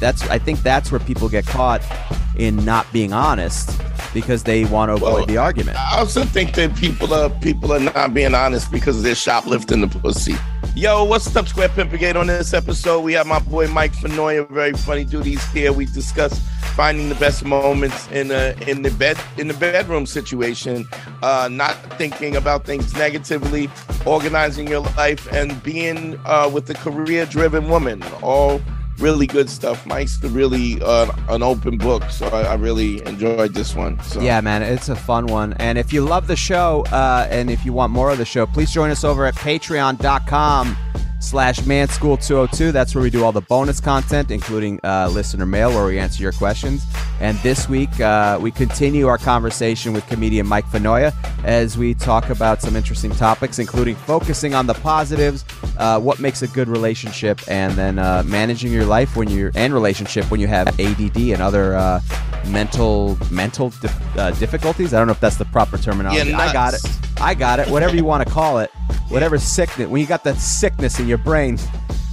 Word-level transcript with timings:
That's 0.00 0.22
I 0.28 0.38
think 0.38 0.60
that's 0.60 0.90
where 0.90 1.00
people 1.00 1.28
get 1.28 1.46
caught 1.46 1.82
in 2.36 2.64
not 2.64 2.90
being 2.92 3.12
honest 3.12 3.80
because 4.14 4.44
they 4.44 4.64
want 4.64 4.90
to 4.90 4.94
avoid 4.94 5.12
Well, 5.12 5.26
the 5.26 5.36
argument. 5.36 5.76
I 5.76 5.98
also 5.98 6.24
think 6.24 6.54
that 6.54 6.74
people 6.76 7.12
are 7.12 7.30
people 7.40 7.72
are 7.72 7.80
not 7.80 8.14
being 8.14 8.34
honest 8.34 8.70
because 8.70 9.02
they're 9.02 9.14
shoplifting 9.14 9.80
the 9.80 9.88
pussy. 9.88 10.34
Yo, 10.74 11.02
what's 11.02 11.34
up, 11.34 11.48
Square 11.48 11.70
Pimplegate? 11.70 12.14
On 12.14 12.28
this 12.28 12.54
episode, 12.54 13.00
we 13.00 13.12
have 13.14 13.26
my 13.26 13.40
boy 13.40 13.66
Mike 13.66 13.92
Finoia, 13.94 14.48
very 14.48 14.72
funny 14.74 15.04
dude. 15.04 15.24
He's 15.26 15.44
here. 15.46 15.72
We 15.72 15.86
discuss 15.86 16.38
finding 16.76 17.08
the 17.08 17.16
best 17.16 17.44
moments 17.44 18.06
in 18.12 18.30
a, 18.30 18.54
in 18.68 18.82
the 18.82 18.90
bed 18.92 19.18
in 19.38 19.48
the 19.48 19.54
bedroom 19.54 20.06
situation, 20.06 20.86
uh, 21.22 21.48
not 21.50 21.74
thinking 21.98 22.36
about 22.36 22.64
things 22.64 22.94
negatively, 22.94 23.68
organizing 24.06 24.68
your 24.68 24.82
life, 24.96 25.26
and 25.32 25.60
being 25.64 26.16
uh, 26.24 26.48
with 26.52 26.70
a 26.70 26.74
career-driven 26.74 27.68
woman. 27.68 28.04
All 28.22 28.60
really 28.98 29.26
good 29.26 29.48
stuff. 29.48 29.86
Mike's 29.86 30.22
really 30.22 30.80
uh, 30.82 31.10
an 31.28 31.42
open 31.42 31.78
book, 31.78 32.04
so 32.10 32.26
I, 32.28 32.42
I 32.42 32.54
really 32.54 33.04
enjoyed 33.06 33.54
this 33.54 33.74
one. 33.74 34.00
So. 34.02 34.20
Yeah, 34.20 34.40
man, 34.40 34.62
it's 34.62 34.88
a 34.88 34.96
fun 34.96 35.26
one. 35.26 35.52
And 35.54 35.78
if 35.78 35.92
you 35.92 36.02
love 36.02 36.26
the 36.26 36.36
show, 36.36 36.84
uh, 36.92 37.26
and 37.30 37.50
if 37.50 37.64
you 37.64 37.72
want 37.72 37.92
more 37.92 38.10
of 38.10 38.18
the 38.18 38.24
show, 38.24 38.46
please 38.46 38.72
join 38.72 38.90
us 38.90 39.04
over 39.04 39.26
at 39.26 39.34
patreon.com 39.34 40.76
slash 41.20 41.58
manschool202. 41.60 42.72
That's 42.72 42.94
where 42.94 43.02
we 43.02 43.10
do 43.10 43.24
all 43.24 43.32
the 43.32 43.40
bonus 43.40 43.80
content, 43.80 44.30
including 44.30 44.80
uh, 44.84 45.08
listener 45.12 45.46
mail, 45.46 45.70
where 45.70 45.86
we 45.86 45.98
answer 45.98 46.22
your 46.22 46.32
questions. 46.32 46.86
And 47.20 47.36
this 47.38 47.68
week, 47.68 48.00
uh, 48.00 48.38
we 48.40 48.50
continue 48.50 49.08
our 49.08 49.18
conversation 49.18 49.92
with 49.92 50.06
comedian 50.06 50.46
Mike 50.46 50.66
Finoia 50.66 51.12
as 51.44 51.76
we 51.76 51.94
talk 51.94 52.30
about 52.30 52.62
some 52.62 52.76
interesting 52.76 53.10
topics, 53.10 53.58
including 53.58 53.96
focusing 53.96 54.54
on 54.54 54.66
the 54.66 54.74
positives, 54.74 55.44
uh, 55.78 55.98
what 56.00 56.20
makes 56.20 56.42
a 56.42 56.48
good 56.48 56.68
relationship, 56.68 57.40
and 57.48 57.74
then 57.74 57.98
uh, 57.98 58.22
managing 58.26 58.72
your 58.72 58.84
life 58.84 59.16
when 59.16 59.28
you're 59.28 59.50
and 59.54 59.74
relationship 59.74 60.30
when 60.30 60.40
you 60.40 60.46
have 60.46 60.68
ADD 60.78 61.16
and 61.16 61.42
other 61.42 61.74
uh, 61.74 62.00
mental 62.46 63.18
mental 63.30 63.70
dif- 63.70 64.16
uh, 64.16 64.30
difficulties. 64.32 64.94
I 64.94 64.98
don't 64.98 65.06
know 65.06 65.12
if 65.12 65.20
that's 65.20 65.36
the 65.36 65.44
proper 65.46 65.78
terminology. 65.78 66.30
Yeah, 66.30 66.38
I 66.38 66.52
got 66.52 66.74
it. 66.74 66.80
I 67.20 67.34
got 67.34 67.58
it. 67.58 67.68
Whatever 67.68 67.96
you 67.96 68.04
want 68.04 68.26
to 68.26 68.32
call 68.32 68.58
it. 68.58 68.70
Whatever 69.08 69.38
sickness. 69.38 69.88
When 69.88 70.00
you 70.00 70.06
got 70.06 70.24
that 70.24 70.36
sickness 70.36 70.98
in 71.00 71.08
your 71.08 71.18
brain, 71.18 71.56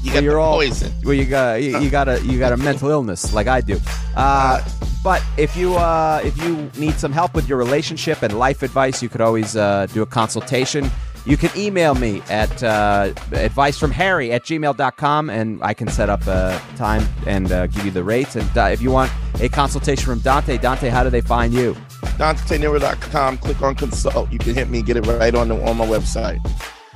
You 0.02 0.12
where 0.12 0.14
got 0.14 0.24
you're 0.24 0.40
all 0.40 0.56
poison. 0.58 0.92
where 1.04 1.16
you 1.16 1.26
got 1.26 1.62
you, 1.62 1.80
you 1.80 1.90
got 1.90 2.08
a 2.08 2.22
you 2.22 2.40
got 2.40 2.54
a 2.54 2.58
mental 2.58 2.90
illness 2.90 3.34
like 3.34 3.48
I 3.48 3.62
do. 3.62 3.80
Uh, 4.16 4.64
but 5.04 5.22
if 5.38 5.56
you 5.58 5.76
uh, 5.76 6.22
if 6.24 6.38
you 6.42 6.70
need 6.78 6.94
some 6.96 7.12
help 7.12 7.34
with 7.36 7.50
your 7.50 7.58
relationship 7.58 8.22
and 8.24 8.38
life 8.40 8.64
advice, 8.64 9.04
you 9.04 9.10
could 9.10 9.22
always 9.22 9.56
uh, 9.58 9.88
do 9.94 10.02
a 10.02 10.06
consultation. 10.06 10.90
You 11.28 11.38
can 11.38 11.50
email 11.58 11.96
me 11.96 12.22
at 12.30 12.62
uh, 12.62 13.12
advice 13.32 13.80
from 13.80 13.90
Harry 13.90 14.32
at 14.32 14.44
gmail.com 14.44 15.32
and 15.32 15.60
I 15.64 15.74
can 15.74 15.88
set 15.88 16.08
up 16.08 16.26
a 16.28 16.62
time 16.78 17.04
and 17.26 17.52
uh, 17.52 17.66
give 17.66 17.84
you 17.84 17.90
the 17.90 18.04
rates. 18.04 18.36
And 18.36 18.56
uh, 18.56 18.66
if 18.66 18.80
you 18.80 18.92
want 18.92 19.12
a 19.42 19.50
consultation 19.50 20.06
from 20.06 20.20
Dante, 20.20 20.60
Dante, 20.60 20.88
how 20.90 21.04
do 21.04 21.10
they 21.10 21.22
find 21.22 21.52
you? 21.52 21.76
DanteNero.com. 22.20 23.40
Click 23.40 23.62
on 23.64 23.74
consult. 23.74 24.32
You 24.32 24.38
can 24.38 24.54
hit 24.54 24.70
me, 24.70 24.82
get 24.84 24.98
it 24.98 25.06
right 25.08 25.34
on 25.34 25.48
the, 25.48 25.56
on 25.66 25.78
my 25.78 25.86
website. 25.88 26.40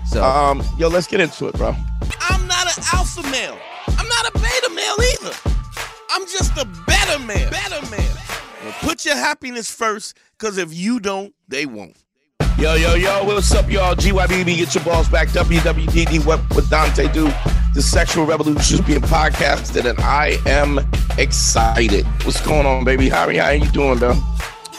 So 0.06 0.24
Um, 0.24 0.64
yo, 0.78 0.88
let's 0.88 1.08
get 1.08 1.20
into 1.20 1.48
it, 1.48 1.56
bro. 1.56 1.76
I'm 2.22 2.48
not 2.48 2.66
an 2.78 2.84
alpha 2.94 3.22
male. 3.30 3.58
I'm 3.88 4.08
not 4.08 4.28
a 4.28 4.32
beta 4.40 4.70
male 4.74 4.96
either. 5.14 5.36
I'm 6.12 6.24
just 6.26 6.58
a 6.58 6.66
better 6.88 7.20
man. 7.20 7.50
Better 7.52 7.86
man. 7.92 8.16
Put 8.82 9.06
your 9.06 9.16
happiness 9.16 9.70
first, 9.72 10.18
because 10.38 10.58
if 10.58 10.74
you 10.74 11.00
don't, 11.00 11.34
they 11.48 11.66
won't. 11.66 11.96
Yo, 12.58 12.74
yo, 12.74 12.96
yo, 12.96 13.24
what's 13.24 13.54
up, 13.54 13.70
y'all? 13.70 13.96
GYBB, 13.96 14.58
get 14.58 14.76
your 14.76 14.84
balls 14.84 15.08
back. 15.08 15.30
WWDD, 15.30 16.26
what 16.26 16.42
would 16.56 16.70
Dante 16.70 17.08
do? 17.14 17.32
The 17.74 17.82
Sexual 17.82 18.26
Revolution 18.26 18.80
is 18.80 18.82
being 18.82 19.00
podcasted, 19.00 19.90
and 19.90 19.98
I 20.00 20.38
am 20.46 20.80
excited. 21.18 22.06
What's 22.26 22.42
going 22.46 22.66
on, 22.66 22.84
baby? 22.84 23.08
Harry, 23.10 23.38
how 23.38 23.46
are 23.46 23.56
you 23.56 23.70
doing, 23.72 23.98
bro? 24.00 24.14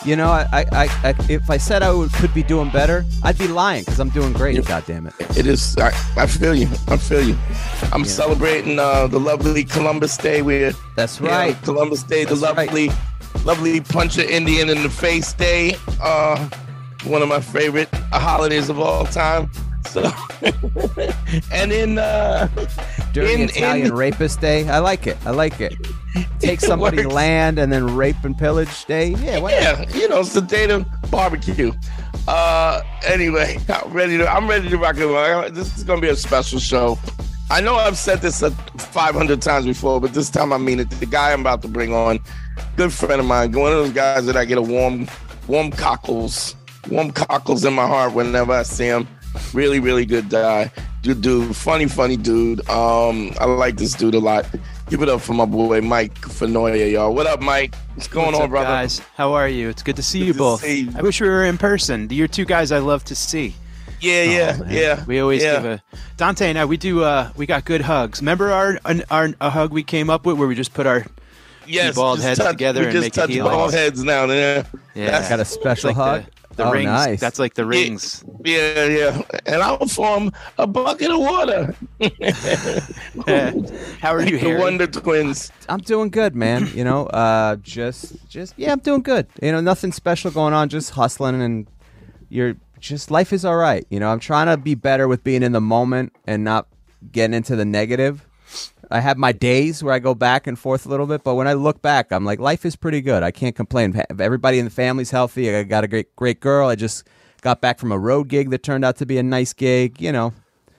You 0.05 0.17
know, 0.17 0.29
I, 0.29 0.65
I, 0.73 0.89
I, 1.05 1.15
if 1.29 1.51
I 1.51 1.57
said 1.57 1.83
I 1.83 1.93
would, 1.93 2.13
could 2.15 2.33
be 2.33 2.43
doing 2.43 2.71
better, 2.71 3.05
I'd 3.23 3.39
be 3.39 3.49
lying 3.49 3.83
because 3.85 4.01
I'm 4.01 4.09
doing 4.11 4.33
great. 4.33 4.65
God 4.65 4.85
damn 4.87 5.07
it! 5.07 5.15
It 5.37 5.47
is. 5.47 5.77
I, 5.79 5.89
I 6.17 6.27
feel 6.27 6.55
you. 6.55 6.69
I 6.89 6.97
feel 6.97 7.23
you. 7.23 7.37
I'm 7.93 8.05
celebrating 8.05 8.79
uh, 8.79 9.07
the 9.07 9.21
lovely 9.21 9.65
Columbus 9.65 10.17
Day. 10.17 10.43
We're 10.43 10.73
That's 10.97 11.21
know, 11.21 11.29
right. 11.29 11.63
Columbus 11.63 12.03
Day, 12.03 12.25
the 12.25 12.35
That's 12.35 12.57
right. 12.57 12.67
lovely, 12.67 12.91
lovely 13.45 13.81
punch 13.81 14.19
a 14.19 14.35
Indian 14.35 14.71
in 14.71 14.83
the 14.83 14.91
face 14.91 15.33
day. 15.33 15.77
Uh, 16.03 16.49
one 17.05 17.23
of 17.23 17.29
my 17.29 17.41
favorite 17.41 17.89
holidays 18.13 18.69
of 18.69 18.79
all 18.79 19.05
time. 19.07 19.51
So, 19.87 20.11
and 21.53 21.73
in 21.73 21.99
uh, 21.99 22.49
During 23.13 23.41
in, 23.41 23.49
Italian 23.49 23.87
in, 23.89 23.95
Rapist 23.95 24.41
Day, 24.41 24.69
I 24.69 24.79
like 24.79 25.07
it. 25.07 25.17
I 25.27 25.31
like 25.31 25.61
it. 25.61 25.75
Take 26.39 26.61
somebody 26.71 27.03
land 27.03 27.59
and 27.59 27.73
then 27.73 27.97
rape 27.97 28.23
and 28.23 28.37
pillage 28.37 28.85
day. 28.85 29.11
Yeah, 29.11 29.39
yeah, 29.49 29.89
you 29.91 30.09
know, 30.09 30.21
it's 30.21 30.33
the 30.33 30.41
day 30.41 30.67
to 30.67 30.87
barbecue. 31.11 31.73
Uh, 32.29 32.83
anyway, 33.07 33.59
I'm 33.69 33.93
ready 33.93 34.19
to. 34.19 34.31
I'm 34.31 34.49
ready 34.49 34.69
to 34.69 34.79
rock 34.79 34.97
and 34.97 35.11
roll. 35.11 35.51
This 35.51 35.77
is 35.77 35.85
gonna 35.85 36.01
be 36.01 36.09
a 36.09 36.17
special 36.17 36.59
show. 36.59 36.99
I 37.51 37.61
know 37.61 37.75
I've 37.75 37.99
said 37.99 38.21
this 38.21 38.45
uh, 38.45 38.51
500 38.77 39.43
times 39.43 39.67
before, 39.67 40.01
but 40.01 40.15
this 40.15 40.31
time 40.31 40.53
I 40.53 40.59
mean 40.59 40.79
it. 40.79 40.91
The 40.91 41.07
guy 41.07 41.33
I'm 41.33 41.41
about 41.41 41.63
to 41.63 41.69
bring 41.69 41.93
on, 41.93 42.21
good 42.77 42.93
friend 42.93 43.21
of 43.21 43.27
mine, 43.27 43.51
one 43.51 43.73
of 43.73 43.79
those 43.79 43.93
guys 43.93 44.27
that 44.27 44.37
I 44.37 44.45
get 44.45 44.57
a 44.57 44.63
warm, 44.63 45.09
warm 45.49 45.73
cockles, 45.73 46.55
warm 46.89 47.11
cockles 47.11 47.65
in 47.65 47.73
my 47.73 47.89
heart 47.89 48.15
whenever 48.15 48.53
I 48.53 48.63
see 48.63 48.87
him. 48.87 49.09
Really, 49.55 49.81
really 49.81 50.05
good 50.07 50.29
guy. 50.29 50.71
Good 51.03 51.23
dude, 51.23 51.55
funny, 51.57 51.87
funny 51.87 52.17
dude. 52.17 52.61
Um, 52.69 53.33
I 53.41 53.45
like 53.47 53.77
this 53.77 53.95
dude 53.95 54.15
a 54.15 54.19
lot. 54.19 54.47
Give 54.89 55.03
it 55.03 55.09
up 55.09 55.21
for 55.21 55.35
my 55.35 55.45
boy 55.45 55.81
Mike 55.81 56.15
Finoia, 56.21 56.91
y'all. 56.93 57.15
What 57.15 57.27
up, 57.27 57.41
Mike? 57.41 57.75
What's 57.95 58.09
going 58.09 58.27
What's 58.27 58.39
on, 58.39 58.45
up, 58.45 58.51
brother? 58.51 58.67
guys? 58.67 59.01
How 59.17 59.33
are 59.33 59.49
you? 59.49 59.69
It's 59.69 59.83
good 59.83 59.97
to 59.97 60.03
see 60.03 60.19
Good 60.21 60.27
you 60.27 60.33
to 60.35 60.39
both. 60.39 60.61
see 60.63 60.81
you. 60.83 60.93
I 60.97 61.03
wish 61.03 61.21
we 61.21 61.29
were 61.29 61.45
in 61.45 61.59
person. 61.59 62.09
You're 62.11 62.29
two 62.29 62.45
guys 62.45 62.73
I 62.73 62.79
love 62.79 63.05
to 63.05 63.15
see. 63.15 63.55
Yeah, 64.01 64.23
yeah, 64.25 64.59
Oh, 64.61 64.65
yeah. 64.69 65.05
We 65.05 65.21
always 65.21 65.43
yeah. 65.43 65.53
give 65.57 65.65
a 65.67 65.83
Dante 66.17 66.49
and 66.49 66.59
I. 66.59 66.65
We 66.65 66.77
do. 66.77 67.03
Uh, 67.05 67.31
we 67.37 67.47
got 67.47 67.65
good 67.65 67.83
hugs. 67.83 68.21
Remember 68.21 68.51
our 68.51 68.79
an, 68.85 69.05
our 69.11 69.29
a 69.41 69.51
hug 69.51 69.73
we 69.73 69.83
came 69.83 70.09
up 70.11 70.25
with 70.27 70.39
where 70.39 70.49
we 70.49 70.55
just 70.55 70.73
put 70.75 70.87
our 70.87 71.05
yes, 71.67 71.95
bald 71.97 72.21
heads 72.21 72.39
touch- 72.41 72.53
together 72.53 72.81
we 72.81 72.87
and 72.87 72.93
just 72.93 73.05
make 73.05 73.13
it 73.13 73.21
touch 73.21 73.31
heal. 73.31 73.45
bald 73.45 73.73
heads 73.73 74.03
now. 74.03 74.25
Yeah, 74.25 74.65
yeah. 74.95 75.29
Got 75.29 75.41
a 75.41 75.45
special 75.45 75.89
like 75.89 75.97
hug. 75.97 76.25
The, 76.25 76.31
the 76.57 76.65
oh, 76.65 76.73
rings. 76.73 76.87
nice. 76.87 77.21
That's 77.21 77.39
like 77.39 77.55
the 77.55 77.65
rings. 77.65 78.25
yeah, 78.45 78.87
yeah. 78.87 79.23
And 79.47 79.63
I'll 79.63 79.87
form 79.87 80.33
a 80.59 80.67
bucket 80.67 81.11
of 81.11 81.19
water. 81.19 81.75
How 84.01 84.15
are 84.15 84.23
you, 84.23 84.39
the 84.39 84.57
Wonder 84.59 84.87
Twins. 84.87 85.53
I'm 85.69 85.81
doing 85.81 86.11
good, 86.11 86.35
man. 86.35 86.69
You 86.75 86.85
know, 86.85 87.07
uh, 87.07 87.57
just, 87.57 88.29
just, 88.29 88.55
yeah, 88.57 88.73
I'm 88.73 88.81
doing 88.81 89.03
good. 89.03 89.27
You 89.43 89.53
know, 89.53 89.61
nothing 89.61 89.93
special 89.93 90.31
going 90.31 90.55
on. 90.55 90.69
Just 90.69 90.91
hustling, 90.91 91.41
and 91.41 91.67
you're 92.29 92.57
just 92.81 93.11
life 93.11 93.33
is 93.33 93.45
all 93.45 93.57
right. 93.57 93.87
You 93.91 94.01
know, 94.01 94.11
I'm 94.11 94.21
trying 94.21 94.47
to 94.47 94.57
be 94.57 94.75
better 94.75 95.07
with 95.07 95.23
being 95.23 95.43
in 95.43 95.53
the 95.53 95.61
moment 95.61 96.15
and 96.27 96.45
not 96.45 96.67
getting 97.13 97.35
into 97.35 97.57
the 97.57 97.65
negative. 97.65 98.27
I 98.91 99.01
have 99.01 99.17
my 99.17 99.33
days 99.33 99.83
where 99.85 99.95
I 99.95 99.99
go 100.01 100.15
back 100.15 100.47
and 100.47 100.59
forth 100.59 100.85
a 100.85 100.89
little 100.89 101.07
bit, 101.07 101.23
but 101.23 101.35
when 101.37 101.47
I 101.47 101.53
look 101.53 101.81
back, 101.81 102.11
I'm 102.13 102.25
like, 102.25 102.41
life 102.41 102.65
is 102.67 102.75
pretty 102.77 103.01
good. 103.01 103.23
I 103.23 103.31
can't 103.31 103.55
complain. 103.55 104.01
Everybody 104.19 104.59
in 104.59 104.65
the 104.65 104.71
family's 104.71 105.11
healthy. 105.11 105.55
I 105.55 105.63
got 105.63 105.85
a 105.85 105.89
great, 105.89 106.15
great 106.17 106.41
girl. 106.41 106.69
I 106.69 106.75
just 106.75 107.07
got 107.43 107.61
back 107.61 107.79
from 107.79 107.93
a 107.93 107.99
road 107.99 108.29
gig 108.29 108.51
that 108.51 108.63
turned 108.63 108.85
out 108.85 108.97
to 108.97 109.07
be 109.07 109.17
a 109.19 109.23
nice 109.23 109.53
gig. 109.53 110.01
You 110.01 110.11
know, 110.13 110.33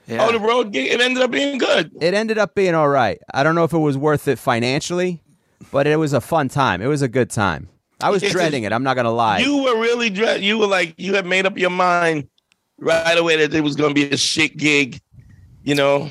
Yeah. 0.06 0.26
Oh, 0.26 0.32
the 0.32 0.38
road 0.40 0.72
gig. 0.72 0.92
It 0.92 1.00
ended 1.00 1.22
up 1.22 1.30
being 1.30 1.56
good. 1.58 1.90
it 2.02 2.12
ended 2.12 2.36
up 2.38 2.54
being 2.54 2.74
all 2.74 2.88
right. 2.88 3.18
I 3.32 3.42
don't 3.42 3.54
know 3.54 3.64
if 3.64 3.72
it 3.72 3.78
was 3.78 3.96
worth 3.96 4.28
it 4.28 4.38
financially, 4.38 5.22
but 5.70 5.86
it 5.86 5.96
was 5.96 6.12
a 6.12 6.20
fun 6.20 6.48
time. 6.48 6.82
It 6.82 6.88
was 6.88 7.00
a 7.02 7.08
good 7.08 7.30
time. 7.30 7.68
I 8.02 8.10
was 8.10 8.22
Yeah, 8.22 8.28
'cause 8.28 8.32
dreading 8.34 8.64
it. 8.64 8.72
I'm 8.72 8.82
not 8.82 8.94
gonna 8.94 9.12
lie. 9.12 9.38
You 9.38 9.62
were 9.62 9.80
really 9.80 10.10
dre- 10.10 10.40
You 10.40 10.58
were 10.58 10.66
like 10.66 10.94
you 10.98 11.14
had 11.14 11.24
made 11.24 11.46
up 11.46 11.56
your 11.56 11.70
mind 11.70 12.28
right 12.78 13.16
away 13.16 13.36
that 13.36 13.54
it 13.54 13.62
was 13.62 13.74
going 13.76 13.90
to 13.90 13.94
be 13.94 14.12
a 14.12 14.16
shit 14.18 14.56
gig. 14.58 15.00
You 15.62 15.76
know. 15.76 16.10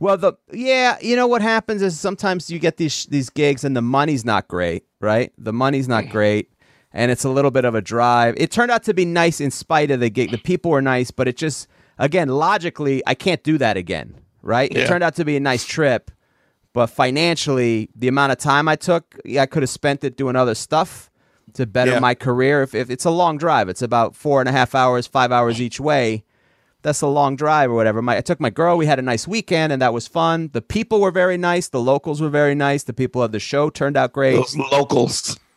Well, 0.00 0.16
the 0.16 0.32
yeah, 0.52 0.98
you 1.00 1.14
know 1.14 1.26
what 1.28 1.42
happens 1.42 1.82
is 1.82 1.98
sometimes 2.00 2.50
you 2.50 2.58
get 2.58 2.76
these 2.78 3.06
these 3.06 3.30
gigs 3.30 3.62
and 3.64 3.76
the 3.76 3.82
money's 3.82 4.24
not 4.24 4.48
great, 4.48 4.84
right? 5.00 5.32
The 5.38 5.52
money's 5.52 5.86
not 5.86 6.08
great, 6.08 6.50
and 6.92 7.10
it's 7.12 7.24
a 7.24 7.30
little 7.30 7.50
bit 7.52 7.64
of 7.64 7.74
a 7.76 7.80
drive. 7.80 8.34
It 8.36 8.50
turned 8.50 8.70
out 8.72 8.82
to 8.84 8.94
be 8.94 9.04
nice 9.04 9.40
in 9.40 9.50
spite 9.50 9.90
of 9.92 10.00
the 10.00 10.10
gig. 10.10 10.30
The 10.32 10.38
people 10.38 10.70
were 10.72 10.82
nice, 10.82 11.10
but 11.12 11.28
it 11.28 11.36
just 11.36 11.68
again 11.98 12.28
logically, 12.28 13.02
I 13.06 13.14
can't 13.14 13.42
do 13.44 13.58
that 13.58 13.76
again, 13.76 14.14
right? 14.42 14.70
It 14.74 14.86
turned 14.88 15.04
out 15.04 15.14
to 15.16 15.24
be 15.24 15.36
a 15.36 15.40
nice 15.40 15.64
trip, 15.64 16.10
But 16.72 16.86
financially, 16.86 17.88
the 17.94 18.08
amount 18.08 18.32
of 18.32 18.38
time 18.38 18.68
I 18.68 18.76
took, 18.76 19.16
I 19.38 19.46
could 19.46 19.62
have 19.62 19.70
spent 19.70 20.04
it 20.04 20.16
doing 20.16 20.36
other 20.36 20.54
stuff 20.54 21.10
to 21.54 21.66
better 21.66 21.92
Yeah. 21.92 21.98
my 22.00 22.14
career. 22.14 22.62
If, 22.62 22.74
if 22.74 22.90
it's 22.90 23.04
a 23.04 23.10
long 23.10 23.38
drive, 23.38 23.68
it's 23.68 23.82
about 23.82 24.14
four 24.14 24.40
and 24.40 24.48
a 24.48 24.52
half 24.52 24.74
hours, 24.74 25.06
five 25.08 25.32
hours 25.32 25.60
each 25.60 25.80
way. 25.80 26.22
That's 26.82 27.02
a 27.02 27.06
long 27.06 27.36
drive 27.36 27.70
or 27.70 27.74
whatever. 27.74 28.00
My, 28.00 28.16
I 28.16 28.20
took 28.22 28.40
my 28.40 28.50
girl. 28.50 28.76
We 28.76 28.86
had 28.86 28.98
a 28.98 29.02
nice 29.02 29.28
weekend, 29.28 29.72
and 29.72 29.82
that 29.82 29.92
was 29.92 30.08
fun. 30.08 30.50
The 30.52 30.62
people 30.62 31.00
were 31.00 31.10
very 31.10 31.36
nice. 31.36 31.68
The 31.68 31.80
locals 31.80 32.20
were 32.20 32.30
very 32.30 32.54
nice. 32.54 32.84
The 32.84 32.92
people 32.94 33.22
of 33.22 33.32
the 33.32 33.38
show 33.40 33.68
turned 33.70 33.96
out 33.96 34.12
great. 34.12 34.36
Those 34.36 34.56
locals. 34.56 35.38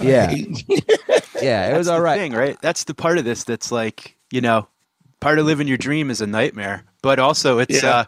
Yeah, 0.00 0.30
yeah, 1.42 1.74
it 1.74 1.76
was 1.76 1.88
all 1.88 2.00
right. 2.00 2.14
the 2.16 2.20
right. 2.22 2.30
Thing, 2.30 2.32
right? 2.32 2.56
That's 2.62 2.84
the 2.84 2.94
part 2.94 3.18
of 3.18 3.24
this 3.24 3.42
that's 3.44 3.72
like, 3.72 4.16
you 4.30 4.40
know, 4.40 4.68
part 5.18 5.38
of 5.40 5.46
living 5.46 5.66
your 5.66 5.76
dream 5.76 6.10
is 6.10 6.20
a 6.20 6.26
nightmare. 6.28 6.84
But 7.02 7.18
also, 7.18 7.58
it's, 7.58 7.82
Yeah. 7.82 7.90
uh, 7.90 8.04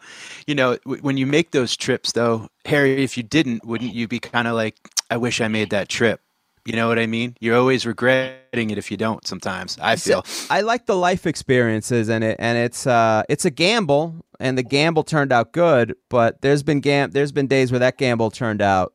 you 0.47 0.55
know, 0.55 0.77
w- 0.85 1.03
when 1.03 1.17
you 1.17 1.27
make 1.27 1.51
those 1.51 1.77
trips, 1.77 2.13
though, 2.13 2.49
Harry, 2.67 3.03
if 3.03 3.17
you 3.17 3.23
didn't, 3.25 3.67
wouldn't 3.67 3.95
you 3.95 4.07
be 4.07 4.21
kind 4.21 4.47
of 4.47 4.55
like, 4.55 4.77
I 5.11 5.17
wish 5.17 5.41
I 5.41 5.49
made 5.49 5.71
that 5.71 5.89
trip? 5.89 6.21
You 6.64 6.75
know 6.76 6.87
what 6.87 6.99
I 6.99 7.06
mean? 7.06 7.37
You're 7.41 7.56
always 7.56 7.85
regretting 7.85 8.70
it 8.70 8.79
if 8.79 8.91
you 8.91 8.97
don't. 8.97 9.26
Sometimes 9.26 9.76
I 9.82 9.97
feel. 9.97 10.25
I 10.49 10.61
like 10.61 10.87
the 10.87 10.97
life 10.97 11.26
experiences 11.26 12.09
and 12.09 12.23
it 12.23 12.37
and 12.38 12.56
it's 12.56 12.87
uh 12.87 13.25
it's 13.29 13.44
a 13.44 13.50
gamble 13.50 14.14
and 14.38 14.56
the 14.56 14.62
gamble 14.62 15.03
turned 15.03 15.32
out 15.32 15.53
good, 15.53 15.94
but 16.09 16.41
there's 16.43 16.62
been 16.62 16.81
gam- 16.81 17.11
there's 17.11 17.32
been 17.32 17.47
days 17.49 17.73
where 17.73 17.79
that 17.81 17.99
gamble 17.99 18.31
turned 18.31 18.62
out 18.62 18.93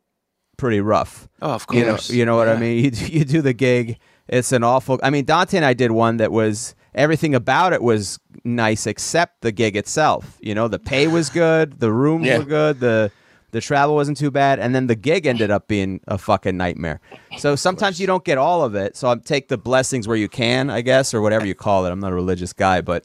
pretty 0.57 0.79
rough. 0.81 1.27
Oh, 1.41 1.51
of 1.51 1.65
You 1.71 1.81
know, 1.81 1.89
course. 1.91 2.09
you 2.09 2.25
know 2.25 2.35
what 2.37 2.47
I 2.49 2.55
mean? 2.57 2.83
You 2.85 2.91
do- 2.91 3.05
you 3.07 3.25
do 3.25 3.41
the 3.41 3.53
gig, 3.53 3.97
it's 4.29 4.51
an 4.53 4.63
awful 4.63 4.97
I 5.03 5.09
mean 5.09 5.25
Dante 5.25 5.57
and 5.57 5.65
I 5.65 5.73
did 5.73 5.91
one 5.91 6.17
that 6.17 6.31
was 6.31 6.73
everything 6.95 7.35
about 7.35 7.73
it 7.73 7.81
was 7.83 8.17
nice 8.45 8.87
except 8.87 9.41
the 9.41 9.51
gig 9.51 9.75
itself. 9.75 10.37
You 10.41 10.55
know, 10.55 10.67
the 10.69 10.79
pay 10.79 11.07
was 11.07 11.29
good, 11.29 11.79
the 11.81 11.91
rooms 11.91 12.25
Yeah. 12.27 12.37
were 12.37 12.45
good, 12.45 12.79
the 12.79 13.11
the 13.57 13.62
travel 13.62 13.95
wasn't 13.95 14.18
too 14.18 14.30
bad, 14.30 14.59
and 14.59 14.75
then 14.75 14.86
the 14.86 14.95
gig 14.95 15.25
ended 15.25 15.50
up 15.50 15.68
being 15.68 16.00
a 16.07 16.19
fucking 16.19 16.56
nightmare. 16.56 17.00
So 17.39 17.56
sometimes 17.56 18.00
you 18.00 18.06
don't 18.06 18.24
get 18.24 18.38
all 18.38 18.63
of 18.63 18.75
it. 18.75 18.95
So 18.95 19.09
I 19.09 19.15
take 19.15 19.48
the 19.48 19.57
blessings 19.57 20.07
where 20.07 20.15
you 20.15 20.30
can, 20.30 20.69
I 20.69 20.81
guess, 20.81 21.12
or 21.15 21.21
whatever 21.21 21.48
you 21.48 21.56
call 21.56 21.88
it. 21.88 21.89
I'm 21.92 22.00
not 22.00 22.12
a 22.12 22.15
religious 22.15 22.54
guy, 22.54 22.81
but 22.81 23.04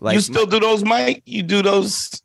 like 0.00 0.14
you 0.14 0.22
still 0.22 0.46
do 0.46 0.58
those, 0.58 0.82
Mike? 0.84 1.22
You 1.26 1.42
do 1.42 1.60
those? 1.60 2.22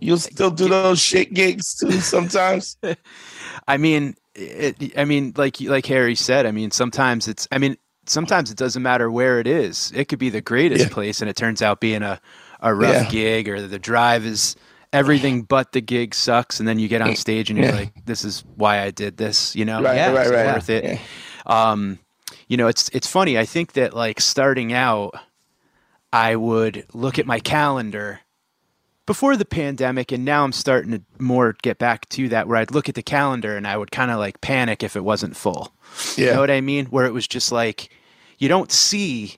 You'll 0.00 0.16
still 0.16 0.50
do 0.50 0.68
those 0.68 0.98
shit 0.98 1.34
gigs 1.34 1.74
too 1.74 1.92
sometimes? 2.00 2.78
I 3.68 3.76
mean, 3.76 4.14
it, 4.34 4.96
I 4.96 5.04
mean, 5.04 5.34
like 5.36 5.60
like 5.60 5.84
Harry 5.86 6.14
said, 6.14 6.46
I 6.46 6.50
mean, 6.50 6.70
sometimes 6.70 7.28
it's, 7.28 7.46
I 7.52 7.58
mean, 7.58 7.76
sometimes 8.06 8.50
it 8.50 8.56
doesn't 8.56 8.82
matter 8.82 9.10
where 9.10 9.38
it 9.38 9.46
is. 9.46 9.92
It 9.94 10.08
could 10.08 10.18
be 10.18 10.30
the 10.30 10.40
greatest 10.40 10.86
Yeah. 10.88 10.94
place, 10.94 11.20
and 11.20 11.28
it 11.28 11.36
turns 11.36 11.60
out 11.60 11.80
being 11.80 12.02
a 12.02 12.20
a 12.60 12.74
rough 12.74 12.94
Yeah. 12.94 13.10
gig, 13.10 13.48
or 13.50 13.60
the 13.66 13.78
drive 13.78 14.24
is 14.24 14.56
everything 14.96 15.42
but 15.42 15.72
the 15.72 15.80
gig 15.80 16.14
sucks, 16.14 16.58
and 16.60 16.68
then 16.68 16.78
you 16.78 16.88
get 16.88 17.02
on 17.02 17.14
stage 17.16 17.50
and 17.50 17.58
you're 17.58 17.68
Yeah. 17.68 17.74
like, 17.76 17.92
this 18.06 18.24
is 18.24 18.44
why 18.56 18.80
I 18.82 18.90
did 18.90 19.16
this, 19.16 19.54
you 19.54 19.64
know? 19.64 19.82
Right, 19.82 19.96
Yeah, 19.96 20.12
right, 20.12 20.28
right. 20.30 20.46
Worth 20.46 20.70
it. 20.70 20.84
Yeah. 20.84 20.98
Um, 21.46 21.98
you 22.48 22.56
know, 22.56 22.66
it's 22.68 22.88
it's 22.90 23.06
funny. 23.06 23.38
I 23.38 23.44
think 23.44 23.72
that 23.74 23.92
like 23.94 24.20
starting 24.20 24.72
out, 24.72 25.14
I 26.12 26.36
would 26.36 26.86
look 26.92 27.18
at 27.18 27.26
my 27.26 27.40
calendar 27.40 28.20
before 29.06 29.36
the 29.36 29.44
pandemic, 29.44 30.10
and 30.12 30.24
now 30.24 30.42
I'm 30.44 30.52
starting 30.52 30.90
to 30.92 31.02
more 31.18 31.54
get 31.62 31.78
back 31.78 32.08
to 32.10 32.28
that 32.30 32.48
where 32.48 32.56
I'd 32.56 32.72
look 32.72 32.88
at 32.88 32.94
the 32.96 33.02
calendar 33.02 33.56
and 33.56 33.66
I 33.66 33.76
would 33.76 33.90
kind 33.92 34.10
of 34.10 34.18
like 34.18 34.40
panic 34.40 34.82
if 34.82 34.96
it 34.96 35.04
wasn't 35.04 35.36
full. 35.36 35.72
You 36.16 36.26
Yeah. 36.26 36.32
know 36.34 36.40
what 36.40 36.50
I 36.50 36.60
mean? 36.60 36.86
Where 36.86 37.06
it 37.06 37.12
was 37.12 37.28
just 37.28 37.52
like 37.52 37.90
you 38.38 38.48
don't 38.48 38.72
see 38.72 39.36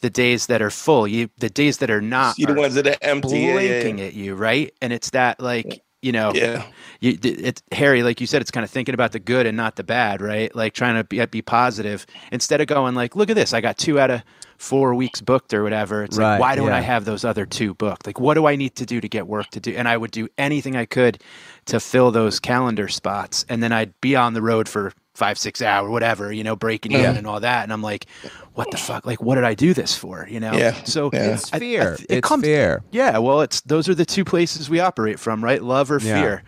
the 0.00 0.10
days 0.10 0.46
that 0.46 0.62
are 0.62 0.70
full. 0.70 1.06
You 1.08 1.30
the 1.38 1.50
days 1.50 1.78
that 1.78 1.90
are 1.90 2.00
not 2.00 2.36
See 2.36 2.44
the 2.44 2.52
are 2.52 2.56
ones 2.56 2.74
that 2.74 2.86
are 2.86 2.96
empty. 3.02 3.40
Yeah, 3.40 3.60
yeah, 3.60 3.82
blinking 3.82 3.98
yeah. 3.98 4.04
at 4.06 4.14
you, 4.14 4.34
right? 4.34 4.72
And 4.82 4.92
it's 4.92 5.10
that 5.10 5.40
like 5.40 5.82
you 6.02 6.12
know, 6.12 6.32
Yeah. 6.34 6.64
you, 7.00 7.18
it's 7.22 7.62
Harry, 7.72 8.02
like 8.04 8.20
you 8.20 8.26
said, 8.28 8.40
it's 8.40 8.50
kind 8.52 8.62
of 8.64 8.70
thinking 8.70 8.94
about 8.94 9.12
the 9.12 9.18
good 9.18 9.46
and 9.46 9.56
not 9.56 9.76
the 9.76 9.82
bad, 9.82 10.20
right? 10.20 10.54
Like 10.54 10.72
trying 10.72 10.94
to 10.96 11.04
be, 11.04 11.24
be 11.26 11.42
positive 11.42 12.06
instead 12.30 12.60
of 12.60 12.68
going 12.68 12.94
like, 12.94 13.16
look 13.16 13.30
at 13.30 13.34
this, 13.36 13.52
I 13.52 13.60
got 13.60 13.76
two 13.78 13.98
out 13.98 14.10
of 14.10 14.22
four 14.58 14.94
weeks 14.94 15.20
booked 15.20 15.52
or 15.52 15.62
whatever. 15.64 16.04
It's 16.04 16.16
Right, 16.16 16.32
like, 16.32 16.40
why 16.40 16.54
don't 16.54 16.68
yeah. 16.68 16.76
I 16.76 16.80
have 16.80 17.04
those 17.06 17.24
other 17.24 17.44
two 17.46 17.74
booked? 17.74 18.06
Like, 18.06 18.20
what 18.20 18.34
do 18.34 18.46
I 18.46 18.56
need 18.56 18.76
to 18.76 18.86
do 18.86 19.00
to 19.00 19.08
get 19.08 19.26
work 19.26 19.50
to 19.50 19.60
do? 19.60 19.72
And 19.74 19.88
I 19.88 19.96
would 19.96 20.12
do 20.12 20.28
anything 20.38 20.76
I 20.76 20.84
could 20.84 21.20
to 21.66 21.80
fill 21.80 22.10
those 22.12 22.38
calendar 22.38 22.88
spots, 22.88 23.44
and 23.48 23.62
then 23.62 23.72
I'd 23.72 24.00
be 24.00 24.14
on 24.14 24.34
the 24.34 24.42
road 24.42 24.68
for 24.68 24.92
five, 25.16 25.38
six 25.38 25.60
hour 25.62 25.90
whatever, 25.90 26.32
you 26.32 26.44
know, 26.44 26.54
breaking 26.56 26.92
in 26.92 27.16
and 27.16 27.26
all 27.26 27.40
that. 27.40 27.62
And 27.64 27.72
I'm 27.72 27.82
like, 27.82 28.06
what 28.54 28.70
the 28.70 28.76
fuck? 28.76 29.06
Like, 29.06 29.20
what 29.22 29.34
did 29.36 29.44
I 29.44 29.54
do 29.54 29.74
this 29.74 29.96
for? 29.96 30.26
You 30.30 30.40
know? 30.40 30.52
Yeah, 30.52 30.72
So 30.84 31.10
yeah. 31.12 31.34
It's 31.34 31.52
I- 31.52 31.56
I 31.56 31.60
fear. 31.60 31.96
th- 31.96 32.06
it 32.10 32.16
it's 32.18 32.28
comes- 32.28 32.44
fear. 32.44 32.82
yeah, 32.90 33.18
well, 33.18 33.40
it's 33.40 33.60
those 33.62 33.88
are 33.88 33.94
the 33.94 34.04
two 34.06 34.24
places 34.24 34.68
we 34.70 34.78
operate 34.80 35.18
from, 35.18 35.42
right? 35.42 35.62
Love 35.62 35.90
or 35.90 35.98
Yeah. 36.00 36.20
fear. 36.20 36.42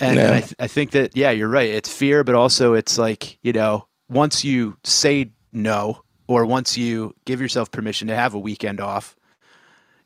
And, 0.00 0.16
Yeah. 0.16 0.26
and 0.26 0.34
I, 0.34 0.40
th- 0.40 0.54
I 0.58 0.66
think 0.68 0.90
that 0.92 1.16
yeah, 1.16 1.30
you're 1.30 1.48
right. 1.48 1.68
It's 1.70 1.92
fear, 1.92 2.22
but 2.24 2.34
also 2.34 2.74
it's 2.74 2.98
like 2.98 3.38
you 3.42 3.52
know, 3.52 3.86
once 4.08 4.44
you 4.44 4.76
say 4.84 5.30
no, 5.52 6.02
or 6.26 6.44
once 6.46 6.76
you 6.76 7.14
give 7.24 7.40
yourself 7.40 7.70
permission 7.70 8.08
to 8.08 8.14
have 8.14 8.34
a 8.34 8.38
weekend 8.38 8.80
off, 8.80 9.16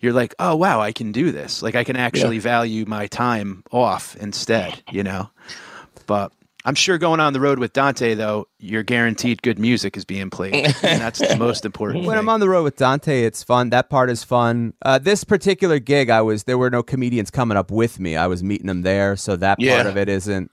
you're 0.01 0.13
like, 0.13 0.35
oh 0.39 0.57
wow, 0.57 0.81
I 0.81 0.93
can 0.93 1.13
do 1.13 1.31
this. 1.33 1.63
Like 1.63 1.75
I 1.75 1.85
can 1.85 1.97
actually 1.97 2.39
value 2.39 2.85
my 2.87 3.07
time 3.07 3.65
off 3.71 4.17
instead. 4.17 4.83
You 4.91 5.03
know, 5.05 5.31
but. 6.07 6.33
I'm 6.65 6.75
sure 6.77 6.97
going 6.97 7.19
on 7.19 7.33
the 7.33 7.41
road 7.41 7.59
with 7.59 7.73
Dante, 7.73 8.15
though, 8.15 8.47
you're 8.59 8.85
guaranteed 8.85 9.43
good 9.43 9.59
music 9.59 9.97
is 9.97 10.05
being 10.05 10.31
played. 10.31 10.55
And 10.55 10.73
that's 11.01 11.19
the 11.19 11.37
most 11.37 11.65
important. 11.65 12.05
When 12.05 12.17
I'm 12.17 12.29
on 12.29 12.39
the 12.41 12.49
road 12.49 12.63
with 12.63 12.77
Dante, 12.77 13.23
it's 13.25 13.43
fun. 13.43 13.71
That 13.71 13.91
part 13.91 14.11
is 14.11 14.23
fun. 14.23 14.75
Uh, 14.83 14.99
this 14.99 15.25
particular 15.25 15.79
gig, 15.81 16.09
I 16.09 16.23
was 16.23 16.45
there 16.45 16.59
were 16.59 16.71
no 16.71 16.83
comedians 16.85 17.31
coming 17.33 17.57
up 17.59 17.71
with 17.73 17.99
me. 17.99 18.17
I 18.17 18.29
was 18.29 18.45
meeting 18.45 18.69
them 18.69 18.83
there, 18.83 19.17
so 19.17 19.35
that 19.37 19.59
Yeah. 19.61 19.75
part 19.77 19.87
of 19.87 19.97
it 19.97 20.09
isn't 20.09 20.53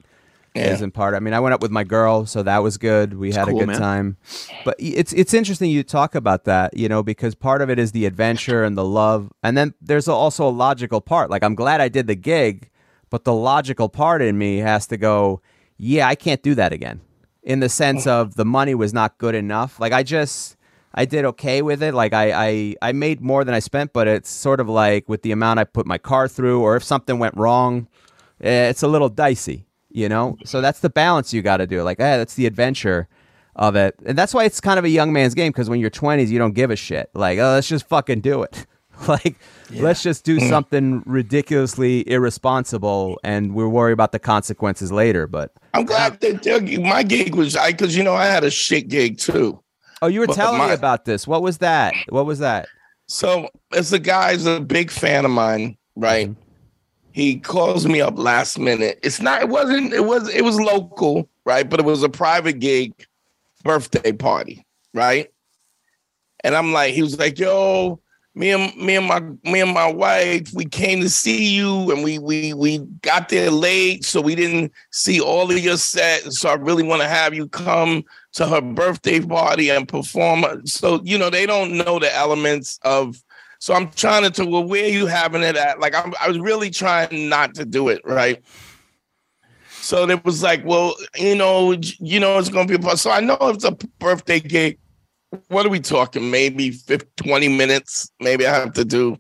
Yeah. 0.56 0.72
isn't 0.74 0.96
part. 0.96 1.14
I 1.14 1.20
mean, 1.20 1.36
I 1.36 1.40
went 1.40 1.54
up 1.54 1.62
with 1.62 1.70
my 1.70 1.84
girl, 1.84 2.26
so 2.26 2.42
that 2.42 2.64
was 2.64 2.80
good. 2.80 3.14
We 3.14 3.32
had 3.32 3.48
cool, 3.48 3.58
a 3.58 3.60
good 3.60 3.68
man. 3.68 3.80
time. 3.80 4.18
But 4.66 4.78
it's 4.80 5.14
it's 5.14 5.36
interesting 5.36 5.70
you 5.70 5.84
talk 5.84 6.16
about 6.16 6.46
that, 6.46 6.76
you 6.76 6.90
know, 6.90 7.04
because 7.04 7.36
part 7.36 7.62
of 7.62 7.70
it 7.70 7.78
is 7.78 7.92
the 7.92 8.08
adventure 8.08 8.64
and 8.64 8.76
the 8.76 8.84
love, 8.84 9.32
and 9.44 9.56
then 9.56 9.76
there's 9.80 10.08
also 10.08 10.48
a 10.48 10.50
logical 10.50 11.02
part. 11.02 11.30
Like 11.30 11.44
I'm 11.44 11.54
glad 11.54 11.82
I 11.82 11.88
did 11.88 12.08
the 12.08 12.16
gig, 12.16 12.72
but 13.12 13.26
the 13.26 13.34
logical 13.34 13.90
part 13.90 14.24
in 14.24 14.40
me 14.40 14.58
has 14.58 14.88
to 14.88 14.98
go, 14.98 15.40
yeah, 15.80 16.08
I 16.08 16.16
can't 16.16 16.44
do 16.44 16.54
that 16.56 16.74
again. 16.74 17.02
In 17.42 17.62
the 17.62 17.70
sense 17.70 18.06
of 18.06 18.36
the 18.36 18.46
money 18.46 18.76
was 18.76 18.94
not 18.94 19.18
good 19.18 19.34
enough. 19.34 19.80
Like 19.80 19.94
I 19.94 20.04
just 20.04 20.58
I 20.94 21.06
did 21.06 21.24
okay 21.26 21.62
with 21.62 21.82
it. 21.82 21.94
Like 21.94 22.14
I, 22.14 22.32
I 22.32 22.76
I 22.82 22.92
made 22.92 23.22
more 23.22 23.44
than 23.44 23.56
I 23.56 23.60
spent, 23.60 23.94
but 23.94 24.08
it's 24.08 24.30
sort 24.30 24.60
of 24.60 24.68
like 24.68 25.08
with 25.08 25.22
the 25.22 25.32
amount 25.32 25.60
I 25.60 25.64
put 25.64 25.86
my 25.86 25.98
car 25.98 26.28
through, 26.28 26.62
or 26.62 26.76
if 26.76 26.84
something 26.84 27.18
went 27.18 27.36
wrong, 27.38 27.88
eh, 28.42 28.70
it's 28.70 28.84
a 28.84 28.88
little 28.88 29.10
dicey, 29.10 29.68
you 29.90 30.10
know. 30.10 30.38
So 30.44 30.60
that's 30.60 30.82
the 30.82 30.90
balance 30.90 31.34
you 31.34 31.42
got 31.42 31.58
to 31.58 31.66
do. 31.66 31.82
Like, 31.82 32.00
eh, 32.00 32.18
that's 32.18 32.36
the 32.36 32.46
adventure 32.46 33.08
of 33.56 33.76
it, 33.76 33.96
and 34.06 34.18
that's 34.18 34.34
why 34.34 34.44
it's 34.44 34.60
kind 34.60 34.78
of 34.78 34.86
a 34.86 34.90
young 34.90 35.14
man's 35.14 35.34
game. 35.34 35.52
Because 35.52 35.70
when 35.70 35.80
you're 35.80 35.90
20s, 35.90 36.28
you 36.28 36.40
don't 36.40 36.54
give 36.54 36.72
a 36.72 36.76
shit. 36.76 37.10
Like, 37.14 37.40
oh, 37.40 37.54
let's 37.54 37.70
just 37.70 37.88
fucking 37.88 38.20
do 38.20 38.44
it. 38.44 38.68
like, 39.08 39.38
let's 39.72 40.04
just 40.04 40.26
do 40.26 40.40
mm. 40.40 40.50
something 40.50 41.04
ridiculously 41.06 42.10
irresponsible, 42.10 43.20
and 43.24 43.54
we'll 43.54 43.70
worry 43.70 43.94
about 43.94 44.12
the 44.12 44.20
consequences 44.20 44.92
later. 44.92 45.28
But 45.28 45.52
I'm 45.74 45.86
glad 45.86 46.20
that 46.22 46.82
my 46.82 47.04
gig 47.04 47.36
was 47.36 47.56
I 47.56 47.72
because 47.72 47.96
you 47.96 48.04
know 48.04 48.16
I 48.16 48.26
had 48.26 48.44
a 48.44 48.52
shit 48.52 48.88
gig 48.88 49.18
too. 49.18 49.62
oh, 50.02 50.08
you 50.08 50.20
were 50.20 50.28
But 50.28 50.36
telling 50.36 50.68
me 50.68 50.74
about 50.74 51.06
this. 51.06 51.28
What 51.28 51.42
was 51.42 51.60
that? 51.60 51.94
What 52.10 52.26
was 52.26 52.40
that? 52.40 52.68
So 53.08 53.50
as 53.74 53.92
a 53.92 54.00
guy's 54.00 54.46
a 54.46 54.60
big 54.60 54.92
fan 54.92 55.26
of 55.26 55.32
mine, 55.32 55.78
right? 55.96 56.30
Mm-hmm. 56.30 56.42
He 57.12 57.40
calls 57.40 57.88
me 57.88 58.02
up 58.02 58.18
last 58.18 58.60
minute. 58.60 59.00
It's 59.02 59.22
not. 59.22 59.42
It 59.42 59.50
wasn't. 59.50 59.94
It 59.94 60.06
was. 60.06 60.30
It 60.30 60.44
was 60.44 60.60
local, 60.60 61.28
right? 61.46 61.68
But 61.68 61.80
it 61.80 61.86
was 61.86 62.04
a 62.04 62.10
private 62.10 62.60
gig, 62.60 62.94
birthday 63.64 64.12
party, 64.12 64.66
right? 64.94 65.30
And 66.44 66.56
I'm 66.56 66.72
like, 66.72 66.94
he 66.94 67.02
was 67.02 67.18
like, 67.18 67.40
"Yo, 67.40 68.00
me 68.40 68.52
and 68.52 68.74
me 68.78 68.96
and 68.96 69.06
my 69.06 69.20
me 69.44 69.60
and 69.60 69.74
my 69.74 69.92
wife, 69.92 70.54
we 70.54 70.64
came 70.64 71.02
to 71.02 71.10
see 71.10 71.54
you, 71.54 71.92
and 71.92 72.06
we 72.06 72.20
we 72.20 72.54
we 72.54 72.78
got 73.02 73.28
there 73.28 73.52
late, 73.52 74.06
so 74.06 74.22
we 74.22 74.34
didn't 74.34 74.72
see 74.92 75.20
all 75.20 75.52
of 75.52 75.60
your 75.60 75.76
set. 75.76 76.22
So 76.32 76.48
I 76.48 76.54
really 76.54 76.84
want 76.84 77.02
to 77.02 77.08
have 77.08 77.34
you 77.34 77.50
come 77.50 78.06
to 78.34 78.48
her 78.48 78.62
birthday 78.62 79.20
party 79.20 79.70
and 79.70 79.86
perform. 79.86 80.66
So 80.66 81.02
you 81.04 81.18
know, 81.18 81.30
they 81.30 81.46
don't 81.46 81.78
know 81.78 82.00
the 82.00 82.16
elements 82.16 82.80
of. 82.84 83.22
So 83.62 83.74
I'm 83.74 83.90
trying 83.92 84.24
to, 84.24 84.30
tell, 84.30 84.48
well, 84.48 84.64
where 84.64 84.86
are 84.86 84.88
you 84.88 85.06
having 85.06 85.44
it 85.44 85.58
at? 85.58 85.82
Like 85.82 85.94
I'm, 85.94 86.14
I 86.22 86.30
was 86.30 86.40
really 86.40 86.70
trying 86.70 87.28
not 87.28 87.56
to 87.56 87.66
do 87.66 87.90
it, 87.90 88.00
right? 88.06 88.42
So 89.82 90.10
it 90.10 90.24
was 90.24 90.42
like, 90.42 90.64
well, 90.64 90.96
you 91.18 91.36
know, 91.36 91.74
you 92.00 92.22
know, 92.22 92.40
it's 92.40 92.48
gonna 92.48 92.70
be. 92.70 92.76
a 92.88 92.98
So 92.98 93.12
I 93.12 93.20
know 93.20 93.38
it's 93.42 93.66
a 93.66 93.72
birthday 94.00 94.40
gig. 94.40 94.80
What 95.48 95.66
are 95.66 95.70
we 95.70 95.80
talking? 95.80 96.32
Maybe 96.32 96.72
50, 96.72 97.08
20 97.18 97.48
minutes. 97.50 98.12
Maybe 98.20 98.48
I 98.48 98.54
have 98.56 98.74
to 98.74 98.86
do. 98.86 99.18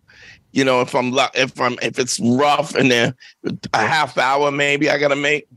You 0.51 0.63
know, 0.63 0.82
if 0.82 0.96
I'm 0.96 1.13
if 1.36 1.60
I'm 1.62 1.74
if 1.82 2.00
it's 2.00 2.20
rough 2.20 2.74
and 2.74 2.89
then 2.89 3.13
a 3.74 3.78
half 3.78 4.18
hour, 4.18 4.51
maybe 4.51 4.89
I 4.89 4.98
gotta 4.98 5.16
make. 5.16 5.48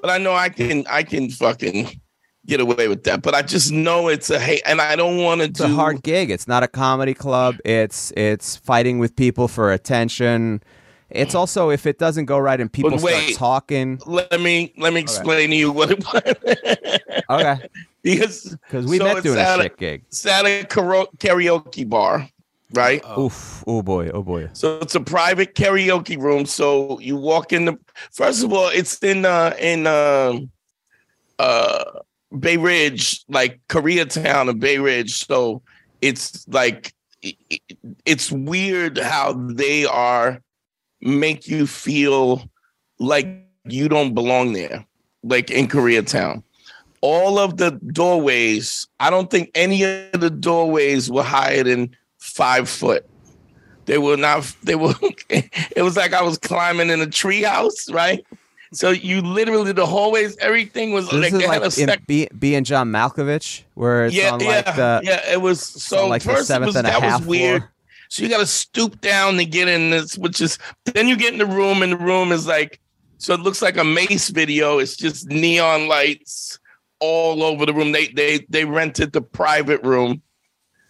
But 0.00 0.08
I 0.10 0.16
know 0.16 0.32
I 0.32 0.48
can 0.48 0.86
I 0.88 1.02
can 1.02 1.28
fucking 1.30 2.00
get 2.46 2.58
away 2.60 2.88
with 2.88 3.04
that. 3.04 3.20
But 3.20 3.34
I 3.34 3.42
just 3.42 3.70
know 3.70 4.08
it's 4.08 4.30
a 4.30 4.40
hate, 4.40 4.62
and 4.64 4.80
I 4.80 4.96
don't 4.96 5.18
want 5.22 5.42
to 5.42 5.48
It's 5.48 5.58
do. 5.60 5.66
a 5.66 5.68
hard 5.68 6.02
gig. 6.02 6.30
It's 6.30 6.48
not 6.48 6.62
a 6.62 6.68
comedy 6.68 7.12
club. 7.12 7.56
It's 7.66 8.12
it's 8.16 8.56
fighting 8.56 8.98
with 8.98 9.14
people 9.14 9.46
for 9.46 9.70
attention. 9.72 10.62
It's 11.10 11.34
also 11.34 11.70
if 11.70 11.86
it 11.86 11.98
doesn't 11.98 12.26
go 12.26 12.38
right 12.38 12.60
and 12.60 12.72
people 12.72 12.90
But 12.90 13.00
start 13.00 13.34
talking. 13.34 14.00
Let 14.06 14.40
me 14.40 14.72
let 14.76 14.92
me 14.92 15.00
explain 15.00 15.50
to 15.50 15.56
you 15.56 15.72
what 15.72 15.90
it 15.90 16.04
was. 16.04 16.22
Okay, 17.30 17.60
because 18.02 18.56
because 18.66 18.86
we 18.86 18.98
so 18.98 19.04
met 19.04 19.18
it's 19.18 19.24
doing 19.24 19.38
a 19.38 19.42
at 19.42 19.60
shit 19.60 19.76
gig. 19.76 20.02
It's 20.08 20.26
at 20.26 20.44
a 20.46 20.64
karaoke 20.64 21.88
bar, 21.88 22.28
right? 22.72 23.02
Oof. 23.16 23.62
Oh 23.68 23.82
boy. 23.82 24.10
Oh 24.10 24.22
boy. 24.22 24.48
So 24.52 24.78
it's 24.80 24.96
a 24.96 25.00
private 25.00 25.54
karaoke 25.54 26.18
room. 26.20 26.44
So 26.46 26.98
you 26.98 27.16
walk 27.16 27.52
in 27.52 27.66
the 27.66 27.78
first 28.10 28.42
of 28.42 28.52
all, 28.52 28.68
it's 28.68 29.00
in 29.02 29.24
uh 29.24 29.54
in 29.60 29.86
um 29.86 30.50
uh 31.38 31.84
Bay 32.38 32.56
Ridge, 32.56 33.24
like 33.28 33.60
Koreatown 33.68 34.48
of 34.48 34.58
Bay 34.60 34.78
Ridge. 34.78 35.24
So 35.26 35.62
it's 36.00 36.46
like 36.48 36.92
it- 37.22 37.36
it- 37.48 37.78
it's 38.06 38.32
weird 38.32 38.98
how 38.98 39.34
they 39.34 39.84
are 39.84 40.40
make 41.00 41.48
you 41.48 41.66
feel 41.66 42.48
like 42.98 43.26
you 43.64 43.88
don't 43.88 44.14
belong 44.14 44.52
there, 44.52 44.84
like 45.22 45.50
in 45.50 45.68
Koreatown. 45.68 46.42
All 47.02 47.38
of 47.38 47.56
the 47.56 47.70
doorways, 47.92 48.86
I 49.00 49.08
don't 49.08 49.30
think 49.30 49.50
any 49.54 49.82
of 49.84 50.20
the 50.20 50.30
doorways 50.30 51.10
were 51.10 51.22
higher 51.22 51.64
than 51.64 51.96
five 52.18 52.68
foot. 52.68 53.06
They 53.86 53.98
were 53.98 54.16
not. 54.16 54.54
They 54.62 54.74
were. 54.74 54.94
It 55.76 55.82
was 55.82 55.96
like 55.96 56.12
I 56.12 56.22
was 56.22 56.36
climbing 56.36 56.90
in 56.90 57.00
a 57.00 57.06
treehouse, 57.06 57.92
right? 57.92 58.24
So 58.72 58.90
you 58.90 59.20
literally 59.20 59.72
the 59.72 59.86
hallways, 59.86 60.36
everything 60.38 60.92
was 60.92 61.08
This 61.10 61.32
like 61.32 61.42
is 61.42 61.48
like 61.48 61.72
sec- 61.72 62.06
B, 62.06 62.28
B 62.38 62.54
and 62.54 62.64
John 62.64 62.90
Malkovich, 62.90 63.62
where 63.74 64.06
it's 64.06 64.14
yeah, 64.14 64.32
on 64.32 64.40
yeah, 64.40 64.46
like 64.46 64.76
the 64.76 65.00
yeah. 65.02 65.32
It 65.32 65.40
was 65.40 65.60
so 65.60 66.06
like 66.06 66.22
the 66.22 66.28
first 66.30 66.42
it 66.42 66.46
seventh 66.46 66.66
was, 66.68 66.76
and 66.76 66.86
a 66.86 66.90
that 66.90 67.02
half 67.02 67.20
was 67.20 67.28
weird. 67.28 67.62
floor. 67.62 67.72
So 68.10 68.24
you 68.24 68.28
got 68.28 68.38
to 68.38 68.46
stoop 68.46 69.00
down 69.00 69.36
to 69.36 69.44
get 69.44 69.68
in 69.68 69.90
this, 69.90 70.18
which 70.18 70.40
is 70.40 70.58
then 70.84 71.06
you 71.06 71.16
get 71.16 71.32
in 71.32 71.38
the 71.38 71.46
room, 71.46 71.80
and 71.80 71.92
the 71.92 71.96
room 71.96 72.32
is 72.32 72.44
like 72.44 72.80
so 73.18 73.34
it 73.34 73.40
looks 73.40 73.62
like 73.62 73.76
a 73.76 73.84
Mace 73.84 74.30
video. 74.30 74.78
It's 74.78 74.96
just 74.96 75.28
neon 75.28 75.86
lights 75.86 76.58
all 76.98 77.44
over 77.44 77.64
the 77.64 77.72
room. 77.72 77.92
They 77.92 78.08
they 78.08 78.46
they 78.48 78.64
rented 78.64 79.12
the 79.12 79.22
private 79.22 79.80
room. 79.84 80.22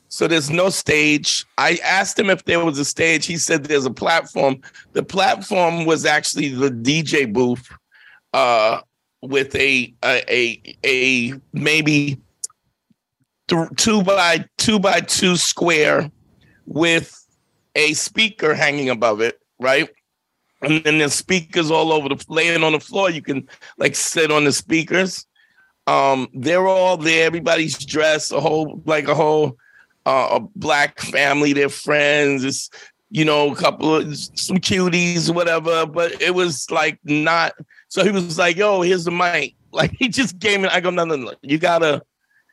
So 0.08 0.26
there's 0.26 0.48
no 0.48 0.70
stage. 0.70 1.44
I 1.58 1.78
asked 1.84 2.18
him 2.18 2.30
if 2.30 2.44
there 2.46 2.64
was 2.64 2.78
a 2.78 2.86
stage. 2.86 3.26
He 3.26 3.36
said 3.36 3.64
there's 3.64 3.84
a 3.84 3.92
platform. 3.92 4.60
The 4.94 5.02
platform 5.02 5.84
was 5.84 6.06
actually 6.06 6.48
the 6.48 6.70
DJ 6.70 7.30
booth 7.30 7.68
uh 8.32 8.80
with 9.20 9.54
a 9.56 9.92
a 10.02 10.24
a, 10.32 10.76
a 10.86 11.34
maybe 11.52 12.18
th- 13.48 13.68
two 13.76 14.02
by 14.02 14.46
two 14.56 14.78
by 14.78 15.00
two 15.00 15.36
square 15.36 16.10
with 16.66 17.16
a 17.74 17.92
speaker 17.94 18.54
hanging 18.54 18.90
above 18.90 19.20
it, 19.20 19.40
right? 19.58 19.88
And 20.62 20.84
then 20.84 20.98
there's 20.98 21.14
speakers 21.14 21.70
all 21.70 21.92
over 21.92 22.08
the 22.08 22.24
laying 22.28 22.62
on 22.62 22.72
the 22.72 22.80
floor. 22.80 23.10
You 23.10 23.22
can 23.22 23.48
like 23.78 23.94
sit 23.94 24.30
on 24.30 24.44
the 24.44 24.52
speakers. 24.52 25.26
Um, 25.86 26.28
they're 26.34 26.68
all 26.68 26.96
there. 26.96 27.26
Everybody's 27.26 27.78
dressed, 27.78 28.32
a 28.32 28.40
whole 28.40 28.82
like 28.84 29.08
a 29.08 29.14
whole 29.14 29.56
uh, 30.04 30.28
a 30.32 30.40
black 30.56 31.00
family. 31.00 31.52
They're 31.52 31.68
friends. 31.68 32.44
It's 32.44 32.68
you 33.10 33.24
know 33.24 33.52
a 33.52 33.56
couple 33.56 33.94
of 33.94 34.16
some 34.16 34.58
cuties, 34.58 35.34
whatever. 35.34 35.86
But 35.86 36.20
it 36.20 36.34
was 36.34 36.70
like 36.70 36.98
not. 37.04 37.54
So 37.88 38.04
he 38.04 38.10
was 38.10 38.38
like, 38.38 38.56
"Yo, 38.56 38.82
here's 38.82 39.04
the 39.04 39.10
mic." 39.10 39.54
Like 39.72 39.92
he 40.00 40.08
just 40.08 40.40
gave 40.40 40.60
me. 40.60 40.66
I 40.66 40.80
go, 40.80 40.90
"No, 40.90 41.04
no, 41.04 41.14
no. 41.14 41.32
You 41.42 41.56
gotta, 41.56 42.02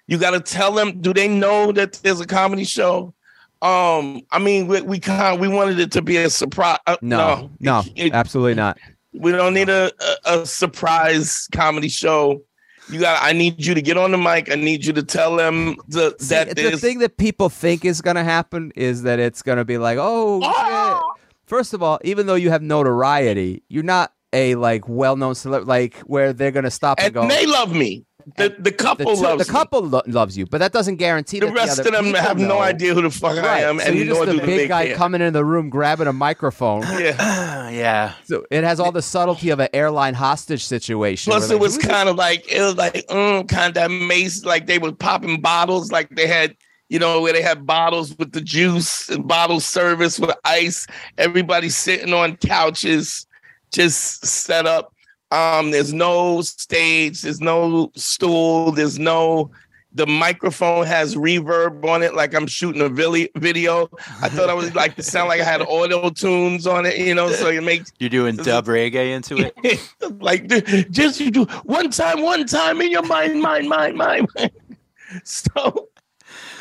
you 0.05 0.19
gotta 0.19 0.39
tell 0.39 0.71
them. 0.71 1.01
Do 1.01 1.15
they 1.15 1.27
know 1.27 1.71
that 1.71 1.93
there's 2.03 2.19
a 2.19 2.27
comedy 2.27 2.63
show?" 2.63 3.15
Um, 3.61 4.21
I 4.31 4.39
mean, 4.39 4.67
we 4.67 4.81
we 4.81 4.99
kind 4.99 5.39
we 5.39 5.47
wanted 5.47 5.79
it 5.79 5.91
to 5.93 6.01
be 6.01 6.17
a 6.17 6.29
surprise. 6.29 6.77
Uh, 6.87 6.97
No, 7.01 7.49
no, 7.59 7.83
It- 7.95 8.13
absolutely 8.13 8.53
not. 8.55 8.77
we 9.13 9.31
don't 9.31 9.53
need 9.53 9.69
a, 9.69 9.91
a, 10.25 10.41
a 10.41 10.45
surprise 10.45 11.47
comedy 11.51 11.89
show. 11.89 12.41
You 12.89 12.99
got. 13.01 13.21
I 13.21 13.33
need 13.33 13.65
you 13.65 13.73
to 13.73 13.81
get 13.81 13.97
on 13.97 14.11
the 14.11 14.17
mic. 14.17 14.49
I 14.51 14.55
need 14.55 14.85
you 14.85 14.93
to 14.93 15.03
tell 15.03 15.35
them 15.35 15.75
the, 15.89 16.15
See, 16.19 16.35
that 16.35 16.49
the 16.49 16.53
there's 16.55 16.79
thing 16.81 16.99
that 16.99 17.17
people 17.17 17.49
think 17.49 17.83
is 17.83 17.99
going 18.01 18.15
to 18.15 18.23
happen 18.23 18.71
is 18.77 19.01
that 19.03 19.19
it's 19.19 19.41
going 19.41 19.57
to 19.57 19.65
be 19.65 19.77
like, 19.77 19.97
oh, 19.99 20.41
shit. 20.41 21.17
First 21.47 21.73
of 21.73 21.83
all, 21.83 21.99
even 22.03 22.27
though 22.27 22.35
you 22.35 22.49
have 22.49 22.61
notoriety, 22.61 23.61
you're 23.67 23.83
not 23.83 24.13
a 24.33 24.55
like 24.55 24.87
well-known 24.87 25.35
celebrity, 25.35 25.67
like 25.67 25.97
where 26.01 26.31
they're 26.31 26.51
going 26.51 26.63
to 26.65 26.71
stop 26.71 26.99
and, 26.99 27.07
and 27.07 27.13
go. 27.13 27.27
they 27.27 27.45
love 27.45 27.73
me. 27.75 28.05
The 28.35 28.49
the 28.49 28.61
the, 28.63 28.71
couple 28.73 29.15
two- 29.15 29.21
loves 29.21 29.45
the 29.45 29.51
couple 29.51 29.81
lo- 29.83 30.01
loves 30.05 30.37
you, 30.37 30.45
but 30.45 30.57
that 30.57 30.73
doesn't 30.73 30.97
guarantee 30.97 31.37
me. 31.39 31.47
that 31.47 31.53
The 31.53 31.53
rest 31.53 31.79
other 31.79 31.89
of 31.89 31.95
them 31.95 32.05
people 32.05 32.21
have 32.21 32.37
no 32.37 32.59
idea 32.59 32.93
who 32.93 33.01
the 33.01 33.09
fuck 33.09 33.37
I 33.37 33.61
am, 33.61 33.79
so 33.79 33.85
and 33.85 33.95
you're 33.95 34.07
just 34.07 34.25
do 34.25 34.39
the 34.39 34.45
big 34.45 34.67
guy 34.67 34.87
care. 34.87 34.95
coming 34.97 35.21
in 35.21 35.31
the 35.31 35.45
room 35.45 35.69
grabbing 35.69 36.07
a 36.07 36.13
microphone. 36.13 36.81
Yeah. 36.99 37.69
yeah. 37.69 38.13
So 38.25 38.45
it 38.51 38.65
has 38.65 38.81
all 38.81 38.91
the 38.91 39.01
subtlety 39.01 39.49
of 39.49 39.59
an 39.61 39.69
airline 39.71 40.13
hostage 40.13 40.65
situation. 40.65 41.31
Plus, 41.31 41.49
it 41.49 41.53
like, 41.53 41.61
was 41.61 41.77
kind 41.77 42.09
of 42.09 42.17
like 42.17 42.51
it 42.51 42.59
was 42.59 42.75
like 42.75 42.95
mm, 43.07 43.47
kind 43.47 43.77
of 43.77 43.91
mace, 43.91 44.43
like 44.43 44.65
they 44.67 44.77
were 44.79 44.91
popping 44.91 45.39
bottles, 45.39 45.91
like 45.91 46.09
they 46.09 46.27
had, 46.27 46.55
you 46.89 46.99
know, 46.99 47.21
where 47.21 47.31
they 47.31 47.41
had 47.41 47.65
bottles 47.65 48.13
with 48.17 48.33
the 48.33 48.41
juice 48.41 49.07
and 49.07 49.25
bottle 49.25 49.61
service 49.61 50.19
with 50.19 50.35
ice. 50.43 50.85
Everybody 51.17 51.69
sitting 51.69 52.13
on 52.13 52.35
couches, 52.37 53.25
just 53.71 54.25
set 54.25 54.65
up. 54.65 54.91
Um, 55.31 55.71
there's 55.71 55.93
no 55.93 56.41
stage, 56.41 57.21
there's 57.21 57.41
no 57.41 57.91
stool, 57.95 58.71
there's 58.71 58.99
no. 58.99 59.51
The 59.93 60.05
microphone 60.05 60.85
has 60.85 61.15
reverb 61.15 61.83
on 61.85 62.03
it, 62.03 62.13
like 62.13 62.35
I'm 62.35 62.45
shooting 62.45 62.81
a 62.81 62.89
video. 62.89 63.89
I 64.21 64.29
thought 64.29 64.47
I 64.47 64.53
was 64.53 64.75
like 64.75 64.95
to 64.97 65.03
sound 65.03 65.27
like 65.27 65.41
I 65.41 65.43
had 65.43 65.61
auto 65.61 66.11
tunes 66.11 66.67
on 66.67 66.85
it, 66.85 66.99
you 66.99 67.15
know, 67.15 67.31
so 67.31 67.49
it 67.49 67.63
makes 67.63 67.91
You're 67.99 68.11
doing 68.11 68.35
dub 68.35 68.65
reggae 68.65 69.15
into 69.15 69.37
it. 69.37 69.91
like 70.21 70.47
ju- 70.47 70.83
just 70.83 71.19
you 71.19 71.31
do 71.31 71.45
one 71.63 71.89
time, 71.89 72.21
one 72.21 72.45
time 72.45 72.79
in 72.81 72.91
your 72.91 73.01
mind, 73.03 73.41
mind, 73.41 73.67
mind, 73.67 73.97
mind. 73.97 74.27
so 75.23 75.89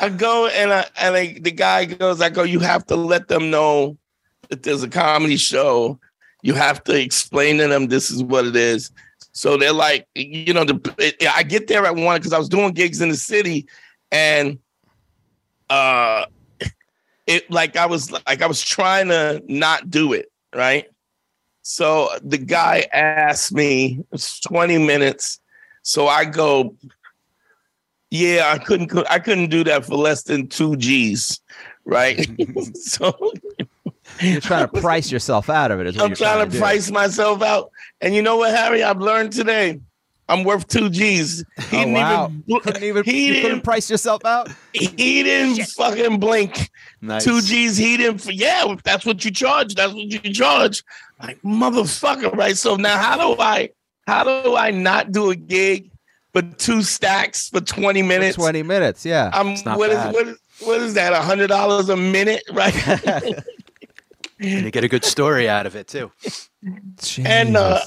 I 0.01 0.09
go 0.09 0.47
and 0.47 0.73
I 0.73 0.85
and 0.99 1.15
I, 1.15 1.37
the 1.39 1.51
guy 1.51 1.85
goes, 1.85 2.21
I 2.21 2.29
go, 2.29 2.43
you 2.43 2.59
have 2.59 2.87
to 2.87 2.95
let 2.95 3.27
them 3.27 3.51
know 3.51 3.97
that 4.49 4.63
there's 4.63 4.83
a 4.83 4.89
comedy 4.89 5.37
show. 5.37 5.99
You 6.41 6.53
have 6.53 6.83
to 6.85 6.99
explain 6.99 7.57
to 7.57 7.67
them 7.67 7.87
this 7.87 8.11
is 8.11 8.23
what 8.23 8.45
it 8.45 8.55
is. 8.55 8.91
So 9.31 9.57
they're 9.57 9.73
like, 9.73 10.07
you 10.15 10.53
know, 10.53 10.63
the 10.63 11.31
I 11.35 11.43
get 11.43 11.67
there 11.67 11.85
at 11.85 11.95
one 11.95 12.17
because 12.17 12.33
I 12.33 12.39
was 12.39 12.49
doing 12.49 12.73
gigs 12.73 13.01
in 13.01 13.09
the 13.09 13.15
city, 13.15 13.67
and 14.11 14.57
uh, 15.69 16.25
it 17.27 17.49
like 17.51 17.75
I 17.75 17.85
was 17.85 18.11
like 18.11 18.41
I 18.41 18.47
was 18.47 18.63
trying 18.63 19.09
to 19.09 19.43
not 19.47 19.89
do 19.91 20.13
it 20.13 20.31
right. 20.55 20.87
So 21.61 22.09
the 22.23 22.37
guy 22.37 22.87
asked 22.93 23.51
me, 23.51 24.01
it's 24.13 24.39
20 24.39 24.77
minutes. 24.77 25.41
So 25.83 26.07
I 26.07 26.23
go, 26.23 26.75
yeah, 28.09 28.53
I 28.53 28.57
couldn't 28.57 28.91
I 29.09 29.19
couldn't 29.19 29.49
do 29.49 29.65
that 29.65 29.85
for 29.85 29.95
less 29.95 30.23
than 30.23 30.47
two 30.47 30.77
G's. 30.77 31.41
Right. 31.83 32.25
so 32.73 33.33
You're 34.21 34.41
trying 34.41 34.67
to 34.69 34.81
price 34.81 35.11
yourself 35.11 35.49
out 35.49 35.71
of 35.71 35.79
it. 35.79 35.87
Is 35.87 35.95
what 35.95 36.03
I'm 36.03 36.09
you're 36.09 36.15
trying 36.17 36.45
to 36.45 36.51
do. 36.51 36.59
price 36.59 36.89
myself 36.91 37.41
out. 37.41 37.71
And 38.01 38.13
you 38.15 38.21
know 38.21 38.37
what, 38.37 38.55
Harry? 38.55 38.83
I've 38.83 38.99
learned 38.99 39.31
today. 39.33 39.79
I'm 40.29 40.43
worth 40.43 40.67
two 40.67 40.89
G's. 40.89 41.43
He 41.69 41.77
Oh, 41.77 41.79
didn't 41.85 41.93
wow. 41.93 42.31
even 42.47 42.59
Couldn't 42.61 42.83
even, 42.83 43.03
he 43.05 43.27
you 43.27 43.33
couldn't 43.35 43.49
didn't 43.51 43.63
price 43.63 43.89
yourself 43.89 44.25
out. 44.25 44.49
he 44.73 45.23
didn't 45.23 45.63
fucking 45.69 46.19
blink. 46.19 46.69
Nice. 47.01 47.23
Two 47.23 47.41
G's, 47.41 47.77
he 47.77 47.95
didn't. 47.97 48.25
Yeah, 48.25 48.75
that's 48.83 49.05
what 49.05 49.23
you 49.23 49.31
charge, 49.31 49.75
that's 49.75 49.93
what 49.93 50.03
you 50.03 50.19
charge. 50.33 50.83
Like 51.21 51.41
motherfucker, 51.43 52.33
right? 52.35 52.57
So 52.57 52.75
now, 52.75 52.97
how 52.97 53.35
do 53.35 53.41
I, 53.41 53.69
how 54.05 54.23
do 54.43 54.55
I 54.55 54.71
not 54.71 55.11
do 55.13 55.29
a 55.31 55.35
gig, 55.35 55.91
but 56.33 56.59
two 56.59 56.81
stacks 56.83 57.47
for 57.49 57.61
twenty 57.61 58.01
For 58.01 58.07
minutes? 58.07 58.35
Twenty 58.35 58.63
minutes, 58.63 59.05
yeah. 59.05 59.29
I'm 59.33 59.55
what 59.77 59.89
is 59.91 60.13
what 60.13 60.27
is 60.27 60.37
what 60.59 60.81
is 60.81 60.93
that? 60.95 61.13
A 61.13 61.21
hundred 61.21 61.47
dollars 61.47 61.87
a 61.89 61.95
minute, 61.97 62.43
right? 62.51 62.73
And 64.39 64.65
you 64.65 64.71
get 64.71 64.83
a 64.83 64.87
good 64.87 65.03
story 65.05 65.49
out 65.49 65.65
of 65.65 65.75
it 65.75 65.87
too. 65.87 66.11
and 67.25 67.57
uh, 67.57 67.81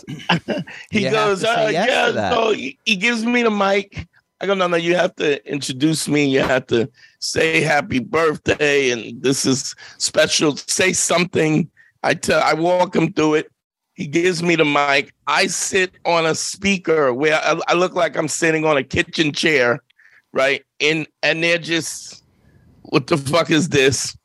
he 0.91 1.05
You 1.05 1.11
goes, 1.11 1.41
to 1.43 1.51
uh, 1.51 1.69
yes 1.69 2.15
yeah. 2.15 2.31
So 2.31 2.53
he, 2.53 2.79
he 2.85 2.97
gives 2.97 3.25
me 3.25 3.43
the 3.43 3.51
mic. 3.51 4.07
I 4.41 4.47
go, 4.47 4.55
no, 4.55 4.67
no, 4.69 4.77
you 4.77 4.97
have 4.97 5.15
to 5.17 5.47
introduce 5.51 6.09
me. 6.09 6.25
You 6.27 6.41
have 6.41 6.67
to 6.69 6.91
say 7.19 7.61
happy 7.61 7.99
birthday, 7.99 8.91
and 8.91 9.23
this 9.23 9.45
is 9.45 9.75
special. 9.99 10.57
Say 10.57 10.93
something. 10.95 11.71
I 12.03 12.15
tell, 12.15 12.43
I 12.43 12.55
walk 12.55 12.97
him 12.97 13.13
through 13.13 13.35
it. 13.35 13.53
He 13.93 14.07
gives 14.07 14.43
me 14.43 14.57
the 14.57 14.65
mic. 14.65 15.13
I 15.27 15.47
sit 15.47 15.93
on 16.07 16.25
a 16.25 16.35
speaker 16.35 17.13
where 17.13 17.35
I, 17.35 17.61
I 17.69 17.75
look 17.75 17.95
like 17.95 18.17
I'm 18.17 18.29
sitting 18.29 18.65
on 18.65 18.79
a 18.79 18.83
kitchen 18.83 19.33
chair, 19.33 19.81
right? 20.33 20.65
And 20.81 21.07
and 21.23 21.45
they're 21.45 21.59
just, 21.59 22.25
what 22.85 23.09
the 23.09 23.19
fuck 23.19 23.51
is 23.51 23.69
this? 23.69 24.17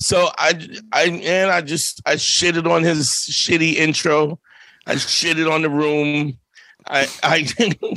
So 0.00 0.28
I 0.38 0.68
I 0.92 1.04
and 1.04 1.50
I 1.50 1.60
just 1.60 2.00
I 2.06 2.14
shitted 2.14 2.70
on 2.70 2.82
his 2.82 3.08
shitty 3.08 3.74
intro. 3.74 4.38
I 4.86 4.94
shitted 4.94 5.50
on 5.50 5.62
the 5.62 5.70
room. 5.70 6.38
I, 6.90 7.06
I, 7.22 7.46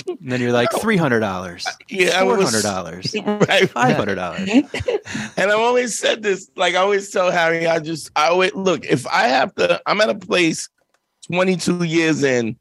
And 0.06 0.32
then 0.32 0.42
you're 0.42 0.52
like 0.52 0.70
three 0.74 0.98
hundred 0.98 1.22
dollars, 1.22 1.66
yeah, 1.88 2.22
four 2.22 2.42
hundred 2.42 2.64
dollars, 2.64 3.16
right, 3.16 3.70
five 3.70 3.96
hundred 3.96 4.16
dollars. 4.16 4.50
and 5.38 5.52
I've 5.52 5.60
always 5.60 5.98
said 5.98 6.24
this, 6.24 6.50
like 6.56 6.76
I 6.76 6.80
always 6.80 7.10
tell 7.10 7.32
Harry, 7.32 7.68
I 7.68 7.80
just 7.80 8.12
I 8.16 8.28
always 8.28 8.54
look 8.54 8.86
if 8.86 9.08
I 9.08 9.28
have 9.28 9.56
to, 9.56 9.82
I'm 9.86 10.02
at 10.02 10.10
a 10.10 10.16
place 10.16 10.68
22 11.32 11.84
years 11.84 12.24
in, 12.24 12.58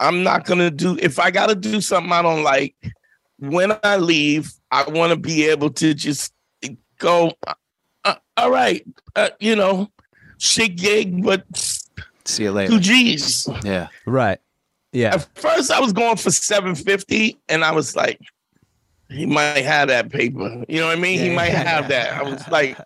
I'm 0.00 0.22
not 0.22 0.44
gonna 0.44 0.70
do 0.70 0.98
if 1.00 1.18
I 1.18 1.30
gotta 1.30 1.54
do 1.54 1.80
something 1.80 2.12
I 2.12 2.22
don't 2.22 2.42
like. 2.42 2.74
When 3.38 3.72
I 3.84 3.96
leave, 3.96 4.52
I 4.70 4.84
want 4.90 5.12
to 5.12 5.16
be 5.16 5.48
able 5.48 5.70
to 5.70 5.94
just 5.94 6.32
go. 6.98 7.32
All 8.40 8.50
right, 8.50 8.84
uh, 9.16 9.30
you 9.38 9.54
know, 9.54 9.90
shit 10.38 10.76
gig, 10.76 11.22
but 11.22 11.44
See 12.24 12.44
you 12.44 12.52
later. 12.52 12.72
two 12.72 12.80
G's. 12.80 13.48
Yeah. 13.64 13.88
Right. 14.06 14.38
Yeah. 14.92 15.14
At 15.14 15.28
first, 15.36 15.70
I 15.70 15.78
was 15.80 15.92
going 15.92 16.16
for 16.16 16.30
750, 16.30 17.38
and 17.48 17.64
I 17.64 17.72
was 17.72 17.94
like, 17.94 18.18
he 19.08 19.26
might 19.26 19.64
have 19.64 19.88
that 19.88 20.10
paper. 20.10 20.64
You 20.68 20.80
know 20.80 20.86
what 20.86 20.96
I 20.98 21.00
mean? 21.00 21.18
he 21.18 21.30
might 21.30 21.48
yeah, 21.52 21.62
have 21.64 21.88
that. 21.88 22.14
I 22.14 22.22
was 22.22 22.46
like, 22.48 22.76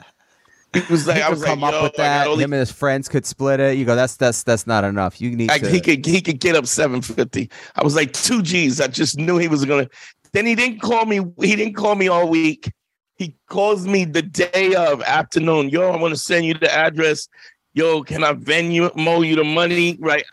he 0.72 0.80
was 0.90 1.06
like, 1.06 1.18
He 1.18 1.22
I 1.22 1.26
could 1.26 1.38
was 1.38 1.42
like, 1.46 1.62
up 1.74 1.82
with 1.82 1.94
that. 1.96 2.26
Him 2.26 2.52
and 2.52 2.54
his 2.54 2.72
friends 2.72 3.08
could 3.08 3.24
split 3.24 3.60
it. 3.60 3.76
You 3.78 3.84
go, 3.84 3.94
that's 3.94 4.16
that's 4.16 4.42
that's 4.42 4.66
not 4.66 4.82
enough. 4.84 5.20
You 5.20 5.36
need 5.36 5.48
Like 5.48 5.62
to. 5.62 5.70
he 5.70 5.80
could 5.80 6.04
he 6.04 6.20
could 6.20 6.40
get 6.40 6.56
up 6.56 6.66
750. 6.66 7.50
I 7.76 7.84
was 7.84 7.94
like 7.94 8.12
two 8.12 8.42
G's. 8.42 8.80
I 8.80 8.88
just 8.88 9.18
knew 9.18 9.38
he 9.38 9.48
was 9.48 9.64
gonna. 9.64 9.88
Then 10.32 10.46
he 10.46 10.54
didn't 10.54 10.80
call 10.80 11.06
me. 11.06 11.20
He 11.40 11.54
didn't 11.54 11.74
call 11.74 11.94
me 11.94 12.08
all 12.08 12.28
week. 12.28 12.72
He 13.16 13.36
calls 13.48 13.86
me 13.86 14.04
the 14.04 14.22
day 14.22 14.74
of 14.74 15.00
afternoon. 15.02 15.68
Yo, 15.70 15.90
I 15.90 15.96
want 15.96 16.12
to 16.14 16.18
send 16.18 16.46
you 16.46 16.54
the 16.54 16.72
address. 16.72 17.28
Yo, 17.72 18.02
can 18.02 18.24
I 18.24 18.32
venue 18.32 18.90
mo 18.96 19.22
you 19.22 19.36
the 19.36 19.44
money? 19.44 19.96
Right. 20.00 20.24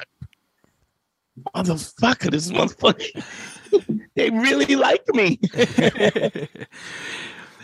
Motherfucker, 1.55 2.31
this 2.31 2.51
motherfucker. 2.51 3.23
they 4.15 4.29
really 4.29 4.75
like 4.75 5.03
me. 5.13 5.39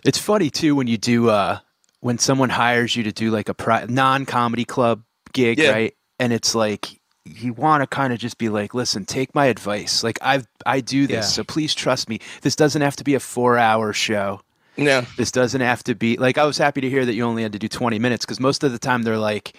it's 0.03 0.17
funny 0.17 0.49
too 0.49 0.75
when 0.75 0.87
you 0.87 0.97
do 0.97 1.29
uh 1.29 1.59
when 1.99 2.17
someone 2.17 2.49
hires 2.49 2.95
you 2.95 3.03
to 3.03 3.11
do 3.11 3.31
like 3.31 3.49
a 3.49 3.53
pri- 3.53 3.85
non-comedy 3.89 4.65
club 4.65 5.03
gig 5.33 5.57
Yeah. 5.59 5.71
right 5.71 5.93
and 6.19 6.31
it's 6.31 6.55
like 6.55 7.01
you 7.25 7.51
want 7.53 7.81
to 7.81 7.87
kind 7.87 8.13
of 8.13 8.19
just 8.19 8.37
be 8.37 8.47
like 8.49 8.73
listen 8.73 9.05
take 9.05 9.33
my 9.35 9.47
advice 9.47 10.03
like 10.03 10.17
i've 10.21 10.47
i 10.65 10.79
do 10.79 11.07
this 11.07 11.15
Yeah. 11.15 11.21
so 11.21 11.43
please 11.43 11.73
trust 11.75 12.07
me 12.07 12.19
this 12.41 12.55
doesn't 12.55 12.81
have 12.81 12.95
to 12.97 13.03
be 13.03 13.15
a 13.15 13.19
four 13.19 13.57
hour 13.57 13.91
show 13.91 14.39
Yeah. 14.77 15.05
this 15.17 15.31
doesn't 15.31 15.61
have 15.61 15.83
to 15.85 15.95
be 15.95 16.17
like 16.17 16.37
i 16.37 16.45
was 16.45 16.57
happy 16.57 16.81
to 16.81 16.89
hear 16.89 17.05
that 17.05 17.13
you 17.15 17.23
only 17.23 17.43
had 17.43 17.53
to 17.53 17.59
do 17.59 17.67
20 17.67 17.99
minutes 17.99 18.25
because 18.25 18.39
most 18.39 18.63
of 18.63 18.71
the 18.71 18.79
time 18.79 19.03
they're 19.03 19.17
like 19.17 19.53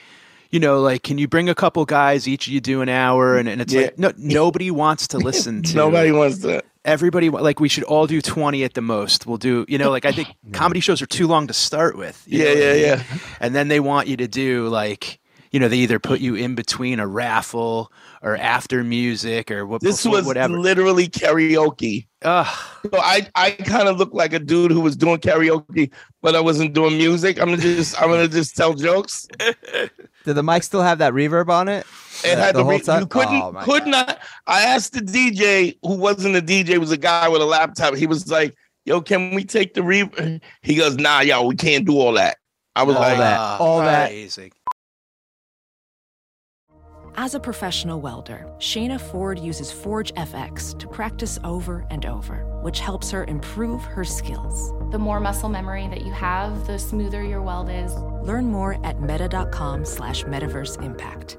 you 0.50 0.60
know 0.60 0.80
like 0.80 1.02
can 1.02 1.18
you 1.18 1.26
bring 1.28 1.48
a 1.48 1.54
couple 1.54 1.84
guys 1.84 2.26
each 2.28 2.46
of 2.46 2.52
you 2.52 2.60
do 2.60 2.80
an 2.82 2.88
hour 2.88 3.36
and, 3.36 3.48
and 3.48 3.60
it's 3.60 3.72
Yeah. 3.72 3.82
like 3.82 3.98
no 3.98 4.12
nobody 4.16 4.70
wants 4.70 5.08
to 5.08 5.18
listen 5.18 5.62
to 5.68 5.76
Nobody 5.76 6.12
wants 6.12 6.38
to. 6.38 6.62
everybody 6.84 7.28
like 7.30 7.60
we 7.60 7.68
should 7.68 7.84
all 7.84 8.06
do 8.06 8.20
20 8.22 8.64
at 8.64 8.74
the 8.74 8.80
most 8.80 9.26
we'll 9.26 9.36
do 9.38 9.66
you 9.68 9.76
know 9.76 9.90
like 9.90 10.04
i 10.06 10.12
think 10.12 10.28
comedy 10.52 10.80
shows 10.80 11.02
are 11.02 11.06
too 11.06 11.26
long 11.26 11.46
to 11.48 11.52
start 11.52 11.96
with 11.98 12.22
you 12.26 12.38
Yeah, 12.44 12.54
know 12.54 12.60
yeah, 12.60 12.74
yeah. 12.74 13.02
and 13.40 13.54
then 13.54 13.68
they 13.68 13.80
want 13.80 14.08
you 14.08 14.16
to 14.18 14.28
do 14.28 14.68
like 14.68 15.18
you 15.52 15.60
know 15.60 15.68
they 15.68 15.78
either 15.78 15.98
put 15.98 16.20
you 16.20 16.34
in 16.34 16.54
between 16.54 17.00
a 17.00 17.06
raffle 17.06 17.92
or 18.22 18.36
after 18.36 18.82
music 18.84 19.50
or 19.50 19.66
what 19.66 19.80
This 19.80 20.02
before- 20.02 20.18
was 20.18 20.26
whatever 20.26 20.58
literally 20.58 21.08
karaoke. 21.08 22.06
Ugh. 22.22 22.46
So 22.82 22.98
I, 23.00 23.28
I 23.36 23.52
kind 23.52 23.86
of 23.88 23.96
looked 23.96 24.14
like 24.14 24.32
a 24.32 24.40
dude 24.40 24.72
who 24.72 24.80
was 24.80 24.96
doing 24.96 25.18
karaoke, 25.18 25.92
but 26.20 26.34
I 26.34 26.40
wasn't 26.40 26.72
doing 26.74 26.96
music. 26.98 27.40
I'm 27.40 27.56
just 27.58 28.00
I'm 28.00 28.08
gonna 28.08 28.26
just 28.28 28.56
tell 28.56 28.74
jokes. 28.74 29.28
Did 30.24 30.34
the 30.34 30.42
mic 30.42 30.62
still 30.64 30.82
have 30.82 30.98
that 30.98 31.12
reverb 31.12 31.48
on 31.48 31.68
it? 31.68 31.86
It 32.24 32.36
Uh, 32.36 32.42
had 32.42 32.54
the 32.54 32.58
the 32.58 32.64
whole 32.64 32.72
re- 32.72 32.80
time? 32.80 33.00
you 33.02 33.06
couldn't 33.06 33.34
Oh, 33.42 33.52
could 33.62 33.84
God. 33.84 33.90
not. 33.90 34.18
I 34.46 34.62
asked 34.62 34.92
the 34.94 35.00
DJ 35.00 35.78
who 35.82 35.94
wasn't 35.94 36.34
a 36.36 36.42
DJ, 36.42 36.78
was 36.78 36.90
a 36.90 36.96
guy 36.96 37.28
with 37.28 37.40
a 37.40 37.46
laptop. 37.46 37.94
He 37.94 38.06
was 38.08 38.28
like, 38.28 38.56
"Yo, 38.84 39.00
can 39.00 39.34
we 39.34 39.44
take 39.44 39.74
the 39.74 39.80
reverb 39.82 40.40
He 40.62 40.74
goes, 40.74 40.96
"Nah, 40.96 41.20
yo, 41.20 41.44
we 41.46 41.54
can't 41.54 41.86
do 41.86 41.96
all 41.98 42.12
that." 42.14 42.36
I 42.74 42.82
was 42.82 42.96
All 42.96 43.02
like, 43.02 43.18
that. 43.18 43.38
All 43.60 43.78
that. 43.80 44.12
Amazing. 47.18 47.24
As 47.24 47.34
a 47.34 47.40
professional 47.40 48.00
welder, 48.00 48.46
Shayna 48.58 49.00
Ford 49.00 49.38
uses 49.38 49.72
Forge 49.72 50.12
FX 50.14 50.78
to 50.78 50.86
practice 50.88 51.38
over 51.44 51.86
and 51.90 52.06
over, 52.06 52.44
which 52.62 52.80
helps 52.80 53.10
her 53.10 53.24
improve 53.24 53.82
her 53.84 54.04
skills. 54.04 54.72
The 54.92 54.98
more 54.98 55.20
muscle 55.20 55.48
memory 55.48 55.88
that 55.88 56.04
you 56.04 56.12
have, 56.12 56.66
the 56.66 56.78
smoother 56.78 57.22
your 57.24 57.42
weld 57.42 57.70
is. 57.70 57.94
Learn 58.22 58.46
more 58.46 58.84
at 58.86 59.00
meta.com 59.00 59.84
slash 59.84 60.24
metaverse 60.24 60.82
impact. 60.82 61.38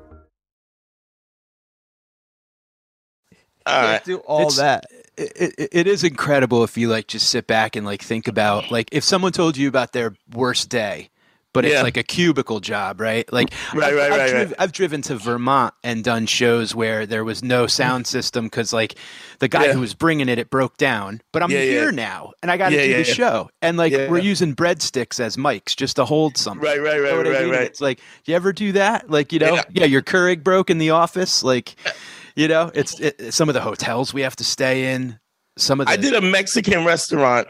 "All 3.66 3.82
right." 3.82 4.04
Do 4.04 4.18
all 4.20 4.42
It's- 4.42 4.58
that. 4.58 4.86
it, 5.18 5.54
it, 5.58 5.70
it 5.72 5.88
is 5.88 6.04
incredible 6.04 6.64
if 6.64 6.78
you 6.78 6.88
like 6.90 7.08
just 7.08 7.30
sit 7.30 7.46
back 7.46 7.76
and 7.76 7.86
like 7.86 8.02
think 8.02 8.28
about 8.30 8.72
like 8.72 8.88
if 8.94 9.04
someone 9.04 9.32
told 9.34 9.58
you 9.58 9.68
about 9.68 9.92
their 9.92 10.16
worst 10.34 10.70
day 10.70 11.10
but 11.54 11.66
it's 11.66 11.82
like 11.82 11.98
a 11.98 12.04
cubicle 12.04 12.60
job 12.60 13.00
right 13.02 13.32
like 13.34 13.52
Right, 13.74 13.92
I've, 13.92 13.96
right, 13.96 14.12
I've, 14.12 14.18
right, 14.20 14.30
driv- 14.30 14.50
right. 14.50 14.56
I've 14.60 14.72
driven 14.72 15.02
to 15.04 15.16
vermont 15.16 15.74
and 15.84 16.04
done 16.04 16.26
shows 16.26 16.76
where 16.76 17.06
there 17.06 17.24
was 17.24 17.44
no 17.44 17.66
sound 17.68 18.06
system 18.08 18.46
because 18.46 18.72
like 18.74 18.96
the 19.40 19.48
guy 19.48 19.66
Yeah. 19.66 19.74
who 19.74 19.80
was 19.80 19.94
bringing 19.94 20.30
it 20.30 20.38
it 20.38 20.50
broke 20.50 20.78
down 20.78 21.22
but 21.34 21.42
i'm 21.44 21.50
Yeah, 21.52 21.62
here 21.62 21.86
yeah. 21.86 21.92
now 21.92 22.34
and 22.44 22.52
i 22.52 22.58
got 22.58 22.70
to 22.70 22.76
Yeah, 22.76 22.84
do 22.84 22.90
yeah, 22.90 22.98
the 23.02 23.08
yeah. 23.08 23.14
show 23.14 23.50
and 23.62 23.78
like 23.78 23.92
Yeah. 23.94 24.10
we're 24.10 24.20
using 24.20 24.56
breadsticks 24.56 25.20
as 25.20 25.38
mics 25.38 25.76
just 25.76 25.96
to 25.96 26.06
hold 26.06 26.38
something 26.38 26.64
Right, 26.64 26.80
right, 26.82 26.98
You 26.98 27.04
know 27.04 27.18
right, 27.18 27.28
I 27.28 27.30
right, 27.32 27.42
mean? 27.44 27.52
Right. 27.52 27.62
It's 27.64 27.82
like, 27.82 27.98
do 28.26 28.32
you 28.32 28.36
ever 28.36 28.54
do 28.54 28.72
that? 28.74 29.10
Like, 29.10 29.32
you 29.34 29.40
know, 29.40 29.56
Yeah. 29.56 29.64
yeah, 29.72 29.86
your 29.86 30.02
Keurig 30.02 30.44
broke 30.44 30.70
in 30.70 30.78
the 30.78 30.92
office. 30.92 31.44
Like, 31.44 31.76
uh, 31.86 31.92
you 32.36 32.48
know, 32.48 32.72
it's 32.74 33.00
it, 33.00 33.34
some 33.34 33.50
of 33.50 33.54
the 33.54 33.62
hotels 33.62 34.14
we 34.14 34.22
have 34.22 34.36
to 34.38 34.44
stay 34.44 34.94
in. 34.94 35.20
Some 35.58 35.80
of 35.82 35.88
the 35.88 35.94
I 35.94 35.98
did 35.98 36.14
a 36.14 36.22
Mexican 36.22 36.86
restaurant. 36.86 37.48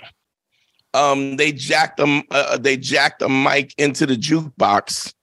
Um, 0.94 1.38
they 1.38 1.52
jacked 1.52 1.98
them. 1.98 2.24
Uh, 2.32 2.58
they 2.58 2.78
jacked 2.78 3.22
a 3.22 3.30
mic 3.30 3.74
into 3.78 4.06
the 4.06 4.16
jukebox, 4.16 5.14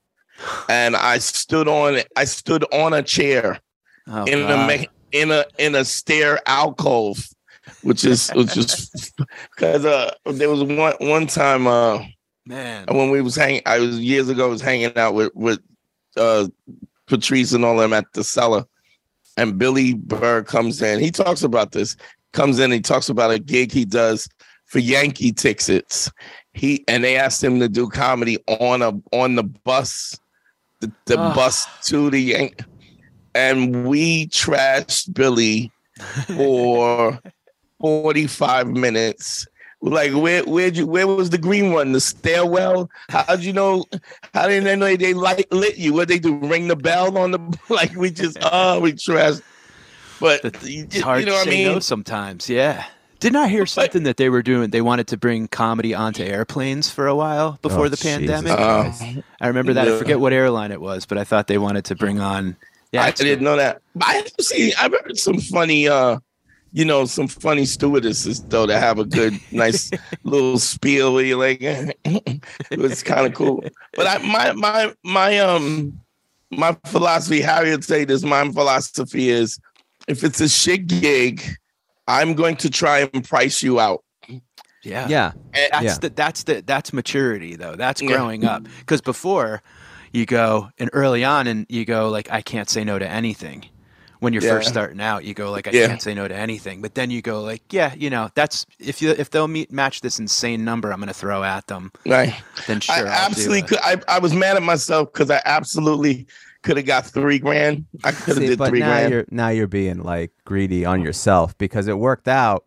and 0.69 0.95
I 0.95 1.17
stood 1.17 1.67
on. 1.67 1.99
I 2.15 2.25
stood 2.25 2.63
on 2.73 2.93
a 2.93 3.03
chair 3.03 3.59
oh, 4.07 4.23
in 4.25 4.43
a 4.43 4.47
God. 4.47 4.67
me- 4.67 4.87
in 5.11 5.31
a 5.31 5.45
in 5.57 5.75
a 5.75 5.83
stair 5.83 6.39
alcove, 6.45 7.27
which 7.83 8.05
is 8.05 8.29
which 8.29 8.55
is 8.55 9.11
because 9.55 9.85
uh 9.85 10.13
there 10.25 10.49
was 10.49 10.63
one 10.63 10.93
one 10.99 11.27
time 11.27 11.67
uh 11.67 12.01
man. 12.45 12.85
when 12.89 13.09
we 13.09 13.21
was 13.21 13.35
hanging. 13.35 13.61
I 13.65 13.79
was 13.79 13.99
years 13.99 14.29
ago. 14.29 14.45
I 14.45 14.49
was 14.49 14.61
hanging 14.61 14.95
out 14.97 15.15
with 15.15 15.31
with 15.35 15.59
uh 16.15 16.47
Patrice 17.07 17.53
and 17.53 17.65
all 17.65 17.77
them 17.77 17.93
at 17.93 18.05
the 18.13 18.23
cellar, 18.23 18.65
and 19.35 19.57
Billy 19.57 19.93
Burr 19.93 20.43
comes 20.43 20.81
in. 20.81 20.99
He 20.99 21.11
talks 21.11 21.43
about 21.43 21.73
this. 21.73 21.97
Comes 22.31 22.59
in. 22.59 22.71
He 22.71 22.81
talks 22.81 23.09
about 23.09 23.31
a 23.31 23.39
gig 23.39 23.71
he 23.71 23.83
does 23.83 24.29
for 24.67 24.79
Yankee 24.79 25.31
tickets. 25.33 26.11
He 26.53 26.83
and 26.87 27.03
they 27.03 27.17
asked 27.17 27.43
him 27.43 27.59
to 27.59 27.67
do 27.69 27.89
comedy 27.89 28.37
on 28.47 28.81
a 28.81 28.91
on 29.11 29.35
the 29.35 29.43
bus, 29.43 30.17
the, 30.79 30.91
the 31.05 31.17
Ah. 31.19 31.33
bus 31.35 31.65
to 31.87 32.09
the 32.09 32.19
Yankee, 32.19 32.63
and 33.35 33.87
we 33.87 34.27
trashed 34.27 35.13
Billy 35.13 35.71
for 36.35 37.19
forty 37.79 38.27
five 38.27 38.67
minutes. 38.67 39.45
Like 39.79 40.11
where 40.13 40.43
where'd 40.43 40.75
you 40.75 40.87
where 40.87 41.05
was 41.05 41.29
the 41.29 41.37
green 41.37 41.71
one? 41.71 41.91
The 41.91 42.01
stairwell? 42.01 42.89
How'd 43.09 43.41
you 43.41 43.53
know? 43.53 43.85
How 44.33 44.47
did 44.47 44.63
they 44.63 44.75
know 44.75 44.95
they 44.95 45.13
light 45.13 45.51
lit 45.53 45.77
you? 45.77 45.93
What 45.93 46.07
they 46.07 46.17
do? 46.17 46.35
Ring 46.35 46.67
the 46.67 46.75
bell 46.75 47.15
on 47.17 47.29
the 47.31 47.57
like 47.69 47.95
we 47.95 48.09
just 48.09 48.37
oh 48.41 48.79
we 48.79 48.93
trashed. 48.93 49.43
But 50.19 50.43
you, 50.63 50.85
It's 50.85 50.99
hard 51.01 51.19
you 51.19 51.27
know 51.27 51.33
to 51.33 51.37
what 51.37 51.47
I 51.47 51.51
say 51.51 51.63
mean? 51.65 51.73
no 51.75 51.79
sometimes. 51.79 52.49
Yeah. 52.49 52.85
Didn't 53.19 53.37
I 53.37 53.47
hear 53.47 53.65
something 53.77 54.03
that 54.03 54.17
they 54.17 54.29
were 54.29 54.43
doing? 54.43 54.69
They 54.69 54.81
wanted 54.81 55.07
to 55.07 55.17
bring 55.17 55.47
comedy 55.47 55.93
onto 55.93 56.23
airplanes 56.23 56.89
for 56.89 57.07
a 57.07 57.15
while 57.15 57.59
before 57.61 57.85
Oh, 57.85 57.89
the 57.89 57.97
pandemic. 57.97 58.51
Uh, 58.51 58.91
I 59.41 59.47
remember 59.47 59.73
that. 59.73 59.87
I 59.87 59.97
forget 59.97 60.19
what 60.19 60.33
airline 60.33 60.71
it 60.71 60.81
was, 60.81 61.05
but 61.05 61.17
I 61.17 61.23
thought 61.23 61.47
they 61.47 61.57
wanted 61.57 61.85
to 61.85 61.95
bring 61.95 62.19
on. 62.19 62.55
Yeah, 62.91 63.03
I 63.03 63.11
didn't 63.11 63.43
know 63.43 63.57
that. 63.57 63.81
But 63.95 64.07
I 64.07 64.13
have 64.13 64.31
see. 64.39 64.73
I've 64.75 64.91
heard 64.91 65.17
some 65.17 65.39
funny, 65.39 65.87
uh, 65.87 66.19
you 66.71 66.85
know, 66.85 67.05
some 67.05 67.27
funny 67.27 67.65
stewardesses 67.65 68.43
though 68.43 68.65
that 68.65 68.79
have 68.79 68.99
a 68.99 69.05
good, 69.05 69.39
nice 69.51 69.91
little 70.23 70.57
spiel. 70.59 71.13
Where 71.13 71.25
you're 71.25 71.37
like, 71.37 71.59
it 71.61 72.79
was 72.79 73.03
kind 73.03 73.27
of 73.27 73.33
cool. 73.33 73.63
But 73.93 74.07
I, 74.07 74.17
my, 74.25 74.53
my, 74.53 74.93
my, 75.03 75.39
um, 75.39 75.99
my 76.49 76.77
philosophy, 76.85 77.41
Harry 77.41 77.71
would 77.71 77.83
say 77.83 78.05
this. 78.05 78.23
My 78.23 78.49
philosophy 78.51 79.29
is, 79.29 79.59
if 80.07 80.23
it's 80.23 80.39
a 80.39 80.47
shit 80.47 80.87
gig, 80.87 81.43
I'm 82.07 82.33
going 82.33 82.55
to 82.57 82.69
try 82.69 83.09
and 83.13 83.23
price 83.27 83.61
you 83.63 83.79
out. 83.79 84.03
yeah, 84.83 85.07
Yeah. 85.09 85.31
And- 85.53 85.69
That's 85.71 85.83
Yeah. 85.83 85.97
the 86.01 86.09
that's 86.09 86.43
the 86.43 86.63
that's 86.65 86.93
maturity 86.93 87.55
though. 87.55 87.75
That's 87.75 88.01
Yeah. 88.01 88.09
growing 88.09 88.45
up. 88.45 88.63
Because 88.79 89.01
before 89.01 89.61
you 90.13 90.25
go 90.25 90.69
and 90.77 90.89
early 90.93 91.23
on 91.25 91.47
and 91.47 91.65
you 91.69 91.83
go 91.85 92.09
like 92.09 92.31
I 92.31 92.41
can't 92.41 92.69
say 92.69 92.83
no 92.83 92.97
to 92.97 93.07
anything. 93.07 93.65
When 94.19 94.33
you're 94.33 94.41
first 94.41 94.69
starting 94.69 94.99
out, 94.99 95.25
you 95.25 95.35
go 95.35 95.51
like 95.51 95.67
I 95.67 95.71
Yeah. 95.71 95.87
can't 95.87 96.01
say 96.01 96.13
no 96.15 96.27
to 96.27 96.33
anything. 96.35 96.81
But 96.81 96.95
then 96.95 97.11
you 97.11 97.21
go 97.21 97.41
like, 97.41 97.61
yeah, 97.71 97.93
you 97.95 98.09
know, 98.09 98.29
that's 98.33 98.65
if 98.79 98.99
you 99.01 99.11
if 99.11 99.29
they'll 99.29 99.47
meet 99.47 99.71
match 99.71 100.01
this 100.01 100.17
insane 100.19 100.63
number 100.65 100.91
I'm 100.91 100.97
going 100.99 101.07
to 101.09 101.13
throw 101.13 101.43
at 101.43 101.67
them, 101.67 101.91
Right. 102.05 102.33
then 102.67 102.79
sure. 102.79 102.95
I 102.95 102.99
I'll 103.01 103.07
absolutely 103.07 103.61
could. 103.63 103.79
I, 103.83 103.97
I 104.07 104.19
was 104.19 104.33
mad 104.33 104.55
at 104.55 104.63
myself 104.63 105.11
because 105.13 105.29
I 105.29 105.39
absolutely 105.45 106.25
could 106.67 106.77
have 106.77 106.85
got 106.85 107.05
three 107.07 107.39
grand. 107.39 107.85
I 108.03 108.11
could 108.11 108.37
have 108.37 108.45
did 108.45 108.59
but 108.59 108.69
three 108.69 108.79
now 108.81 108.87
grand. 108.91 109.11
you're 109.13 109.25
now 109.31 109.49
you're 109.49 109.67
being 109.67 110.03
like 110.03 110.31
greedy 110.45 110.85
on 110.85 111.01
yourself 111.01 111.57
because 111.57 111.87
it 111.87 111.97
worked 111.97 112.27
out. 112.27 112.63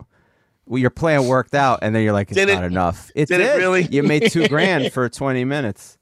Well, 0.67 0.79
your 0.79 0.91
plan 0.91 1.27
worked 1.27 1.55
out, 1.55 1.81
and 1.83 1.95
then 1.95 2.03
you're 2.05 2.13
like, 2.13 2.29
it's 2.31 2.37
Did 2.37 2.49
it- 2.49 2.55
not 2.55 2.65
enough. 2.65 3.11
It 3.15 3.29
did 3.29 3.41
it 3.41 3.57
really? 3.57 3.83
You 3.85 4.03
made 4.03 4.31
two 4.31 4.49
grand 4.55 4.93
for 4.93 5.09
20 5.09 5.45
minutes 5.45 5.99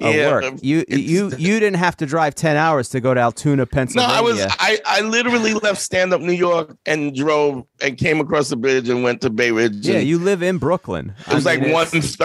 of 0.00 0.12
Yeah, 0.14 0.30
work. 0.32 0.44
um, 0.44 0.58
You 0.62 0.84
you 0.88 1.30
you 1.38 1.60
didn't 1.60 1.76
have 1.76 1.96
to 1.98 2.06
drive 2.06 2.34
10 2.34 2.56
hours 2.56 2.88
to 2.90 3.00
go 3.00 3.14
to 3.14 3.20
Altoona, 3.20 3.66
Pennsylvania. 3.66 4.08
No, 4.08 4.18
I 4.18 4.20
was 4.20 4.40
I, 4.58 4.78
I 4.84 5.00
literally 5.02 5.54
left 5.54 5.80
stand 5.80 6.12
up 6.12 6.20
New 6.20 6.32
York 6.32 6.76
and 6.86 7.14
drove 7.14 7.64
and 7.80 7.96
came 7.96 8.18
across 8.20 8.48
the 8.48 8.56
bridge 8.56 8.88
and 8.88 9.04
went 9.04 9.20
to 9.20 9.30
Bay 9.30 9.52
Ridge. 9.52 9.86
yeah, 9.86 9.98
you 9.98 10.18
live 10.18 10.42
in 10.42 10.58
Brooklyn. 10.58 11.14
it 11.28 11.34
was 11.34 11.46
I 11.46 11.54
like 11.54 11.72
one 11.72 11.86
it's- 11.86 12.18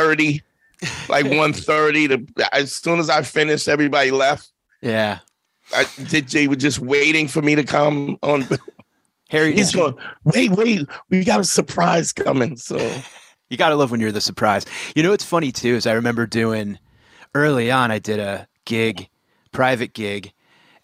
like 1.09 1.25
one 1.25 1.53
thirty. 1.53 2.07
To 2.07 2.25
as 2.51 2.73
soon 2.73 2.99
as 2.99 3.09
I 3.11 3.21
finished, 3.21 3.67
everybody 3.67 4.09
left. 4.11 4.49
Yeah. 4.81 5.19
I, 5.75 5.83
DJ 5.83 6.47
was 6.47 6.57
just 6.57 6.79
waiting 6.79 7.27
for 7.27 7.41
me 7.41 7.55
to 7.55 7.63
come 7.63 8.17
on. 8.23 8.47
Harry, 9.29 9.53
He's 9.53 9.71
going, 9.73 9.95
wait, 10.23 10.49
wait, 10.51 10.87
we 11.09 11.23
got 11.23 11.39
a 11.39 11.43
surprise 11.43 12.11
coming. 12.11 12.57
So 12.57 12.77
You 13.49 13.57
gotta 13.57 13.75
love 13.75 13.89
when 13.91 13.99
you're 13.99 14.11
the 14.11 14.21
surprise. 14.21 14.65
You 14.95 15.01
know 15.03 15.09
what's 15.09 15.23
funny 15.25 15.51
too 15.51 15.73
is 15.75 15.87
I 15.87 15.93
remember 15.93 16.25
doing 16.27 16.77
early 17.33 17.71
on. 17.71 17.89
I 17.91 17.97
did 17.99 18.19
a 18.19 18.47
gig, 18.65 19.09
private 19.51 19.93
gig, 19.93 20.33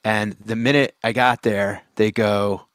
and 0.04 0.34
the 0.44 0.56
minute 0.56 0.96
I 1.04 1.12
got 1.14 1.44
there, 1.44 1.84
they 1.96 2.12
go, 2.12 2.66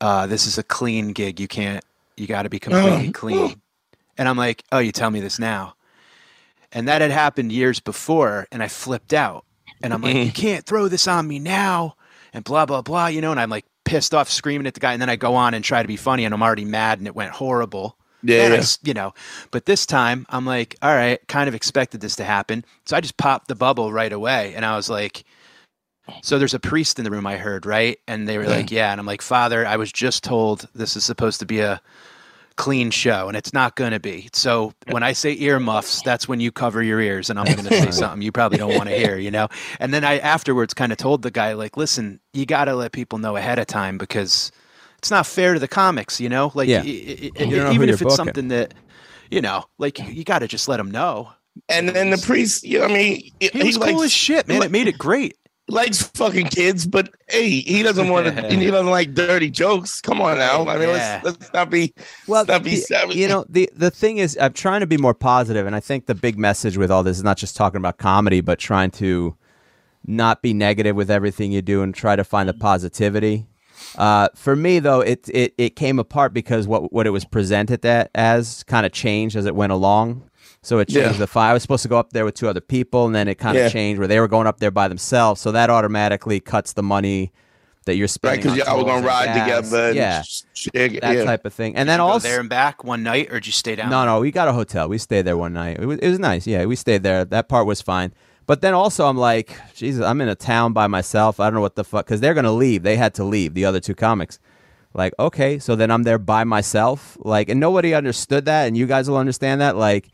uh, 0.00 0.26
"This 0.26 0.46
is 0.48 0.58
a 0.58 0.64
clean 0.64 1.12
gig. 1.12 1.38
You 1.38 1.46
can't. 1.46 1.84
You 2.16 2.26
got 2.26 2.42
to 2.42 2.48
be 2.50 2.58
completely 2.58 3.08
Oh. 3.08 3.12
clean." 3.12 3.60
And 4.18 4.28
I'm 4.28 4.36
like, 4.36 4.64
"Oh, 4.72 4.80
you 4.80 4.90
tell 4.90 5.10
me 5.10 5.20
this 5.20 5.38
now?" 5.38 5.74
And 6.72 6.88
that 6.88 7.00
had 7.00 7.12
happened 7.12 7.52
years 7.52 7.78
before, 7.78 8.48
and 8.50 8.60
I 8.60 8.66
flipped 8.66 9.12
out. 9.12 9.44
And 9.82 9.92
I'm 9.92 10.02
like. 10.02 10.14
"You 10.14 10.32
can't 10.32 10.66
throw 10.66 10.88
this 10.88 11.08
on 11.08 11.26
me 11.26 11.38
now," 11.38 11.96
and 12.32 12.44
blah 12.44 12.66
blah 12.66 12.82
blah. 12.82 13.06
You 13.06 13.20
know, 13.20 13.30
and 13.30 13.40
I'm 13.40 13.50
like 13.50 13.64
pissed 13.84 14.14
off, 14.14 14.30
screaming 14.30 14.66
at 14.66 14.74
the 14.74 14.80
guy, 14.80 14.92
and 14.92 15.02
then 15.02 15.10
I 15.10 15.16
go 15.16 15.34
on 15.34 15.54
and 15.54 15.64
try 15.64 15.82
to 15.82 15.88
be 15.88 15.96
funny, 15.96 16.24
and 16.24 16.34
I'm 16.34 16.42
already 16.42 16.64
mad, 16.64 16.98
and 16.98 17.06
it 17.06 17.14
went 17.14 17.32
horrible. 17.32 17.96
Yeah, 18.22 18.44
And 18.44 18.54
I 18.54 18.64
you 18.84 18.94
know, 18.94 19.14
but 19.50 19.66
this 19.66 19.84
time 19.84 20.26
I'm 20.28 20.46
like, 20.46 20.76
all 20.80 20.94
right, 20.94 21.20
kind 21.26 21.48
of 21.48 21.54
expected 21.54 22.00
this 22.00 22.16
to 22.16 22.24
happen. 22.24 22.64
So 22.86 22.96
I 22.96 23.00
just 23.00 23.16
popped 23.16 23.48
the 23.48 23.56
bubble 23.56 23.92
right 23.92 24.12
away. 24.12 24.54
And 24.54 24.64
I 24.64 24.76
was 24.76 24.88
like, 24.88 25.24
so 26.22 26.38
there's 26.38 26.54
a 26.54 26.60
priest 26.60 26.98
in 26.98 27.04
the 27.04 27.10
room 27.10 27.26
I 27.26 27.36
heard, 27.36 27.66
right? 27.66 27.98
And 28.06 28.28
they 28.28 28.38
were 28.38 28.46
like, 28.46 28.70
yeah. 28.70 28.92
And 28.92 29.00
I'm 29.00 29.06
like, 29.06 29.22
Father, 29.22 29.66
I 29.66 29.76
was 29.76 29.90
just 29.90 30.22
told 30.22 30.68
this 30.74 30.96
is 30.96 31.04
supposed 31.04 31.40
to 31.40 31.46
be 31.46 31.60
a 31.60 31.80
clean 32.56 32.90
show 32.90 33.28
and 33.28 33.36
it's 33.36 33.52
not 33.52 33.76
going 33.76 33.92
to 33.92 34.00
be. 34.00 34.28
So 34.32 34.72
when 34.90 35.02
I 35.02 35.12
say 35.12 35.36
earmuffs, 35.38 36.02
that's 36.02 36.28
when 36.28 36.40
you 36.40 36.52
cover 36.52 36.82
your 36.82 37.00
ears 37.00 37.30
and 37.30 37.38
I'm 37.38 37.46
going 37.46 37.64
to 37.64 37.70
say 37.80 37.90
something 37.90 38.22
you 38.22 38.32
probably 38.32 38.58
don't 38.58 38.74
want 38.74 38.88
to 38.88 38.94
hear, 38.94 39.16
you 39.18 39.30
know? 39.30 39.48
And 39.80 39.92
then 39.92 40.04
I 40.04 40.18
afterwards 40.18 40.74
kind 40.74 40.92
of 40.92 40.98
told 40.98 41.22
the 41.22 41.30
guy, 41.30 41.52
like, 41.54 41.76
listen, 41.76 42.20
you 42.32 42.46
got 42.46 42.66
to 42.66 42.74
let 42.74 42.92
people 42.92 43.18
know 43.18 43.36
ahead 43.36 43.58
of 43.58 43.66
time 43.66 43.98
because 43.98 44.50
it's 44.98 45.10
not 45.10 45.26
fair 45.26 45.54
to 45.54 45.60
the 45.60 45.68
comics, 45.68 46.20
you 46.20 46.28
know? 46.28 46.52
Like, 46.54 46.68
Yeah. 46.68 46.82
know 46.82 47.72
even 47.72 47.88
if 47.88 47.94
it's 47.96 48.02
booking. 48.02 48.16
something 48.16 48.48
that, 48.48 48.74
you 49.30 49.40
know, 49.40 49.64
like 49.78 49.98
you 49.98 50.24
got 50.24 50.40
to 50.40 50.48
just 50.48 50.68
let 50.68 50.76
them 50.76 50.90
know. 50.90 51.30
and 51.68 51.88
then 51.90 52.10
the 52.10 52.18
priest, 52.18 52.64
you 52.64 52.78
know, 52.78 52.86
I 52.86 52.88
mean, 52.88 53.30
he, 53.40 53.48
He 53.52 53.62
was 53.64 53.76
cool 53.78 53.96
likes, 53.98 54.04
as 54.04 54.12
shit, 54.12 54.48
man. 54.48 54.60
li- 54.60 54.66
It 54.66 54.72
made 54.72 54.88
it 54.88 54.96
great. 54.98 55.36
Likes 55.68 56.02
fucking 56.02 56.46
kids, 56.48 56.86
but 56.86 57.10
hey, 57.28 57.48
he 57.60 57.82
doesn't 57.82 58.08
want 58.08 58.26
to. 58.26 58.48
he 58.56 58.70
doesn't 58.70 58.90
like 58.90 59.14
dirty 59.14 59.50
jokes. 59.50 60.00
Come 60.00 60.20
on 60.20 60.38
now, 60.38 60.66
I 60.66 60.78
mean, 60.78 60.88
Yeah. 60.88 61.20
let's 61.24 61.38
let's 61.40 61.52
not 61.52 61.70
be 61.70 61.94
Well, 62.26 62.44
not 62.44 62.62
be 62.62 62.70
the- 62.70 62.76
savage. 62.76 63.16
you 63.16 63.28
know, 63.28 63.44
the 63.48 63.70
the 63.74 63.90
thing 63.90 64.18
is, 64.18 64.36
I'm 64.40 64.52
trying 64.52 64.80
to 64.80 64.86
be 64.86 64.96
more 64.98 65.14
positive, 65.14 65.66
and 65.66 65.74
I 65.76 65.80
think 65.80 66.06
the 66.06 66.14
big 66.14 66.38
message 66.38 66.76
with 66.76 66.90
all 66.90 67.02
this 67.02 67.16
is 67.16 67.24
not 67.24 67.36
just 67.36 67.56
talking 67.56 67.78
about 67.78 67.98
comedy, 67.98 68.40
but 68.40 68.58
trying 68.58 68.90
to 68.92 69.36
not 70.06 70.42
be 70.42 70.52
negative 70.52 70.96
with 70.96 71.10
everything 71.10 71.52
you 71.52 71.62
do 71.62 71.80
and 71.82 71.94
try 71.94 72.16
to 72.16 72.24
find 72.24 72.48
the 72.48 72.54
positivity. 72.54 73.46
Uh, 73.96 74.28
for 74.34 74.54
me, 74.56 74.78
though, 74.78 75.00
it, 75.00 75.28
it 75.28 75.54
it 75.58 75.76
came 75.76 75.98
apart 75.98 76.32
because 76.34 76.66
what 76.66 76.92
what 76.92 77.06
it 77.06 77.10
was 77.10 77.24
presented 77.24 77.82
that 77.82 78.10
as 78.14 78.62
kind 78.64 78.84
of 78.86 78.92
changed 78.92 79.36
as 79.36 79.46
it 79.46 79.54
went 79.54 79.72
along. 79.72 80.28
So 80.62 80.78
it 80.78 80.88
changed 80.88 81.12
Yeah. 81.12 81.18
the 81.18 81.26
five. 81.26 81.50
I 81.50 81.52
was 81.54 81.62
supposed 81.62 81.82
to 81.82 81.88
go 81.88 81.98
up 81.98 82.12
there 82.12 82.24
with 82.24 82.34
two 82.34 82.48
other 82.48 82.60
people, 82.60 83.06
and 83.06 83.14
then 83.14 83.26
it 83.28 83.36
kind 83.36 83.56
of 83.56 83.64
Yeah. 83.64 83.68
changed 83.68 83.98
where 83.98 84.06
they 84.08 84.20
were 84.20 84.28
going 84.28 84.46
up 84.46 84.60
there 84.60 84.70
by 84.70 84.86
themselves. 84.88 85.40
So 85.40 85.50
that 85.52 85.70
automatically 85.70 86.38
cuts 86.40 86.72
the 86.74 86.82
money 86.84 87.32
that 87.84 87.96
you're 87.96 88.06
spending. 88.06 88.46
right? 88.50 88.60
spending. 88.60 88.64
Because 88.64 88.68
on 88.68 88.76
y'all 88.78 88.86
were 88.86 88.92
gonna 89.00 89.06
ride 89.06 89.24
gas. 89.34 89.46
together. 89.68 89.86
And 89.88 89.96
Yeah, 89.96 90.22
sh- 90.22 90.42
shit, 90.54 91.00
that 91.00 91.16
yeah. 91.16 91.24
type 91.24 91.44
of 91.44 91.52
thing. 91.52 91.74
And 91.74 91.88
then 91.88 91.98
Go 91.98 92.06
also 92.06 92.28
there 92.28 92.38
and 92.38 92.48
back 92.48 92.84
one 92.84 93.02
night, 93.02 93.26
or 93.32 93.40
did 93.40 93.46
you 93.46 93.52
stay 93.52 93.74
down? 93.74 93.90
no, 93.90 94.04
no, 94.06 94.20
we 94.20 94.30
got 94.30 94.46
a 94.46 94.52
hotel. 94.52 94.88
We 94.88 94.98
stayed 94.98 95.22
there 95.22 95.36
one 95.36 95.52
night. 95.52 95.78
It 95.80 95.86
was, 95.86 95.98
it 95.98 96.08
was 96.08 96.20
nice. 96.20 96.46
Yeah, 96.46 96.64
we 96.66 96.76
stayed 96.76 97.02
there. 97.02 97.24
That 97.24 97.48
part 97.48 97.66
was 97.66 97.82
fine. 97.82 98.12
But 98.46 98.60
then 98.60 98.72
also, 98.72 99.06
I'm 99.08 99.16
like, 99.16 99.56
Jesus, 99.74 100.04
I'm 100.04 100.20
in 100.20 100.28
a 100.28 100.34
town 100.36 100.72
by 100.72 100.86
myself. 100.86 101.40
I 101.40 101.46
don't 101.46 101.54
know 101.54 101.60
what 101.60 101.74
the 101.74 101.82
fuck, 101.84 102.06
because 102.06 102.20
they're 102.20 102.34
gonna 102.34 102.52
leave. 102.52 102.84
They 102.84 102.96
had 102.96 103.14
to 103.14 103.24
leave. 103.24 103.54
The 103.54 103.64
other 103.64 103.80
two 103.80 103.96
comics. 103.96 104.38
Like, 104.94 105.14
okay, 105.18 105.58
so 105.58 105.74
then 105.74 105.90
I'm 105.90 106.02
there 106.02 106.18
by 106.18 106.44
myself. 106.44 107.16
Like, 107.20 107.48
and 107.48 107.58
nobody 107.58 107.94
understood 107.94 108.44
that, 108.44 108.66
and 108.66 108.76
you 108.76 108.86
guys 108.86 109.08
will 109.08 109.16
understand 109.16 109.60
that. 109.60 109.76
Like, 109.76 110.10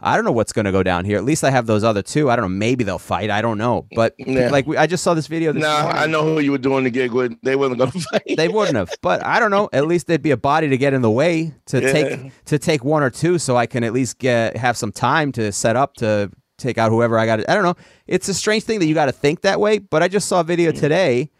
I 0.00 0.16
don't 0.16 0.24
know 0.24 0.32
what's 0.32 0.52
gonna 0.52 0.72
go 0.72 0.82
down 0.82 1.04
here. 1.04 1.16
At 1.18 1.24
least 1.24 1.44
I 1.44 1.50
have 1.50 1.66
those 1.66 1.84
other 1.84 2.02
two. 2.02 2.30
I 2.30 2.36
don't 2.36 2.44
know. 2.44 2.48
Maybe 2.56 2.84
they'll 2.84 2.98
fight. 2.98 3.30
I 3.30 3.42
don't 3.42 3.58
know. 3.58 3.86
But 3.94 4.14
Yeah. 4.18 4.48
like, 4.50 4.66
we, 4.66 4.76
I 4.76 4.86
just 4.86 5.02
saw 5.02 5.14
this 5.14 5.26
video. 5.26 5.52
This 5.52 5.62
No, 5.62 5.82
morning. 5.82 6.02
I 6.02 6.06
know 6.06 6.22
who 6.22 6.40
you 6.40 6.50
were 6.52 6.58
doing 6.58 6.84
the 6.84 6.90
gig 6.90 7.12
with. 7.12 7.34
They 7.42 7.56
wasn't 7.56 7.78
gonna 7.78 7.90
fight. 8.12 8.34
They 8.36 8.48
wouldn't 8.48 8.76
have, 8.76 8.90
but 9.02 9.24
I 9.24 9.38
don't 9.38 9.50
know. 9.50 9.68
At 9.72 9.86
least 9.86 10.06
there'd 10.06 10.22
be 10.22 10.30
a 10.30 10.36
body 10.36 10.68
to 10.68 10.78
get 10.78 10.92
in 10.94 11.02
the 11.02 11.10
way 11.10 11.52
to 11.66 11.80
Yeah. 11.82 11.92
take 11.92 12.44
to 12.46 12.58
take 12.58 12.84
one 12.84 13.02
or 13.02 13.10
two, 13.10 13.38
so 13.38 13.56
I 13.56 13.66
can 13.66 13.84
at 13.84 13.92
least 13.92 14.18
get 14.18 14.56
have 14.56 14.76
some 14.76 14.92
time 14.92 15.32
to 15.32 15.52
set 15.52 15.76
up 15.76 15.94
to 15.96 16.30
take 16.58 16.78
out 16.78 16.90
whoever 16.90 17.18
I 17.18 17.26
got. 17.26 17.40
I 17.48 17.54
don't 17.54 17.64
know. 17.64 17.74
It's 18.06 18.28
a 18.28 18.34
strange 18.34 18.62
thing 18.64 18.78
that 18.78 18.86
you 18.86 18.94
got 18.94 19.06
to 19.06 19.12
think 19.12 19.42
that 19.42 19.60
way. 19.60 19.78
But 19.78 20.02
I 20.02 20.08
just 20.08 20.28
saw 20.28 20.40
a 20.40 20.44
video 20.44 20.70
hmm. 20.70 20.78
today. 20.78 21.30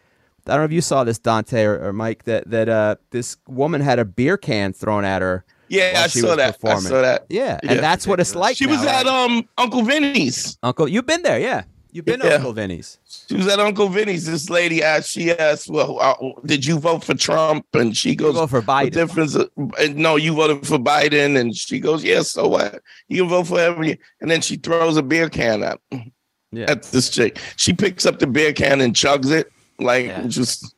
I 0.46 0.50
don't 0.52 0.61
know 0.61 0.64
if 0.64 0.72
you 0.72 0.81
saw 0.81 1.05
this, 1.05 1.18
Dante 1.18 1.62
or, 1.64 1.88
or 1.88 1.92
Mike. 1.92 2.24
That 2.24 2.50
that 2.50 2.68
uh, 2.68 2.96
this 3.11 3.37
woman 3.46 3.81
had 3.81 3.98
a 3.98 4.05
beer 4.05 4.37
can 4.37 4.72
thrown 4.72 5.05
at 5.05 5.22
her. 5.22 5.44
yeah, 5.68 6.02
I 6.05 6.09
she 6.09 6.20
saw 6.20 6.35
that. 6.37 6.59
I 6.64 6.78
saw 6.78 7.00
that. 7.02 7.26
Yeah, 7.28 7.59
Yeah. 7.62 7.72
and 7.72 7.81
that's 7.81 8.07
what 8.07 8.20
it's 8.20 8.35
like. 8.35 8.57
She 8.57 8.66
was 8.66 8.83
at 8.85 9.05
right? 9.05 9.07
um 9.07 9.48
Uncle 9.59 9.83
Vinnie's. 9.83 10.59
Uncle. 10.62 10.88
You've 10.88 11.07
been 11.07 11.22
there, 11.22 11.38
yeah. 11.38 11.64
You've 11.94 12.07
been 12.07 12.20
to 12.20 12.37
Uncle 12.37 12.55
Vinnie's. 12.55 12.98
She 13.28 13.37
was 13.37 13.46
at 13.48 13.61
Uncle 13.61 13.87
Vinnie's. 13.88 14.24
This 14.24 14.48
lady 14.48 14.83
asked. 14.83 15.11
She 15.11 15.31
asked, 15.31 15.68
"Well, 15.68 15.98
uh, 16.00 16.14
did 16.46 16.64
you 16.64 16.78
vote 16.78 17.05
for 17.05 17.12
Trump?" 17.14 17.66
And 17.74 17.94
she 17.94 18.16
goes, 18.16 18.35
vote 18.35 18.48
for 18.48 18.62
"The 18.62 18.66
Biden." 18.66 18.92
difference? 18.92 19.37
no, 19.94 20.16
you 20.16 20.33
voted 20.33 20.66
for 20.66 20.78
Biden." 20.78 21.38
And 21.38 21.55
she 21.55 21.78
goes, 21.81 22.02
"Yes. 22.02 22.31
so 22.31 22.48
what? 22.48 22.81
You 23.09 23.22
can 23.22 23.28
vote 23.28 23.46
for 23.46 23.61
every." 23.61 24.00
And 24.22 24.31
then 24.31 24.40
she 24.40 24.57
throws 24.57 24.96
a 24.96 25.02
beer 25.02 25.28
can 25.28 25.62
at 25.62 25.78
Yeah. 26.50 26.64
at 26.70 26.83
this 26.85 27.11
chick. 27.11 27.38
She 27.57 27.74
picks 27.74 28.07
up 28.07 28.18
the 28.20 28.26
beer 28.26 28.55
can 28.55 28.81
and 28.81 28.94
chugs 28.94 29.31
it 29.31 29.52
like 29.83 30.07
Yeah. 30.07 30.25
just. 30.27 30.75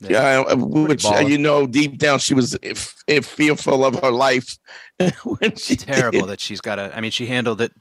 Yeah, 0.00 0.40
uh, 0.48 0.56
which 0.56 1.04
uh, 1.06 1.12
baller. 1.12 1.30
you 1.30 1.38
know, 1.38 1.66
deep 1.66 1.98
down, 1.98 2.18
she 2.18 2.34
was 2.34 2.58
if, 2.62 2.94
if 3.06 3.24
fearful 3.24 3.84
of 3.84 3.94
her 4.02 4.10
life 4.10 4.58
when 5.24 5.56
she 5.56 5.76
Terrible 5.76 6.20
did. 6.22 6.28
that 6.30 6.40
she's 6.40 6.60
got 6.60 6.74
to. 6.76 6.94
I 6.94 7.00
mean, 7.00 7.10
she 7.12 7.26
handled 7.26 7.60
it. 7.62 7.72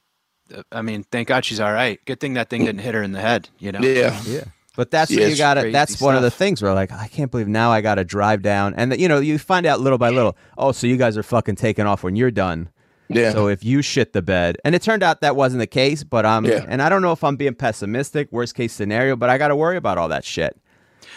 uh, 0.56 0.62
I 0.72 0.84
mean, 0.84 1.04
thank 1.12 1.28
God 1.28 1.44
she's 1.44 1.60
all 1.60 1.74
right. 1.74 2.00
Good 2.06 2.20
thing 2.22 2.36
that 2.36 2.50
thing 2.50 2.64
didn't 2.64 2.82
hit 2.82 2.94
her 2.94 3.02
in 3.04 3.12
the 3.12 3.20
head. 3.20 3.50
You 3.60 3.72
know. 3.74 3.80
Yeah, 3.82 4.22
Yeah. 4.26 4.44
But 4.78 4.90
that's 4.90 5.12
Yeah, 5.12 5.22
what 5.22 5.30
you 5.32 5.38
got 5.38 5.56
to. 5.56 5.62
crazy 5.62 5.74
That's 5.74 6.00
one 6.00 6.16
of 6.16 6.22
the 6.22 6.30
stuff. 6.30 6.38
things 6.38 6.62
where 6.62 6.74
like 6.74 6.92
I 6.92 7.08
can't 7.08 7.30
believe 7.30 7.48
now 7.48 7.72
I 7.72 7.82
got 7.82 7.96
to 7.96 8.04
drive 8.06 8.42
down, 8.42 8.74
and 8.76 8.98
you 8.98 9.08
know 9.08 9.20
you 9.20 9.38
find 9.38 9.66
out 9.66 9.82
little 9.82 9.98
by 10.00 10.10
little. 10.10 10.38
Oh, 10.58 10.72
so 10.72 10.88
you 10.88 10.98
guys 10.98 11.18
are 11.18 11.24
fucking 11.24 11.56
taking 11.58 11.86
off 11.88 12.04
when 12.04 12.16
you're 12.16 12.32
done. 12.32 12.70
yeah. 13.10 13.32
So 13.32 13.48
if 13.48 13.64
you 13.66 13.82
shit 13.82 14.14
the 14.14 14.22
bed, 14.22 14.58
and 14.64 14.76
it 14.76 14.82
turned 14.82 15.04
out 15.04 15.20
that 15.22 15.36
wasn't 15.36 15.60
the 15.60 15.68
case, 15.68 16.04
but 16.04 16.26
um, 16.26 16.46
Yeah. 16.46 16.64
and 16.68 16.82
I 16.82 16.90
don't 16.90 17.02
know 17.02 17.12
if 17.12 17.24
I'm 17.24 17.36
being 17.36 17.56
pessimistic, 17.56 18.32
worst 18.32 18.56
case 18.56 18.72
scenario, 18.72 19.16
but 19.16 19.30
I 19.30 19.38
got 19.38 19.50
to 19.50 19.56
worry 19.56 19.78
about 19.78 19.98
all 19.98 20.08
that 20.10 20.24
shit. 20.26 20.58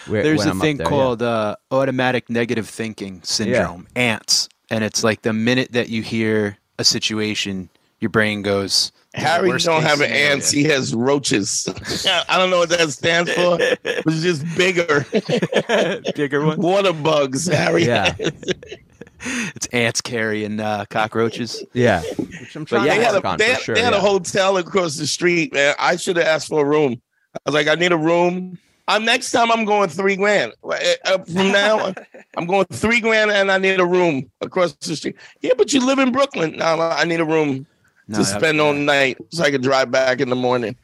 Where- 0.08 0.22
There's 0.22 0.38
when 0.38 0.48
a 0.48 0.50
I'm 0.52 0.60
thing 0.60 0.76
there, 0.78 0.86
yeah. 0.86 0.90
called 0.90 1.22
uh, 1.22 1.56
automatic 1.70 2.28
negative 2.30 2.68
thinking 2.68 3.20
syndrome, 3.22 3.86
ants, 3.96 4.48
and 4.70 4.82
it's 4.84 5.02
like 5.04 5.22
the 5.22 5.32
minute 5.32 5.72
that 5.72 5.88
you 5.88 6.02
hear 6.02 6.58
a 6.78 6.84
situation, 6.84 7.68
your 8.00 8.10
brain 8.10 8.42
goes. 8.42 8.92
Harry 9.14 9.48
don't 9.58 9.82
have 9.82 9.98
scenario. 9.98 10.14
ants. 10.32 10.50
He 10.50 10.64
has 10.64 10.94
roaches. 10.94 11.66
I 12.28 12.36
don't 12.36 12.50
know 12.50 12.58
what 12.58 12.68
that 12.68 12.90
stands 12.90 13.32
for. 13.32 13.56
It's 13.60 14.20
just 14.22 14.44
bigger. 14.58 15.06
bigger 16.14 16.44
one. 16.44 16.60
Water 16.60 16.92
bugs. 16.92 17.46
Harry. 17.46 17.84
Yeah. 17.86 18.14
It's 19.28 19.66
ants 19.68 20.02
carrying 20.02 20.60
uh, 20.60 20.84
cockroaches. 20.90 21.64
Yeah, 21.72 22.02
which 22.02 22.54
I'm 22.54 22.66
trying 22.66 22.84
yeah, 22.84 22.94
They 22.96 22.98
to 22.98 23.04
had, 23.26 23.34
a, 23.34 23.36
they, 23.38 23.54
sure. 23.54 23.74
they 23.74 23.80
had 23.82 23.94
a 23.94 24.00
hotel 24.00 24.58
across 24.58 24.96
the 24.96 25.06
street, 25.06 25.54
man. 25.54 25.74
I 25.78 25.96
should 25.96 26.16
have 26.18 26.26
asked 26.26 26.48
for 26.48 26.60
a 26.64 26.68
room. 26.68 27.00
I 27.34 27.38
was 27.46 27.54
like, 27.54 27.66
I 27.66 27.74
need 27.76 27.92
a 27.92 27.96
room. 27.96 28.58
Uh, 28.88 28.98
next 28.98 29.32
time 29.32 29.50
I'm 29.50 29.64
going 29.64 29.88
three 29.88 30.16
grand. 30.16 30.52
Uh, 30.62 30.76
uh, 31.04 31.18
from 31.24 31.50
now, 31.52 31.86
on, 31.86 31.94
I'm 32.36 32.46
going 32.46 32.66
three 32.72 33.00
grand 33.00 33.30
and 33.30 33.50
I 33.50 33.58
need 33.58 33.80
a 33.80 33.86
room 33.86 34.30
across 34.40 34.72
the 34.74 34.94
street. 34.96 35.16
Yeah, 35.40 35.52
but 35.56 35.72
you 35.72 35.84
live 35.84 35.98
in 35.98 36.12
Brooklyn. 36.12 36.52
No, 36.56 36.76
no, 36.76 36.82
I 36.82 37.04
need 37.04 37.20
a 37.20 37.24
room 37.24 37.66
No, 38.08 38.18
to 38.18 38.24
spend 38.24 38.60
all 38.60 38.72
night 38.72 39.18
so 39.30 39.42
I 39.42 39.50
can 39.50 39.60
drive 39.60 39.90
back 39.90 40.20
in 40.20 40.28
the 40.28 40.36
morning. 40.36 40.76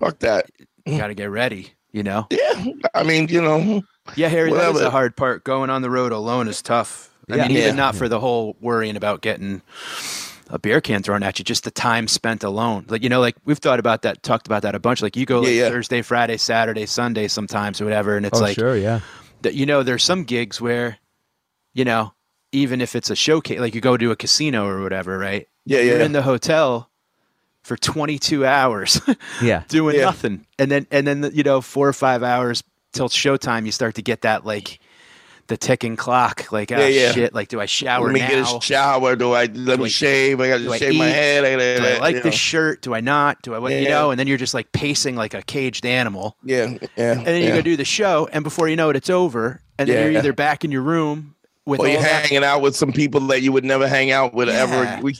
Fuck 0.00 0.18
that. 0.20 0.50
You 0.84 0.98
got 0.98 1.06
to 1.08 1.14
get 1.14 1.30
ready. 1.30 1.72
You 1.92 2.02
know. 2.02 2.26
Yeah, 2.30 2.64
I 2.94 3.02
mean, 3.04 3.28
you 3.28 3.40
know, 3.40 3.82
Yeah, 4.16 4.28
Harry, 4.28 4.50
that 4.50 4.56
is 4.56 4.60
Whatever. 4.66 4.78
the 4.80 4.90
hard 4.90 5.16
part. 5.16 5.44
Going 5.44 5.70
on 5.70 5.80
the 5.80 5.88
road 5.88 6.12
alone 6.12 6.46
is 6.46 6.60
tough. 6.60 7.10
I 7.30 7.36
Yeah. 7.36 7.42
mean, 7.48 7.52
even 7.52 7.62
Yeah. 7.68 7.72
not 7.72 7.94
for 7.96 8.06
the 8.06 8.20
whole 8.20 8.54
worrying 8.60 8.96
about 8.96 9.22
getting, 9.22 9.62
a 10.48 10.58
beer 10.58 10.80
can 10.80 11.02
thrown 11.02 11.22
at 11.22 11.38
you, 11.38 11.44
just 11.44 11.64
the 11.64 11.70
time 11.70 12.06
spent 12.08 12.44
alone. 12.44 12.86
Like 12.88 13.02
you 13.02 13.08
know, 13.08 13.20
like 13.20 13.36
we've 13.44 13.58
thought 13.58 13.78
about 13.80 14.02
that, 14.02 14.22
talked 14.22 14.46
about 14.46 14.62
that 14.62 14.74
a 14.74 14.78
bunch. 14.78 15.02
Like 15.02 15.16
you 15.16 15.26
go 15.26 15.40
like 15.40 15.48
Yeah, 15.48 15.54
yeah. 15.64 15.68
Thursday, 15.70 16.02
Friday, 16.02 16.36
Saturday, 16.36 16.86
Sunday 16.86 17.28
sometimes 17.28 17.80
or 17.80 17.84
whatever, 17.84 18.16
and 18.16 18.24
it's 18.26 18.38
oh, 18.38 18.42
like 18.42 18.54
sure, 18.56 18.76
yeah. 18.76 19.00
that 19.42 19.54
you 19.54 19.66
know 19.66 19.82
there's 19.82 20.04
some 20.04 20.24
gigs 20.24 20.60
where 20.60 20.98
you 21.74 21.84
know 21.84 22.12
even 22.52 22.80
if 22.80 22.94
it's 22.96 23.10
a 23.10 23.16
showcase 23.16 23.58
like 23.60 23.74
you 23.74 23.80
go 23.80 23.96
to 23.96 24.10
a 24.12 24.16
casino 24.16 24.66
or 24.66 24.82
whatever 24.82 25.18
right 25.18 25.48
Yeah, 25.64 25.78
yeah 25.78 25.84
you're 25.84 25.98
yeah. 25.98 26.04
in 26.06 26.12
the 26.12 26.22
hotel 26.22 26.88
for 27.64 27.76
22 27.76 28.46
hours 28.46 29.00
Yeah. 29.42 29.64
doing 29.68 29.96
Yeah. 29.96 30.04
nothing 30.06 30.46
and 30.58 30.70
then 30.70 30.86
and 30.92 31.06
then 31.06 31.28
you 31.34 31.42
know 31.42 31.60
four 31.60 31.88
or 31.88 31.92
five 31.92 32.22
hours 32.22 32.62
till 32.92 33.08
showtime 33.08 33.66
you 33.66 33.72
start 33.72 33.96
to 33.96 34.02
get 34.02 34.22
that 34.22 34.46
like 34.46 34.78
the 35.48 35.56
ticking 35.56 35.96
clock 35.96 36.50
like 36.52 36.72
oh 36.72 36.78
Yeah, 36.78 36.86
yeah. 36.86 37.12
shit 37.12 37.34
like 37.34 37.48
do 37.48 37.60
i 37.60 37.66
shower 37.66 38.06
Let 38.06 38.12
me 38.14 38.20
now 38.20 38.28
get 38.28 38.38
a 38.56 38.60
shower. 38.60 39.16
Do 39.16 39.32
I 39.32 39.44
let 39.46 39.78
me 39.78 39.86
I- 39.86 39.88
shave? 39.88 40.40
I 40.40 40.48
got 40.48 40.58
do 40.58 40.64
to 40.64 40.70
I 40.72 40.78
shave 40.78 40.96
my 40.96 41.06
head. 41.06 41.44
I 41.44 41.50
gotta, 41.52 41.80
do 41.80 41.96
i 41.96 41.98
like 41.98 42.16
this 42.16 42.24
know. 42.24 42.30
shirt 42.30 42.82
do 42.82 42.94
i 42.94 43.00
not 43.00 43.42
do 43.42 43.54
i 43.54 43.58
what 43.58 43.72
you 43.72 43.88
know 43.88 44.10
and 44.10 44.18
then 44.18 44.26
you're 44.26 44.38
just 44.38 44.54
like 44.54 44.72
pacing 44.72 45.16
like 45.16 45.34
a 45.34 45.42
caged 45.42 45.86
animal 45.86 46.36
Yeah, 46.44 46.76
yeah. 46.96 47.12
and 47.12 47.26
then 47.26 47.42
you 47.42 47.48
yeah. 47.48 47.56
go 47.56 47.62
do 47.62 47.76
the 47.76 47.84
show 47.84 48.28
and 48.32 48.42
before 48.44 48.68
you 48.68 48.76
know 48.76 48.90
it 48.90 48.96
it's 48.96 49.10
over 49.10 49.60
and 49.78 49.88
then 49.88 49.96
Yeah. 49.96 50.04
you're 50.10 50.18
either 50.18 50.32
back 50.32 50.64
in 50.64 50.70
your 50.70 50.82
room 50.82 51.34
with 51.66 51.80
Or 51.80 51.88
you're 51.88 52.00
that 52.00 52.26
hanging 52.26 52.44
out 52.44 52.60
with 52.62 52.76
some 52.76 52.92
people 52.92 53.20
that 53.22 53.42
you 53.42 53.50
would 53.50 53.64
never 53.64 53.88
hang 53.88 54.12
out 54.12 54.32
with 54.32 54.46
Yeah. 54.46 54.54
ever. 54.54 55.10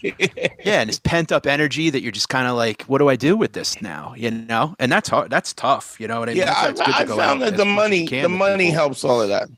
Yeah, 0.65 0.81
and 0.81 0.89
it's 0.89 1.01
pent 1.01 1.33
up 1.33 1.45
energy 1.45 1.91
that 1.91 2.03
you're 2.03 2.13
just 2.13 2.29
kind 2.29 2.47
of 2.47 2.55
like, 2.55 2.83
what 2.83 2.99
do 2.99 3.09
I 3.09 3.17
do 3.17 3.37
with 3.37 3.53
this 3.53 3.83
now? 3.83 4.15
You 4.17 4.31
know, 4.31 4.77
and 4.79 4.93
that's 4.93 5.09
hard. 5.09 5.29
That's 5.29 5.53
tough. 5.53 5.99
You 5.99 6.07
know 6.07 6.21
what 6.21 6.29
I 6.29 6.35
mean? 6.35 6.43
yeah, 6.43 6.55
I, 6.57 6.67
good 6.69 6.77
to 6.77 6.97
I 6.99 7.05
go 7.05 7.17
found 7.17 7.43
that 7.43 7.57
the 7.57 7.65
as 7.65 7.67
much 7.67 7.91
as 7.91 7.99
you 7.99 8.05
money, 8.07 8.23
the 8.23 8.29
money 8.29 8.71
helps 8.71 9.03
all 9.03 9.21
of 9.21 9.29
that. 9.31 9.49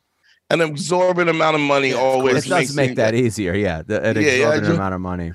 An 0.50 0.60
exorbitant 0.62 1.28
amount 1.28 1.56
of 1.56 1.60
money 1.60 1.92
always 1.92 2.46
It 2.46 2.48
does 2.48 2.50
makes 2.50 2.74
make 2.74 2.94
that 2.96 3.14
easier, 3.14 3.54
yeah. 3.54 3.82
The, 3.82 4.02
an 4.02 4.16
Yeah, 4.16 4.22
yeah, 4.22 4.28
exorbitant 4.32 4.66
ju- 4.66 4.74
amount 4.74 4.94
of 4.94 5.00
money. 5.02 5.32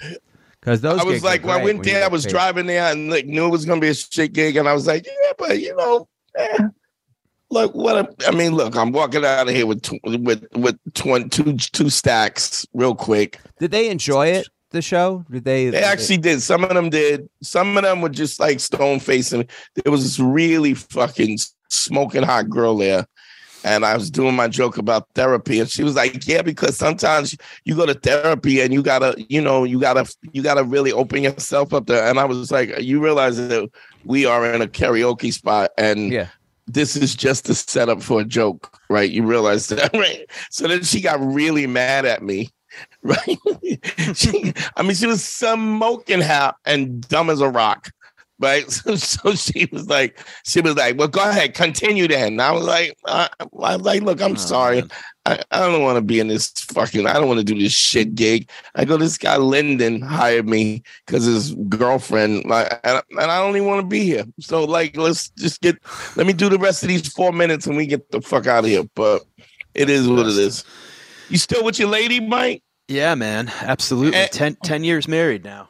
Because 0.59 0.81
those 0.81 0.99
I 0.99 1.03
was 1.03 1.23
like, 1.23 1.43
when 1.43 1.59
I 1.59 1.63
went 1.63 1.79
when 1.79 1.87
there, 1.87 2.03
I 2.03 2.07
was 2.07 2.23
paid. 2.25 2.31
driving 2.31 2.65
there 2.67 2.91
and 2.91 3.09
like 3.11 3.25
knew 3.25 3.45
it 3.45 3.49
was 3.49 3.65
gonna 3.65 3.81
be 3.81 3.89
a 3.89 3.93
shit 3.93 4.33
gig, 4.33 4.55
and 4.55 4.67
I 4.67 4.73
was 4.73 4.87
like, 4.87 5.05
yeah, 5.05 5.31
but 5.37 5.59
you 5.59 5.75
know, 5.75 6.07
eh. 6.37 6.57
look 7.51 7.75
what 7.75 7.97
a, 7.97 8.27
I 8.27 8.31
mean. 8.31 8.55
Look, 8.55 8.75
I'm 8.75 8.91
walking 8.93 9.23
out 9.25 9.47
of 9.47 9.53
here 9.53 9.65
with 9.67 9.81
tw- 9.83 9.99
with 10.03 10.47
with 10.55 10.79
twen- 10.93 11.29
two 11.29 11.57
two 11.57 11.89
stacks 11.89 12.65
real 12.73 12.95
quick. 12.95 13.39
Did 13.59 13.71
they 13.71 13.89
enjoy 13.89 14.27
it? 14.27 14.47
The 14.71 14.81
show? 14.81 15.23
Did 15.29 15.43
they? 15.43 15.69
They 15.69 15.83
actually 15.83 16.17
did. 16.17 16.41
Some 16.41 16.63
of 16.63 16.69
them 16.73 16.89
did. 16.89 17.29
Some 17.43 17.77
of 17.77 17.83
them 17.83 18.01
were 18.01 18.09
just 18.09 18.39
like 18.39 18.59
stone 18.59 18.99
facing. 18.99 19.47
There 19.75 19.91
was 19.91 20.03
this 20.03 20.17
really 20.17 20.73
fucking 20.73 21.37
smoking 21.69 22.23
hot 22.23 22.49
girl 22.49 22.77
there. 22.77 23.05
And 23.63 23.85
I 23.85 23.95
was 23.95 24.11
doing 24.11 24.35
my 24.35 24.47
joke 24.47 24.77
about 24.77 25.07
therapy, 25.15 25.59
and 25.59 25.69
she 25.69 25.83
was 25.83 25.95
like, 25.95 26.27
"Yeah, 26.27 26.41
because 26.41 26.77
sometimes 26.77 27.35
you 27.65 27.75
go 27.75 27.85
to 27.85 27.93
therapy 27.93 28.61
and 28.61 28.73
you 28.73 28.81
gotta, 28.83 29.15
you 29.29 29.41
know, 29.41 29.63
you 29.63 29.79
gotta, 29.79 30.05
you 30.33 30.41
gotta 30.43 30.63
really 30.63 30.91
open 30.91 31.23
yourself 31.23 31.73
up 31.73 31.85
there." 31.87 32.05
And 32.05 32.19
I 32.19 32.25
was 32.25 32.51
like, 32.51 32.77
"You 32.79 33.01
realize 33.01 33.37
that 33.37 33.69
we 34.03 34.25
are 34.25 34.45
in 34.53 34.61
a 34.61 34.67
karaoke 34.67 35.31
spot, 35.31 35.71
and 35.77 36.11
Yeah. 36.11 36.27
this 36.67 36.95
is 36.95 37.15
just 37.15 37.47
a 37.49 37.55
setup 37.55 38.01
for 38.01 38.21
a 38.21 38.25
joke, 38.25 38.77
right? 38.89 39.09
You 39.09 39.23
realize 39.23 39.67
that, 39.67 39.93
right? 39.93 40.29
So 40.49 40.67
then 40.67 40.83
she 40.83 40.99
got 41.01 41.19
really 41.21 41.67
mad 41.67 42.05
at 42.05 42.21
me, 42.21 42.49
right? 43.03 43.37
she, 44.13 44.53
I 44.75 44.81
mean, 44.83 44.95
she 44.95 45.07
was 45.07 45.23
smoking 45.23 46.21
hot 46.21 46.57
and 46.65 47.01
dumb 47.07 47.29
as 47.29 47.39
a 47.41 47.49
rock, 47.49 47.91
right? 48.43 48.65
So, 48.83 48.95
so 48.95 49.33
she 49.35 49.67
was 49.71 49.87
like, 49.87 50.19
she 50.45 50.59
was 50.61 50.75
like, 50.75 50.97
well, 50.97 51.07
go 51.07 51.27
ahead, 51.27 51.53
continue 51.53 52.07
then. 52.07 52.33
And 52.33 52.41
I 52.41 52.51
was 52.51 52.65
like, 52.65 52.97
I, 53.05 53.29
I 53.39 53.45
was 53.51 53.81
like, 53.81 54.01
look, 54.01 54.21
I'm 54.21 54.33
Oh, 54.33 54.35
sorry. 54.35 54.83
I, 55.25 55.39
I 55.51 55.59
don't 55.59 55.81
want 55.83 55.95
to 55.97 56.01
be 56.01 56.19
in 56.19 56.27
this 56.27 56.49
fucking, 56.49 57.07
I 57.07 57.13
don't 57.13 57.27
want 57.29 57.39
to 57.39 57.45
do 57.45 57.57
this 57.57 57.71
shit 57.71 58.13
gig. 58.13 58.49
I 58.75 58.83
go, 58.83 58.97
this 58.97 59.17
guy 59.17 59.37
Lyndon 59.37 60.01
hired 60.01 60.47
me 60.49 60.83
because 61.05 61.23
his 61.23 61.55
girlfriend, 61.69 62.43
like, 62.45 62.67
and, 62.83 63.01
and 63.11 63.31
I 63.31 63.39
don't 63.39 63.55
even 63.55 63.67
want 63.67 63.81
to 63.81 63.87
be 63.87 64.03
here. 64.03 64.25
So, 64.39 64.65
like, 64.65 64.97
let's 64.97 65.29
just 65.29 65.61
get, 65.61 65.77
let 66.17 66.27
me 66.27 66.33
do 66.33 66.49
the 66.49 66.59
rest 66.59 66.83
of 66.83 66.89
these 66.89 67.07
four 67.07 67.31
minutes 67.31 67.65
and 67.67 67.77
we 67.77 67.85
get 67.85 68.11
the 68.11 68.21
fuck 68.21 68.47
out 68.47 68.65
of 68.65 68.69
here. 68.69 68.83
But 68.95 69.23
it 69.73 69.89
is 69.89 70.07
what 70.09 70.27
it 70.27 70.37
is. 70.37 70.65
You 71.29 71.37
still 71.37 71.63
with 71.63 71.79
your 71.79 71.89
lady, 71.89 72.19
Mike? 72.19 72.61
Yeah, 72.89 73.15
man, 73.15 73.49
absolutely. 73.61 74.19
Eh. 74.19 74.27
Ten, 74.27 74.57
10 74.63 74.83
years 74.83 75.07
married 75.07 75.45
now. 75.45 75.69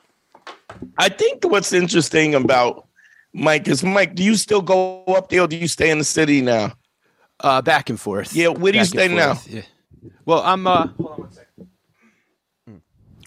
I 0.98 1.10
think 1.10 1.44
what's 1.44 1.74
interesting 1.74 2.36
about 2.36 2.88
Mike 3.34 3.68
is, 3.68 3.84
Mike, 3.84 4.16
do 4.16 4.24
you 4.24 4.36
still 4.36 4.62
go 4.62 5.04
up 5.06 5.30
there 5.30 5.42
or 5.42 5.48
do 5.48 5.58
you 5.58 5.68
stay 5.68 5.90
in 5.90 5.98
the 5.98 6.04
city 6.04 6.42
now? 6.42 6.74
Uh, 7.40 7.62
back 7.62 7.90
and 7.90 8.00
forth. 8.00 8.36
Yeah, 8.36 8.50
where 8.50 8.72
do 8.72 8.78
you 8.78 8.86
Back 8.86 8.94
and 8.94 9.00
stay 9.00 9.08
now? 9.16 9.40
Yeah. 9.48 9.62
Well, 10.26 10.42
I'm. 10.44 10.68
Uh, 10.68 10.88
hold 10.88 11.12
on 11.12 11.20
one 11.20 11.32
second. 11.32 11.70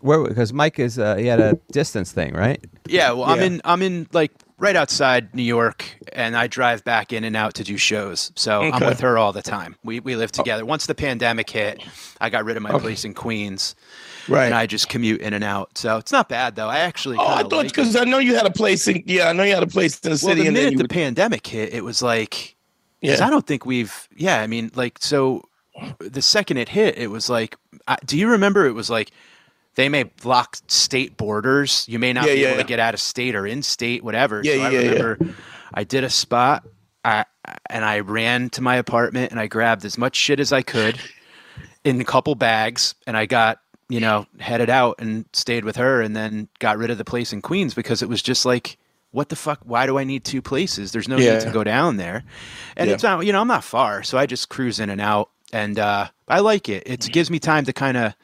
Where? 0.01 0.23
Because 0.25 0.53
Mike 0.53 0.79
is 0.79 0.99
uh, 0.99 1.16
he 1.16 1.27
had 1.27 1.40
a 1.40 1.59
distance 1.73 2.12
thing, 2.12 2.35
right? 2.35 2.64
Yeah, 2.87 3.12
well, 3.12 3.25
I'm 3.25 3.40
in. 3.40 3.61
I'm 3.64 3.83
in 3.83 4.07
like 4.12 4.31
right 4.59 4.77
outside 4.77 5.35
New 5.35 5.42
York, 5.42 5.85
and 6.12 6.37
I 6.37 6.47
drive 6.47 6.85
back 6.85 7.12
in 7.12 7.25
and 7.25 7.35
out 7.35 7.55
to 7.55 7.64
do 7.64 7.77
shows. 7.77 8.33
So 8.37 8.62
I'm 8.62 8.85
with 8.85 9.01
her 9.01 9.19
all 9.19 9.33
the 9.33 9.42
time. 9.42 9.77
We 9.83 10.01
we 10.01 10.14
live 10.16 10.33
together. 10.33 10.64
Once 10.64 10.87
the 10.87 10.95
pandemic 10.95 11.51
hit, 11.51 11.83
I 12.21 12.31
got 12.31 12.45
rid 12.45 12.57
of 12.57 12.62
my 12.62 12.79
place 12.79 13.05
in 13.05 13.14
Queens, 13.14 13.75
Right. 14.29 14.47
and 14.47 14.55
I 14.55 14.67
just 14.67 14.89
commute 14.89 15.21
in 15.21 15.33
and 15.33 15.45
out. 15.45 15.79
So 15.79 15.97
it's 15.99 16.12
not 16.12 16.29
bad 16.29 16.57
though. 16.57 16.69
I 16.69 16.79
actually. 16.79 17.17
Oh, 17.19 17.27
I 17.27 17.43
thought 17.43 17.53
like 17.53 17.69
because 17.69 17.95
I 17.97 18.05
know 18.05 18.19
you 18.19 18.35
had 18.35 18.47
a 18.47 18.51
place 18.53 18.87
in 18.89 19.03
yeah, 19.07 19.29
I 19.29 19.33
know 19.33 19.43
you 19.45 19.55
had 19.55 19.62
a 19.62 19.67
place 19.69 19.97
in 20.01 20.01
the 20.03 20.09
Well, 20.11 20.19
city 20.19 20.43
the 20.43 20.47
and 20.49 20.57
then 20.57 20.65
minute 20.65 20.79
the 20.79 20.85
would- 20.85 20.91
pandemic 20.91 21.47
hit, 21.47 21.73
it 21.73 21.85
was 21.85 22.03
like, 22.03 22.57
yeah. 23.01 23.25
I 23.25 23.31
don't 23.31 23.47
think 23.47 23.65
we've, 23.67 24.09
yeah, 24.17 24.41
I 24.41 24.47
mean, 24.47 24.71
like, 24.75 24.99
so 25.01 25.43
the 25.99 26.23
second 26.23 26.57
it 26.57 26.69
hit, 26.71 26.97
it 26.99 27.09
was 27.09 27.29
like, 27.31 27.57
I, 27.87 27.97
do 28.05 28.19
you 28.19 28.29
remember 28.29 28.67
it 28.67 28.73
was 28.73 28.89
like, 28.91 29.11
they 29.77 29.89
may 29.91 30.05
block 30.05 30.57
state 30.69 31.17
borders. 31.19 31.85
You 31.87 31.99
may 31.99 32.12
not 32.15 32.25
Yeah, 32.27 32.35
be 32.35 32.45
able 32.45 32.57
yeah. 32.57 32.62
to 32.62 32.67
get 32.69 32.81
out 32.81 32.95
of 32.95 33.01
state 33.01 33.35
or 33.37 33.47
in 33.47 33.62
state, 33.62 34.03
whatever. 34.03 34.41
Yeah, 34.43 34.55
so 34.55 34.61
I 34.62 34.71
yeah, 34.71 34.81
yeah. 34.81 34.91
remember 34.93 35.35
I 35.75 35.85
did 35.85 36.03
a 36.03 36.09
spot 36.11 36.65
I, 37.05 37.27
and 37.69 37.85
I 37.85 38.01
ran 38.01 38.49
to 38.51 38.62
my 38.62 38.77
apartment 38.77 39.31
and 39.33 39.39
I 39.39 39.47
grabbed 39.49 39.85
as 39.85 39.99
much 39.99 40.17
shit 40.17 40.41
as 40.41 40.51
I 40.53 40.62
could 40.62 40.99
in 41.85 42.01
a 42.01 42.05
couple 42.05 42.35
bags 42.35 42.95
and 43.07 43.17
I 43.17 43.27
got, 43.27 43.61
you 43.88 44.01
know, 44.01 44.27
headed 44.40 44.68
out 44.70 44.96
and 44.99 45.25
stayed 45.33 45.64
with 45.64 45.77
her 45.77 46.01
and 46.03 46.14
then 46.16 46.49
got 46.59 46.79
rid 46.79 46.90
of 46.90 46.99
the 46.99 47.05
place 47.05 47.33
in 47.33 47.40
Queens 47.42 47.72
because 47.75 48.03
it 48.03 48.09
was 48.09 48.20
just 48.22 48.44
like, 48.44 48.79
what 49.12 49.29
the 49.29 49.37
fuck? 49.37 49.61
Why 49.64 49.87
do 49.87 49.96
I 49.99 50.05
need 50.05 50.25
two 50.25 50.42
places? 50.42 50.92
There's 50.92 51.09
no 51.09 51.16
Yeah. 51.18 51.35
need 51.35 51.40
to 51.42 51.51
go 51.51 51.62
down 51.64 51.96
there. 51.96 52.25
And 52.77 52.88
Yeah. 52.88 52.94
it's 52.94 53.03
not, 53.03 53.25
you 53.25 53.33
know, 53.33 53.40
I'm 53.40 53.49
not 53.49 53.64
far. 53.64 54.03
So 54.03 54.18
I 54.18 54.27
just 54.27 54.49
cruise 54.49 54.81
in 54.81 54.90
and 54.90 55.01
out 55.01 55.31
and 55.53 55.79
uh, 55.79 56.09
I 56.29 56.40
like 56.40 56.68
it. 56.68 56.83
It 56.87 57.09
gives 57.12 57.31
me 57.31 57.38
time 57.38 57.64
to 57.66 57.72
kind 57.72 57.96
of 57.96 58.14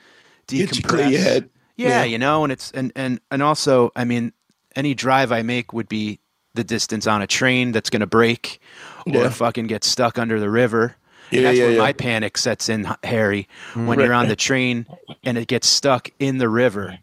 Get 0.48 0.77
you 0.77 0.83
clear 0.83 1.07
your 1.07 1.20
decompress. 1.20 1.48
Yeah, 1.77 1.88
Yeah. 1.88 2.05
you 2.05 2.18
know, 2.18 2.42
and 2.44 2.53
it's 2.53 2.70
and 2.72 2.92
and 2.96 3.20
and 3.31 3.42
also, 3.42 3.90
I 3.96 4.05
mean, 4.05 4.33
any 4.77 4.92
drive 4.94 5.31
I 5.33 5.42
make 5.42 5.72
would 5.72 5.88
be 5.88 6.18
the 6.55 6.64
distance 6.64 7.07
on 7.07 7.22
a 7.22 7.27
train 7.27 7.72
that's 7.72 7.88
going 7.88 8.01
to 8.01 8.07
break 8.07 8.61
or 9.07 9.12
Yeah. 9.22 9.29
fucking 9.31 9.68
get 9.68 9.85
stuck 9.85 10.18
under 10.18 10.38
the 10.40 10.51
river. 10.51 10.96
Yeah, 11.33 11.38
and 11.38 11.47
that's 11.47 11.59
yeah, 11.59 11.64
when 11.64 11.73
yeah. 11.75 11.79
my 11.81 11.92
panic 11.92 12.38
sets 12.38 12.68
in, 12.68 12.87
Harry, 13.03 13.49
when 13.75 13.87
Right. 13.87 13.99
you're 14.05 14.14
on 14.14 14.29
the 14.29 14.37
train 14.37 14.87
and 15.25 15.37
it 15.38 15.49
gets 15.49 15.66
stuck 15.66 16.11
in 16.18 16.38
the 16.38 16.49
river, 16.49 16.99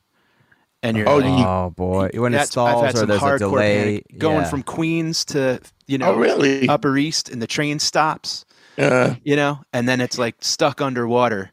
and 0.84 0.96
you're 0.96 1.10
Oh, 1.10 1.18
like, 1.18 1.46
Oh 1.46 1.70
boy, 1.76 2.10
when 2.14 2.34
it 2.34 2.38
that's- 2.38 2.50
stalls 2.52 2.96
or 2.96 3.06
there's 3.06 3.22
a 3.24 3.38
delay, 3.40 4.02
panic. 4.04 4.06
going 4.20 4.42
yeah. 4.44 4.50
from 4.50 4.64
Queens 4.64 5.26
to 5.26 5.60
you 5.88 5.98
know 5.98 6.12
Oh, 6.14 6.16
really? 6.18 6.68
Upper 6.70 6.98
East, 6.98 7.30
and 7.30 7.42
the 7.42 7.48
train 7.48 7.80
stops, 7.80 8.46
Uh, 8.78 9.16
you 9.24 9.36
know, 9.36 9.60
and 9.74 9.90
then 9.90 10.00
it's 10.00 10.18
like 10.18 10.36
stuck 10.40 10.80
underwater, 10.82 11.52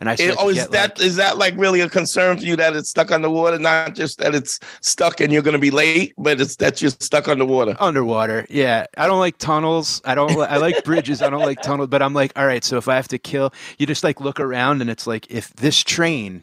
and 0.00 0.08
I 0.08 0.14
it- 0.14 0.36
oh, 0.38 0.48
is 0.48 0.56
get, 0.56 0.70
that 0.72 1.00
is 1.00 1.16
like- 1.18 1.26
that 1.26 1.38
like 1.38 1.54
really 1.56 1.80
a 1.80 1.88
concern 1.88 2.38
for 2.38 2.44
you 2.44 2.56
that 2.56 2.74
it's 2.74 2.90
stuck 2.90 3.10
underwater? 3.12 3.58
Not 3.58 3.94
just 3.94 4.18
that 4.18 4.34
it's 4.34 4.58
stuck 4.80 5.20
and 5.20 5.32
you're 5.32 5.42
going 5.42 5.52
to 5.54 5.58
be 5.60 5.70
late, 5.70 6.14
but 6.18 6.40
it's 6.40 6.56
that 6.56 6.80
you're 6.82 6.90
stuck 6.90 7.28
underwater. 7.28 7.76
underwater 7.80 8.46
yeah 8.50 8.86
i 8.96 9.06
don't 9.06 9.18
like 9.18 9.36
tunnels 9.38 10.00
i 10.04 10.14
don't 10.14 10.38
i 10.40 10.56
like 10.56 10.82
bridges 10.84 11.22
i 11.22 11.28
don't 11.30 11.42
like 11.42 11.60
tunnels 11.62 11.88
but 11.88 12.02
i'm 12.02 12.14
like 12.14 12.32
all 12.36 12.46
right 12.46 12.64
so 12.64 12.76
if 12.76 12.88
i 12.88 12.94
have 12.96 13.08
to 13.08 13.18
kill 13.18 13.52
you 13.78 13.86
just 13.86 14.02
like 14.04 14.20
look 14.20 14.40
around 14.40 14.80
and 14.80 14.88
it's 14.90 15.06
like 15.06 15.30
if 15.30 15.52
this 15.54 15.82
train 15.82 16.42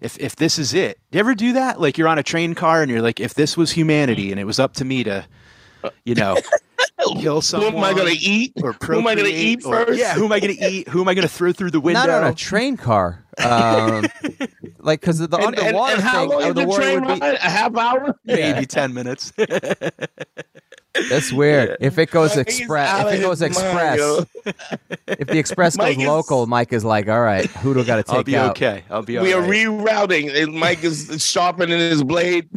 if 0.00 0.18
if 0.18 0.36
this 0.36 0.58
is 0.58 0.74
it 0.74 0.98
you 1.12 1.20
ever 1.20 1.34
do 1.34 1.52
that 1.52 1.80
like 1.80 1.96
you're 1.98 2.08
on 2.08 2.18
a 2.18 2.22
train 2.22 2.54
car 2.54 2.82
and 2.82 2.90
you're 2.90 3.02
like 3.02 3.20
if 3.20 3.34
this 3.34 3.56
was 3.56 3.72
humanity 3.72 4.30
and 4.30 4.40
it 4.40 4.44
was 4.44 4.58
up 4.58 4.72
to 4.74 4.84
me 4.84 5.02
to 5.04 5.24
you 6.04 6.14
know 6.14 6.36
kill 7.20 7.40
someone. 7.42 7.72
Who 7.72 7.78
am 7.78 7.84
I 7.84 7.92
going 7.94 8.14
to 8.14 8.20
eat? 8.20 8.52
or 8.62 8.72
Who 8.84 8.98
am 8.98 9.06
I 9.06 9.14
going 9.14 9.26
to 9.26 9.32
procreate, 9.32 9.58
eat 9.60 9.64
or- 9.66 9.86
first? 9.86 9.98
yeah 9.98 10.14
who 10.14 10.24
am 10.24 10.32
i 10.32 10.40
going 10.40 10.56
to 10.56 10.64
eat 10.70 10.88
who 10.88 11.00
am 11.00 11.08
i 11.08 11.14
going 11.14 11.26
to 11.26 11.32
throw 11.32 11.52
through 11.52 11.70
the 11.72 11.80
window 11.80 12.00
not 12.06 12.10
on 12.10 12.24
a 12.30 12.34
train 12.34 12.76
car. 12.76 13.24
Um, 13.44 14.06
like 14.78 15.00
because 15.00 15.18
the 15.18 15.24
And, 15.36 15.44
and, 15.46 15.58
underwater 15.58 15.94
and 15.94 16.02
how 16.02 16.20
thing, 16.20 16.28
long 16.30 16.42
uh, 16.42 16.48
is 16.48 16.54
the 16.54 16.64
the 16.66 16.72
train 16.72 17.00
would 17.04 17.14
be 17.14 17.20
ride? 17.20 17.34
A 17.34 17.50
half 17.50 17.76
hour? 17.76 18.16
maybe 18.24 18.64
10 18.66 18.94
minutes 18.94 19.32
that's 21.10 21.32
weird. 21.32 21.76
If 21.80 21.98
it 21.98 22.12
goes 22.12 22.36
Mike 22.36 22.46
express, 22.46 23.06
if 23.08 23.18
it 23.18 23.22
goes 23.22 23.40
his 23.40 23.58
mind, 23.58 23.98
express, 23.98 24.26
if 25.08 25.26
the 25.26 25.38
express 25.38 25.76
goes 25.76 25.96
is- 25.96 26.06
local, 26.06 26.46
Mike 26.46 26.72
is 26.72 26.84
like, 26.84 27.08
all 27.08 27.20
right, 27.20 27.46
who 27.46 27.74
do 27.74 27.80
I 27.80 27.84
got 27.84 27.96
to 27.96 28.02
take 28.04 28.12
out? 28.12 28.16
i'll 28.18 28.22
be 28.24 28.36
out? 28.36 28.50
okay 28.50 28.84
i'll 28.90 29.02
be 29.02 29.18
okay. 29.18 29.26
We 29.26 29.32
are 29.32 29.42
all 29.42 29.48
right. 29.48 29.66
rerouting, 29.66 30.32
and 30.40 30.54
Mike 30.54 30.84
is 30.84 31.24
sharpening 31.28 31.78
his 31.80 32.04
blade. 32.04 32.48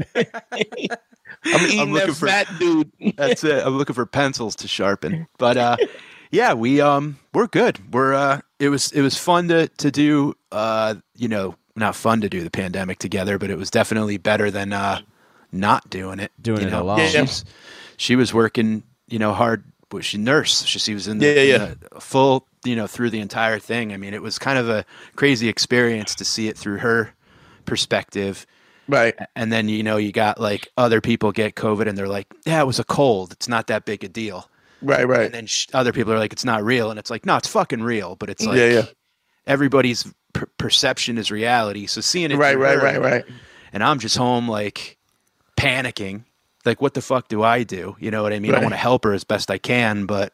I'm 1.46 1.66
eating 1.66 1.94
looking 1.94 2.08
that 2.10 2.16
for- 2.16 2.28
fat 2.28 2.48
dude. 2.60 2.92
That's 3.16 3.44
it. 3.44 3.66
I'm 3.66 3.78
looking 3.78 3.94
for 3.96 4.06
pencils 4.06 4.56
to 4.58 4.68
sharpen. 4.68 5.28
But 5.38 5.58
uh 5.58 5.78
yeah, 6.32 6.54
we 6.54 6.82
um 6.82 7.18
we're 7.34 7.48
good. 7.48 7.94
We're 7.94 8.14
uh 8.14 8.42
it 8.60 8.70
was 8.70 8.92
it 8.92 9.02
was 9.02 9.18
fun 9.18 9.48
to 9.50 9.68
to 9.68 9.92
do 9.92 10.34
uh 10.52 10.96
you 11.16 11.28
know 11.28 11.56
not 11.76 11.96
fun 11.96 12.22
to 12.22 12.30
do 12.30 12.44
the 12.44 12.50
pandemic 12.52 12.98
together, 13.00 13.38
but 13.38 13.50
it 13.50 13.58
was 13.58 13.70
definitely 13.70 14.18
better 14.18 14.50
than 14.50 14.74
uh, 14.74 15.00
not 15.52 15.88
doing 15.92 16.20
it. 16.20 16.32
Doing 16.42 16.62
you 16.62 16.68
it 16.68 16.72
know? 16.72 16.82
alone. 16.82 16.98
Yeah. 17.00 17.08
She's, 17.26 17.46
she 17.98 18.16
was 18.16 18.34
working, 18.34 18.82
you 19.08 19.20
know, 19.20 19.32
hard. 19.32 19.64
but 19.90 20.04
She 20.04 20.18
nurse. 20.18 20.64
She, 20.66 20.80
she 20.80 20.96
was 20.96 21.08
in 21.08 21.20
the, 21.20 21.28
Yeah, 21.28 21.42
yeah, 21.42 21.66
in 21.74 21.78
the 21.94 22.02
full, 22.02 22.48
you 22.66 22.76
know, 22.76 22.88
through 22.88 23.12
the 23.12 23.20
entire 23.20 23.60
thing. 23.60 23.94
I 23.94 23.98
mean, 23.98 24.16
it 24.16 24.24
was 24.24 24.40
kind 24.40 24.58
of 24.58 24.68
a 24.70 24.86
crazy 25.16 25.50
experience 25.50 26.16
to 26.16 26.26
see 26.26 26.48
it 26.48 26.58
through 26.58 26.78
her 26.80 27.14
perspective. 27.66 28.48
Right. 28.88 29.16
And 29.36 29.52
then 29.52 29.68
you 29.70 29.84
know 29.84 29.98
you 29.98 30.12
got 30.12 30.40
like 30.40 30.70
other 30.78 31.02
people 31.02 31.32
get 31.32 31.56
COVID 31.56 31.88
and 31.88 31.98
they're 31.98 32.08
like, 32.08 32.28
yeah, 32.46 32.62
it 32.62 32.66
was 32.66 32.80
a 32.80 32.84
cold. 32.84 33.32
It's 33.34 33.48
not 33.48 33.68
that 33.68 33.86
big 33.86 34.04
a 34.04 34.08
deal. 34.08 34.50
Right. 34.82 35.08
Right. 35.08 35.26
And 35.26 35.34
then 35.34 35.46
sh- 35.48 35.68
other 35.74 35.92
people 35.92 36.14
are 36.14 36.20
like, 36.20 36.32
it's 36.34 36.46
not 36.46 36.64
real. 36.64 36.90
And 36.90 37.00
it's 37.00 37.10
like, 37.10 37.26
no, 37.26 37.36
it's 37.36 37.48
fucking 37.48 37.82
real. 37.84 38.16
But 38.16 38.30
it's 38.30 38.46
like 38.46 38.58
yeah. 38.58 38.68
Yeah. 38.70 38.86
everybody's 39.46 40.06
per- 40.34 40.50
perception 40.58 41.18
is 41.18 41.32
reality. 41.32 41.88
So 41.88 42.00
seeing 42.02 42.32
it, 42.32 42.38
Right. 42.38 42.58
Right. 42.58 42.78
Right. 42.82 43.02
Right. 43.02 43.26
And 43.74 43.84
I'm 43.84 44.00
just 44.00 44.16
home 44.18 44.48
like 44.48 44.98
panicking. 45.58 46.24
Like, 46.66 46.82
what 46.82 46.94
the 46.94 47.02
fuck 47.02 47.28
do 47.30 47.44
I 47.44 47.64
do? 47.64 47.96
You 48.00 48.12
know 48.12 48.24
what 48.24 48.34
I 48.34 48.40
mean? 48.40 48.54
I 48.54 48.60
want 48.60 48.72
to 48.74 48.78
help 48.78 49.04
her 49.06 49.14
as 49.14 49.24
best 49.24 49.50
I 49.50 49.58
can, 49.58 50.06
but 50.06 50.34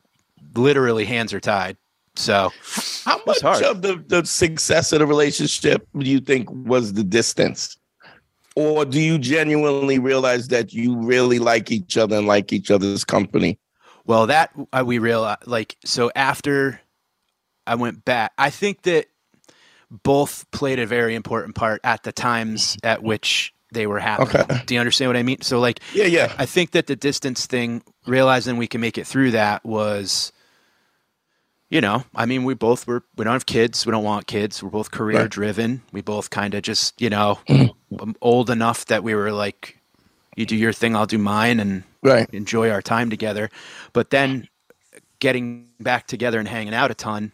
literally 0.56 1.06
hands 1.06 1.32
are 1.34 1.39
tied. 1.39 1.78
So 2.16 2.52
How 3.06 3.20
much 3.26 3.42
hard. 3.42 3.63
of 3.63 3.82
the, 3.82 3.96
the 4.08 4.26
success 4.26 4.92
of 4.94 5.00
the 5.00 5.06
relationship 5.08 5.88
do 5.98 6.10
you 6.10 6.20
think 6.20 6.48
was 6.52 6.94
the 6.94 7.04
distance? 7.04 7.78
Or 8.56 8.86
do 8.86 9.00
you 9.02 9.18
genuinely 9.18 9.98
realize 9.98 10.50
that 10.50 10.74
you 10.74 10.96
really 10.96 11.39
like 11.39 11.72
each 11.72 11.98
other 11.98 12.18
and 12.18 12.28
like 12.28 12.54
each 12.54 12.70
other's 12.70 13.04
company? 13.04 13.58
Well, 14.06 14.28
that 14.28 14.52
uh, 14.72 14.84
we 14.86 15.00
realized, 15.00 15.48
like, 15.48 15.78
so 15.86 16.12
after 16.16 16.80
I 17.66 17.76
went 17.76 18.06
back, 18.06 18.34
I 18.38 18.50
think 18.50 18.84
that 18.84 19.08
both 19.89 20.50
played 20.52 20.80
a 20.80 20.86
very 20.86 21.16
important 21.16 21.56
part 21.56 21.82
at 21.84 22.04
the 22.04 22.12
times 22.12 22.78
at 22.84 23.02
which 23.02 23.54
they 23.72 23.88
were 23.88 24.00
happening. 24.00 24.42
Okay. 24.42 24.63
Do 24.66 24.74
you 24.76 24.80
understand 24.80 25.10
what 25.10 25.18
I 25.18 25.24
mean? 25.24 25.42
So, 25.42 25.60
like, 25.60 25.80
Yeah, 25.94 26.06
yeah. 26.06 26.36
I 26.38 26.46
think 26.46 26.72
that 26.72 26.88
the 26.88 26.96
distance 26.96 27.48
thing, 27.48 27.82
realizing 28.06 28.58
we 28.58 28.68
can 28.68 28.82
make 28.82 28.98
it 28.98 29.08
through 29.08 29.32
that 29.32 29.66
was, 29.66 30.32
you 31.74 31.82
know, 31.82 32.04
I 32.14 32.28
mean, 32.28 32.44
we 32.44 32.54
both 32.54 32.86
were, 32.86 33.04
we 33.18 33.26
don't 33.26 33.34
have 33.34 33.48
kids. 33.48 33.84
We 33.84 33.92
don't 33.92 34.04
want 34.04 34.28
kids. 34.28 34.62
We're 34.62 34.70
both 34.70 34.92
career 34.92 35.22
Right. 35.22 35.30
driven. 35.30 35.82
We 35.92 36.02
both 36.02 36.30
kind 36.30 36.54
of 36.54 36.62
just, 36.62 37.02
you 37.02 37.10
know, 37.10 37.40
mm-hmm. 37.50 38.00
um, 38.00 38.16
old 38.22 38.52
enough 38.52 38.86
that 38.86 39.04
we 39.04 39.16
were 39.16 39.32
like, 39.32 39.80
you 40.36 40.46
do 40.46 40.56
your 40.56 40.72
thing, 40.72 40.96
I'll 40.96 41.08
do 41.08 41.18
mine. 41.18 41.60
And 41.60 41.84
Right. 42.04 42.30
enjoy 42.32 42.70
our 42.70 42.84
time 42.84 43.10
together. 43.10 43.50
But 43.92 44.12
then 44.12 44.50
getting 45.18 45.70
back 45.80 46.06
together 46.06 46.38
and 46.38 46.48
hanging 46.48 46.76
out 46.76 46.92
a 46.92 46.94
ton, 46.94 47.32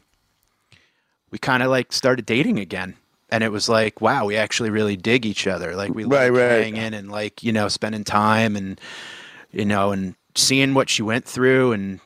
we 1.32 1.38
kind 1.38 1.62
of 1.62 1.69
like 1.69 1.91
started 1.91 2.25
dating 2.25 2.60
again. 2.60 2.95
And 3.30 3.43
it 3.43 3.52
was 3.52 3.67
like, 3.67 3.99
wow, 3.99 4.23
we 4.23 4.38
actually 4.38 4.69
really 4.69 4.95
dig 4.95 5.25
each 5.25 5.47
other. 5.47 5.75
Like 5.75 5.93
we 5.93 6.06
Right, 6.06 6.32
like 6.32 6.39
right. 6.39 6.63
hanging 6.63 6.93
and 6.93 7.12
like, 7.12 7.43
you 7.43 7.52
know, 7.52 7.67
spending 7.67 8.06
time 8.06 8.56
and, 8.56 8.80
you 9.52 9.65
know, 9.65 9.91
and 9.91 10.15
seeing 10.34 10.73
what 10.75 10.89
she 10.89 11.02
went 11.02 11.25
through 11.25 11.73
and, 11.73 11.99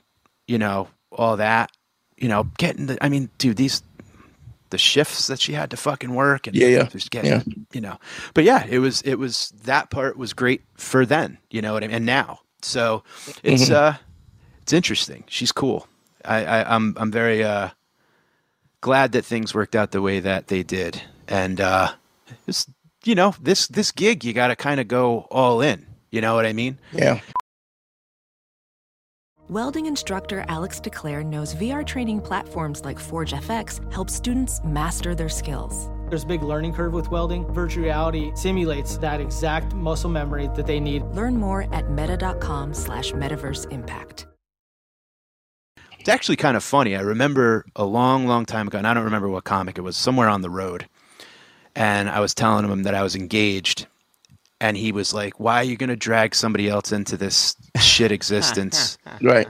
you 0.48 0.58
know, 0.58 0.88
all 1.12 1.38
that, 1.38 1.70
you 2.24 2.30
know, 2.30 2.46
getting 2.58 2.86
the, 2.86 2.98
I 3.04 3.10
mean, 3.10 3.30
dude, 3.38 3.58
these, 3.58 3.84
the 4.70 4.78
shifts 4.78 5.28
that 5.28 5.42
she 5.42 5.52
had 5.54 5.70
to 5.72 5.78
fucking 5.78 6.16
work 6.16 6.48
and 6.48 6.56
Yeah, 6.56 6.68
yeah. 6.68 6.84
just 6.86 7.12
getting, 7.12 7.32
Yeah. 7.32 7.44
you 7.74 7.82
know, 7.82 8.00
but 8.34 8.46
yeah, 8.46 8.66
it 8.68 8.80
was, 8.80 9.02
it 9.02 9.16
was, 9.16 9.52
that 9.66 9.90
part 9.92 10.18
was 10.18 10.34
great 10.34 10.62
for 10.76 11.06
then, 11.06 11.38
you 11.52 11.62
know 11.62 11.74
what 11.74 11.84
I 11.84 11.88
mean? 11.88 11.98
And 11.98 12.06
now, 12.06 12.40
so 12.62 13.04
it's, 13.44 13.66
Mm-hmm. 13.66 13.74
uh, 13.76 13.94
it's 14.62 14.72
interesting. 14.72 15.26
She's 15.28 15.52
cool. 15.52 15.86
I, 16.24 16.46
I 16.46 16.76
I'm, 16.76 16.96
I'm 16.98 17.12
very, 17.12 17.44
uh, 17.44 17.70
glad 18.80 19.12
that 19.12 19.26
things 19.26 19.54
worked 19.54 19.76
out 19.76 19.92
the 19.92 20.02
way 20.02 20.22
that 20.22 20.48
they 20.48 20.64
did. 20.64 21.02
And, 21.28 21.60
uh, 21.60 21.92
it's, 22.48 22.66
you 23.04 23.16
know, 23.16 23.36
this, 23.42 23.68
this 23.68 23.92
gig, 23.92 24.24
you 24.24 24.32
got 24.34 24.48
to 24.48 24.56
kind 24.56 24.80
of 24.80 24.88
go 24.88 25.28
all 25.30 25.60
in, 25.62 25.86
you 26.10 26.22
know 26.22 26.36
what 26.36 26.46
I 26.46 26.54
mean? 26.54 26.80
Yeah. 26.94 27.20
Welding 29.54 29.86
instructor 29.86 30.44
Alex 30.48 30.80
DeClaire 30.80 31.24
knows 31.24 31.54
VR 31.54 31.86
training 31.86 32.22
platforms 32.22 32.84
like 32.84 32.98
Forge 32.98 33.34
FX 33.34 33.94
help 33.94 34.10
students 34.10 34.60
master 34.64 35.14
their 35.14 35.30
skills. 35.30 35.92
There's 36.10 36.24
a 36.24 36.26
big 36.26 36.42
learning 36.42 36.74
curve 36.74 36.92
with 36.92 37.12
welding. 37.12 37.46
Virtual 37.54 37.84
reality 37.84 38.32
simulates 38.34 38.98
that 38.98 39.22
exact 39.22 39.76
muscle 39.76 40.10
memory 40.10 40.50
that 40.56 40.66
they 40.66 40.80
need. 40.80 41.04
Learn 41.04 41.38
more 41.38 41.72
at 41.72 41.92
meta.com 41.92 42.74
slash 42.74 43.12
metaverse 43.12 43.72
impact. 43.72 44.26
It's 46.00 46.10
actually 46.10 46.38
kind 46.38 46.58
of 46.58 46.64
funny. 46.64 46.96
I 46.96 47.02
remember 47.02 47.64
a 47.76 47.86
long, 47.86 48.26
long 48.26 48.48
time 48.48 48.68
ago, 48.68 48.80
and 48.80 48.88
I 48.88 48.96
don't 48.96 49.04
remember 49.04 49.30
what 49.30 49.44
comic 49.44 49.78
it 49.78 49.82
was, 49.82 49.96
somewhere 49.96 50.30
on 50.30 50.42
the 50.42 50.50
road. 50.50 50.88
And 51.76 52.10
I 52.10 52.22
was 52.22 52.34
telling 52.34 52.68
him 52.68 52.82
that 52.82 52.96
I 52.96 53.04
was 53.04 53.16
engaged. 53.16 53.86
And 54.64 54.78
he 54.78 54.94
was 54.94 55.14
like, 55.14 55.40
Why 55.42 55.58
are 55.58 55.64
you 55.64 55.76
going 55.76 55.90
to 55.90 55.96
drag 55.98 56.34
somebody 56.34 56.70
else 56.70 56.92
into 56.94 57.18
this 57.18 57.56
shit 57.82 58.12
existence? 58.20 58.98
Right. 59.22 59.48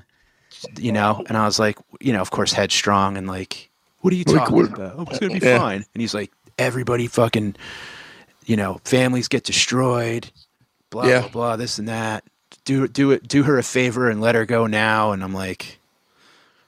you 0.77 0.91
know? 0.91 1.23
And 1.27 1.37
I 1.37 1.45
was 1.45 1.59
like, 1.59 1.77
You 2.01 2.13
know, 2.13 2.21
of 2.21 2.31
course, 2.31 2.51
headstrong 2.51 3.15
and 3.15 3.27
like, 3.27 3.69
What 4.01 4.11
are 4.11 4.17
you 4.17 4.23
talking 4.25 4.55
what- 4.55 4.73
about? 4.73 4.95
Oh, 4.97 5.05
it's 5.09 5.19
going 5.19 5.33
to 5.33 5.39
be 5.39 5.45
Yeah. 5.45 5.59
fine. 5.59 5.85
And 5.93 6.01
he's 6.01 6.13
like, 6.15 6.31
Everybody 6.57 7.07
fucking, 7.07 7.55
you 8.45 8.55
know, 8.57 8.79
families 8.85 9.27
get 9.27 9.43
destroyed, 9.43 10.31
blah, 10.89 11.05
Yeah. 11.05 11.19
blah, 11.21 11.29
blah, 11.29 11.55
this 11.57 11.77
and 11.79 11.87
that. 11.87 12.23
Do, 12.65 12.87
do 12.87 13.11
it, 13.11 13.27
do 13.27 13.43
her 13.43 13.57
a 13.59 13.63
favor 13.63 14.09
and 14.09 14.19
let 14.21 14.35
her 14.35 14.45
go 14.45 14.67
now. 14.67 15.11
And 15.11 15.23
I'm 15.23 15.33
like, 15.33 15.79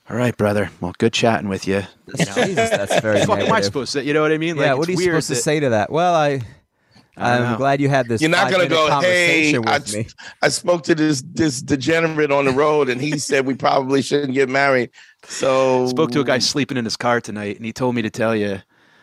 all 0.10 0.18
right, 0.18 0.36
brother. 0.36 0.70
Well, 0.82 0.94
good 0.98 1.14
chatting 1.14 1.48
with 1.50 1.68
you. 1.68 1.84
You 2.18 2.26
know, 2.26 2.34
Jesus, 2.46 2.70
that's 2.70 3.00
very 3.00 3.26
what 3.26 3.40
am 3.42 3.52
I 3.52 3.62
supposed 3.62 3.94
to? 3.94 4.04
You 4.04 4.14
know 4.14 4.22
what 4.22 4.32
I 4.32 4.38
mean? 4.38 4.56
yeah, 4.58 4.72
Like, 4.72 4.78
what 4.80 4.88
are 4.90 4.92
you 4.92 4.98
weird 4.98 5.10
supposed 5.24 5.30
to 5.30 5.36
say 5.36 5.60
to 5.62 5.70
that? 5.70 5.90
Well, 5.92 6.14
I, 6.14 6.28
I 6.28 6.38
don't 6.38 6.44
I'm 7.18 7.58
glad 7.58 7.80
you 7.82 7.90
had 7.90 8.08
this. 8.08 8.22
You're 8.22 8.30
not 8.30 8.52
gonna 8.52 8.68
go, 8.68 8.86
hey, 9.02 9.52
conversation 9.54 9.68
I, 9.68 9.80
me. 9.98 10.08
I 10.42 10.50
spoke 10.50 10.84
to 10.84 10.96
this 10.96 11.22
this 11.34 11.62
degenerate 11.62 12.32
on 12.32 12.46
the 12.46 12.52
road, 12.52 12.90
and 12.90 13.00
he 13.00 13.18
said 13.20 13.46
we 13.46 13.54
probably 13.56 14.02
shouldn't 14.02 14.34
get 14.34 14.50
married. 14.50 14.90
So 15.26 15.88
Spoke 15.88 16.12
to 16.12 16.20
a 16.22 16.24
guy 16.24 16.40
sleeping 16.40 16.78
in 16.78 16.86
his 16.86 16.98
car 16.98 17.22
tonight, 17.22 17.56
and 17.58 17.66
he 17.66 17.74
told 17.74 17.96
me 17.96 18.02
to 18.02 18.10
tell 18.10 18.36
you. 18.36 18.62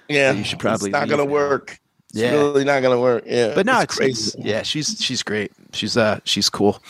Yeah, 0.09 0.33
you 0.33 0.45
should 0.45 0.59
probably 0.59 0.91
It's 0.91 0.93
not 0.93 1.03
leave 1.09 1.11
gonna 1.17 1.25
now. 1.25 1.31
work. 1.33 1.79
It's 2.11 2.21
Yeah. 2.21 2.33
really 2.33 2.65
not 2.65 2.83
gonna 2.83 3.01
work. 3.01 3.25
Yeah, 3.27 3.55
But 3.55 3.65
no, 3.65 3.81
it's, 3.81 3.97
crazy. 3.97 4.39
it's- 4.39 4.47
yeah, 4.47 4.63
she's 4.63 4.97
she's 5.01 5.23
great. 5.23 5.53
She's 5.73 5.97
uh 5.97 6.21
she's 6.25 6.51
cool. 6.51 6.83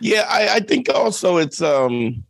Yeah, 0.00 0.26
I, 0.28 0.54
I 0.56 0.60
think 0.60 0.88
also 0.94 1.38
it's 1.38 1.60
um 1.60 2.24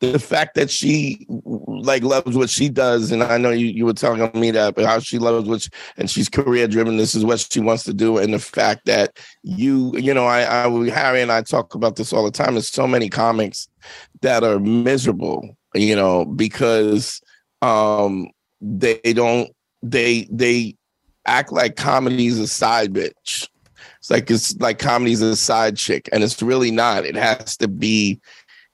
the 0.00 0.18
fact 0.18 0.54
that 0.54 0.70
she 0.70 1.26
like 1.28 2.02
loves 2.02 2.36
what 2.36 2.50
she 2.50 2.68
does, 2.68 3.10
and 3.10 3.22
I 3.22 3.38
know 3.38 3.50
you, 3.50 3.66
you 3.66 3.86
were 3.86 3.92
telling 3.94 4.30
me 4.38 4.50
that, 4.50 4.74
but 4.74 4.84
how 4.84 4.98
she 4.98 5.18
loves 5.18 5.48
what 5.48 5.62
she, 5.62 5.70
and 5.96 6.10
she's 6.10 6.28
career 6.28 6.66
driven. 6.66 6.96
This 6.96 7.14
is 7.14 7.24
what 7.24 7.40
she 7.40 7.60
wants 7.60 7.84
to 7.84 7.94
do, 7.94 8.18
and 8.18 8.34
the 8.34 8.38
fact 8.38 8.86
that 8.86 9.18
you, 9.42 9.96
you 9.96 10.12
know, 10.12 10.26
I, 10.26 10.66
I 10.66 10.90
Harry 10.90 11.22
and 11.22 11.32
I 11.32 11.42
talk 11.42 11.74
about 11.74 11.96
this 11.96 12.12
all 12.12 12.24
the 12.24 12.30
time. 12.30 12.54
There's 12.54 12.68
so 12.68 12.86
many 12.86 13.08
comics 13.08 13.68
that 14.20 14.44
are 14.44 14.58
miserable, 14.58 15.56
you 15.74 15.96
know, 15.96 16.24
because 16.24 17.20
um 17.62 18.28
they 18.60 19.00
don't 19.12 19.50
they 19.82 20.26
they 20.30 20.76
act 21.26 21.52
like 21.52 21.76
comedy's 21.76 22.38
a 22.38 22.48
side 22.48 22.92
bitch. 22.92 23.48
It's 23.98 24.10
like 24.10 24.30
it's 24.30 24.56
like 24.60 24.78
comedy's 24.78 25.22
a 25.22 25.36
side 25.36 25.76
chick, 25.76 26.08
and 26.12 26.22
it's 26.22 26.42
really 26.42 26.70
not. 26.70 27.06
It 27.06 27.16
has 27.16 27.56
to 27.58 27.68
be 27.68 28.20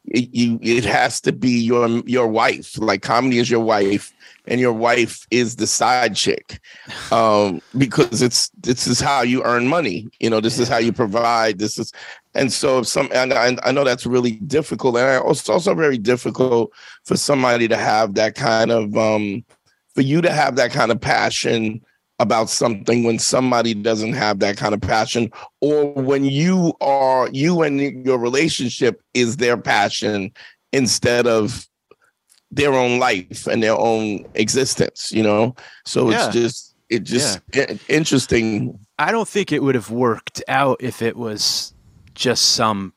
it, 0.06 0.28
you. 0.32 0.58
It 0.62 0.84
has 0.84 1.20
to 1.22 1.32
be 1.32 1.50
your 1.50 1.88
your 2.06 2.26
wife. 2.26 2.78
Like 2.78 3.02
comedy 3.02 3.38
is 3.38 3.50
your 3.50 3.60
wife, 3.60 4.12
and 4.46 4.60
your 4.60 4.72
wife 4.72 5.26
is 5.30 5.56
the 5.56 5.66
side 5.66 6.16
chick, 6.16 6.60
um, 7.12 7.60
because 7.76 8.22
it's 8.22 8.50
this 8.60 8.86
is 8.86 9.00
how 9.00 9.22
you 9.22 9.42
earn 9.44 9.68
money. 9.68 10.08
You 10.18 10.30
know, 10.30 10.40
this 10.40 10.58
is 10.58 10.68
how 10.68 10.78
you 10.78 10.92
provide. 10.92 11.58
This 11.58 11.78
is, 11.78 11.92
and 12.34 12.52
so 12.52 12.82
some, 12.82 13.08
and 13.12 13.32
I, 13.32 13.56
I 13.62 13.72
know 13.72 13.84
that's 13.84 14.06
really 14.06 14.32
difficult, 14.32 14.96
and 14.96 15.24
it's 15.28 15.48
also 15.48 15.74
very 15.74 15.98
difficult 15.98 16.72
for 17.04 17.16
somebody 17.16 17.68
to 17.68 17.76
have 17.76 18.14
that 18.14 18.34
kind 18.34 18.70
of, 18.70 18.96
um, 18.96 19.44
for 19.94 20.02
you 20.02 20.20
to 20.22 20.32
have 20.32 20.56
that 20.56 20.72
kind 20.72 20.90
of 20.90 21.00
passion 21.00 21.80
about 22.20 22.48
something 22.48 23.02
when 23.02 23.18
somebody 23.18 23.74
doesn't 23.74 24.12
have 24.12 24.38
that 24.38 24.56
kind 24.56 24.74
of 24.74 24.80
passion 24.80 25.28
or 25.61 25.92
when 25.94 26.24
you 26.24 26.72
are 26.80 27.28
you 27.33 27.62
and 27.62 27.80
your 28.06 28.18
relationship 28.18 29.02
is 29.14 29.38
their 29.38 29.56
passion 29.56 30.30
instead 30.72 31.26
of 31.26 31.66
their 32.52 32.72
own 32.74 32.98
life 33.00 33.46
and 33.48 33.62
their 33.62 33.76
own 33.76 34.24
existence 34.35 35.11
you 35.12 35.22
know 35.22 35.54
so 35.85 36.11
Yeah. 36.11 36.26
it's 36.26 36.35
just 36.35 36.74
it 36.90 37.02
just 37.04 37.40
i- 37.54 37.78
interesting 37.88 38.78
I 38.98 39.12
don't 39.12 39.26
think 39.28 39.50
it 39.50 39.62
would 39.62 39.74
have 39.74 39.90
worked 39.90 40.42
out 40.46 40.76
if 40.83 41.00
it 41.00 41.16
was 41.16 41.72
just 42.14 42.52
some 42.52 42.92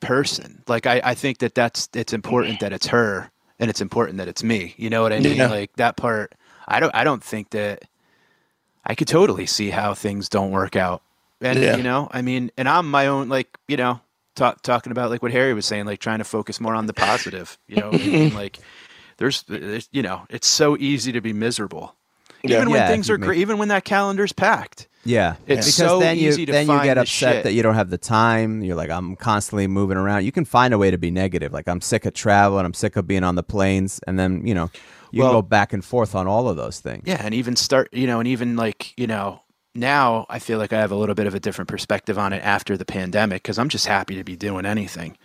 person. 0.00 0.62
Like 0.68 0.86
I, 0.86 1.00
I 1.02 1.14
think 1.14 1.38
that 1.38 1.54
that's 1.54 1.88
it's 1.94 2.12
important 2.12 2.60
that 2.60 2.70
it's 2.74 2.86
her 2.88 3.30
and 3.58 3.70
it's 3.70 3.80
important 3.80 4.18
that 4.18 4.28
it's 4.28 4.44
me. 4.44 4.74
You 4.76 4.90
know 4.90 5.00
what 5.00 5.10
I 5.12 5.20
mean? 5.20 5.36
Yeah. 5.38 5.46
Like 5.48 5.72
that 5.76 5.96
part. 5.96 6.34
I 6.68 6.80
don't. 6.80 6.94
I 6.94 7.02
don't 7.04 7.24
think 7.24 7.48
that. 7.50 7.84
I 8.84 8.94
could 8.94 9.08
totally 9.08 9.46
see 9.46 9.70
how 9.70 9.94
things 9.94 10.28
don't 10.28 10.50
work 10.50 10.76
out. 10.76 11.02
And 11.40 11.58
Yeah. 11.58 11.76
you 11.76 11.82
know, 11.82 12.08
I 12.10 12.22
mean, 12.22 12.50
and 12.56 12.68
I'm 12.68 12.90
my 12.90 13.06
own 13.06 13.28
like 13.28 13.56
you 13.68 13.76
know 13.76 14.00
talk, 14.34 14.62
talking 14.62 14.92
about 14.92 15.10
like 15.10 15.22
what 15.22 15.32
Harry 15.32 15.54
was 15.54 15.66
saying, 15.66 15.86
like 15.86 16.00
trying 16.00 16.18
to 16.18 16.24
focus 16.24 16.60
more 16.60 16.74
on 16.74 16.86
the 16.86 16.92
positive. 16.94 17.58
You 17.66 17.76
know, 17.76 17.90
what 17.90 18.00
I 18.00 18.04
mean? 18.04 18.34
like 18.34 18.58
there's, 19.18 19.42
there's 19.44 19.88
you 19.92 20.02
know, 20.02 20.26
it's 20.30 20.46
so 20.48 20.76
easy 20.78 21.12
to 21.12 21.20
be 21.20 21.32
miserable. 21.32 21.94
Yeah. 22.44 22.56
even 22.56 22.70
when 22.70 22.80
Yeah, 22.80 22.88
things 22.88 23.08
are 23.10 23.18
great, 23.18 23.38
even 23.38 23.58
when 23.58 23.68
that 23.68 23.84
calendar's 23.84 24.32
packed. 24.32 24.88
Yeah, 25.04 25.34
It's 25.48 25.66
because 25.66 25.74
so 25.90 25.98
then 25.98 26.16
you 26.16 26.28
easy 26.28 26.46
to 26.46 26.52
then 26.52 26.66
you 26.66 26.74
find 26.74 26.84
get 26.84 26.94
the 26.94 27.00
upset 27.00 27.34
shit. 27.34 27.42
that 27.44 27.52
you 27.54 27.62
don't 27.64 27.74
have 27.74 27.90
the 27.90 27.98
time. 27.98 28.62
You're 28.62 28.76
like, 28.76 28.90
I'm 28.90 29.16
constantly 29.16 29.66
moving 29.66 29.96
around. 29.96 30.24
You 30.24 30.30
can 30.30 30.44
find 30.44 30.72
a 30.72 30.78
way 30.78 30.92
to 30.92 30.98
be 30.98 31.10
negative. 31.10 31.52
Like 31.52 31.66
I'm 31.66 31.80
sick 31.80 32.04
of 32.06 32.14
traveling. 32.14 32.64
I'm 32.64 32.72
sick 32.74 32.94
of 32.94 33.06
being 33.08 33.24
on 33.24 33.34
the 33.34 33.42
planes, 33.42 33.98
and 34.06 34.16
then 34.16 34.46
you 34.46 34.54
know 34.54 34.70
you 35.12 35.20
Well- 35.22 35.30
can 35.30 35.36
go 35.38 35.42
back 35.42 35.72
and 35.72 35.84
forth 35.84 36.14
on 36.16 36.26
all 36.26 36.48
of 36.48 36.56
those 36.56 36.80
things. 36.80 37.04
Yeah, 37.06 37.20
and 37.24 37.32
even 37.34 37.54
start, 37.54 37.88
you 37.92 38.06
know, 38.08 38.18
and 38.18 38.26
even 38.26 38.56
like, 38.56 38.98
you 38.98 39.06
know, 39.06 39.42
now 39.74 40.26
I 40.28 40.38
feel 40.40 40.58
like 40.58 40.72
I 40.72 40.80
have 40.80 40.90
a 40.90 40.96
little 40.96 41.14
bit 41.14 41.26
of 41.26 41.34
a 41.34 41.40
different 41.40 41.68
perspective 41.68 42.18
on 42.18 42.32
it 42.32 42.42
after 42.44 42.76
the 42.76 42.84
pandemic 42.84 43.42
because 43.42 43.58
I'm 43.58 43.68
just 43.68 43.86
happy 43.86 44.16
to 44.16 44.24
be 44.24 44.36
doing 44.36 44.66
anything. 44.66 45.16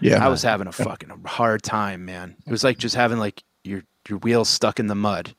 Yeah. 0.00 0.24
I 0.24 0.28
was 0.28 0.42
having 0.42 0.66
a 0.68 0.72
fucking 0.72 1.10
hard 1.24 1.62
time, 1.62 2.04
man. 2.04 2.36
It 2.46 2.50
was 2.50 2.62
like 2.62 2.78
just 2.78 2.94
having 2.94 3.18
like 3.18 3.42
your 3.64 3.82
your 4.08 4.18
wheels 4.18 4.48
stuck 4.48 4.78
in 4.78 4.86
the 4.86 4.94
mud 4.94 5.34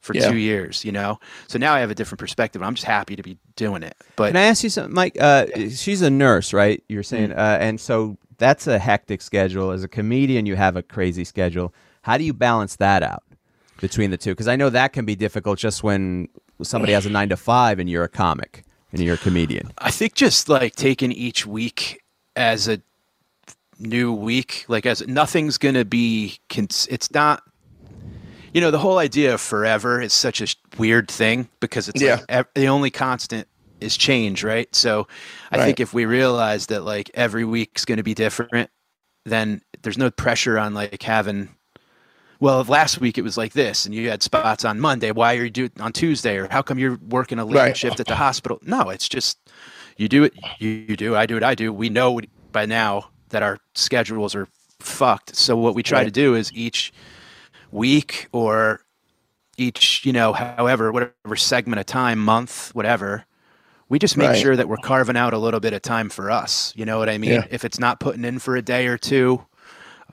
for 0.00 0.14
Yeah. 0.14 0.30
two 0.30 0.36
years, 0.36 0.84
you 0.84 0.92
know. 0.92 1.18
So 1.48 1.58
now 1.58 1.74
I 1.74 1.80
have 1.80 1.90
a 1.90 1.94
different 1.94 2.18
perspective. 2.18 2.62
I'm 2.62 2.74
just 2.74 2.86
happy 2.86 3.16
to 3.16 3.22
be 3.22 3.36
doing 3.56 3.82
it. 3.82 3.94
But 4.16 4.28
Can 4.28 4.36
I 4.36 4.44
ask 4.44 4.64
you 4.64 4.70
something, 4.70 4.94
Mike? 4.94 5.16
Uh, 5.20 5.46
she's 5.70 6.00
a 6.02 6.10
nurse, 6.10 6.52
right? 6.52 6.82
You're 6.88 7.02
saying, 7.02 7.30
Mm. 7.30 7.36
uh, 7.38 7.58
and 7.60 7.78
so 7.80 8.16
that's 8.38 8.66
a 8.66 8.78
hectic 8.78 9.20
schedule. 9.22 9.70
As 9.70 9.82
a 9.84 9.88
comedian, 9.88 10.46
you 10.46 10.56
have 10.56 10.76
a 10.76 10.82
crazy 10.82 11.24
schedule. 11.24 11.74
How 12.02 12.16
do 12.16 12.24
you 12.24 12.32
balance 12.32 12.76
that 12.76 13.02
out 13.02 13.22
between 13.80 14.10
the 14.10 14.16
two? 14.16 14.30
Because 14.30 14.48
I 14.48 14.56
know 14.56 14.70
that 14.70 14.92
can 14.92 15.04
be 15.04 15.16
difficult 15.16 15.58
just 15.58 15.82
when 15.82 16.28
somebody 16.62 16.92
has 16.92 17.06
a 17.06 17.10
nine 17.10 17.28
to 17.30 17.36
five 17.36 17.78
and 17.78 17.88
you're 17.88 18.04
a 18.04 18.08
comic 18.08 18.64
and 18.92 19.02
you're 19.02 19.14
a 19.14 19.18
comedian. 19.18 19.70
I 19.78 19.90
think 19.90 20.14
just 20.14 20.48
like 20.48 20.74
taking 20.76 21.12
each 21.12 21.46
week 21.46 22.02
as 22.36 22.68
a 22.68 22.80
new 23.78 24.12
week, 24.12 24.64
like 24.68 24.86
as 24.86 25.06
nothing's 25.06 25.58
gonna 25.58 25.84
be. 25.84 26.38
Cons- 26.48 26.88
it's 26.90 27.12
not. 27.12 27.42
You 28.54 28.62
know, 28.62 28.70
the 28.70 28.78
whole 28.78 28.98
idea 28.98 29.34
of 29.34 29.40
forever 29.40 30.00
is 30.00 30.12
such 30.12 30.40
a 30.40 30.46
weird 30.78 31.08
thing 31.10 31.48
because 31.60 31.88
it's 31.88 32.00
like 32.16 32.24
ev- 32.30 32.48
the 32.54 32.68
only 32.68 32.90
constant 32.90 33.46
is 33.80 33.96
change, 33.96 34.42
right? 34.42 34.74
So, 34.74 35.06
I 35.52 35.58
think 35.66 35.80
if 35.80 35.92
we 35.92 36.06
realize 36.06 36.66
that 36.66 36.82
like 36.82 37.10
every 37.14 37.44
week's 37.44 37.84
going 37.84 37.98
to 37.98 38.02
be 38.02 38.14
different, 38.14 38.70
then 39.24 39.60
there's 39.82 39.98
no 39.98 40.10
pressure 40.10 40.58
on 40.58 40.74
like 40.74 41.02
having. 41.02 41.50
Well, 42.40 42.62
last 42.64 43.00
week 43.00 43.18
it 43.18 43.22
was 43.22 43.36
like 43.36 43.52
this, 43.52 43.84
and 43.84 43.94
you 43.94 44.08
had 44.10 44.22
spots 44.22 44.64
on 44.64 44.78
Monday. 44.78 45.10
Why 45.10 45.36
are 45.36 45.44
you 45.44 45.50
doing 45.50 45.72
on 45.80 45.92
Tuesday, 45.92 46.36
or 46.36 46.46
how 46.48 46.62
come 46.62 46.78
you're 46.78 46.98
working 47.08 47.38
a 47.38 47.44
late 47.44 47.56
Right. 47.56 47.76
shift 47.76 47.98
at 47.98 48.06
the 48.06 48.14
hospital? 48.14 48.60
No, 48.62 48.90
it's 48.90 49.08
just 49.08 49.38
you 49.96 50.08
do 50.08 50.22
it, 50.22 50.34
you, 50.60 50.68
you 50.70 50.96
do, 50.96 51.16
I 51.16 51.26
do 51.26 51.36
it, 51.36 51.42
I 51.42 51.56
do. 51.56 51.72
We 51.72 51.88
know 51.88 52.20
by 52.52 52.64
now 52.64 53.08
that 53.30 53.42
our 53.42 53.58
schedules 53.74 54.36
are 54.36 54.46
fucked. 54.78 55.34
So 55.34 55.56
what 55.56 55.74
we 55.74 55.82
try 55.82 56.04
to 56.04 56.10
do 56.12 56.36
is 56.36 56.52
each 56.52 56.92
week 57.72 58.28
or 58.30 58.82
each, 59.56 60.06
you 60.06 60.12
know, 60.12 60.32
however, 60.32 60.92
whatever 60.92 61.34
segment 61.34 61.80
of 61.80 61.86
time, 61.86 62.20
month, 62.20 62.72
whatever, 62.72 63.24
we 63.88 63.98
just 63.98 64.16
make 64.16 64.28
Right. 64.28 64.38
sure 64.38 64.54
that 64.54 64.68
we're 64.68 64.76
carving 64.76 65.16
out 65.16 65.34
a 65.34 65.38
little 65.38 65.58
bit 65.58 65.72
of 65.72 65.82
time 65.82 66.08
for 66.08 66.30
us. 66.30 66.72
You 66.76 66.84
know 66.84 66.98
what 66.98 67.08
I 67.08 67.18
mean? 67.18 67.32
Yeah. 67.32 67.46
If 67.50 67.64
it's 67.64 67.80
not 67.80 67.98
putting 67.98 68.24
in 68.24 68.38
for 68.38 68.54
a 68.54 68.62
day 68.62 68.86
or 68.86 68.96
two 68.96 69.44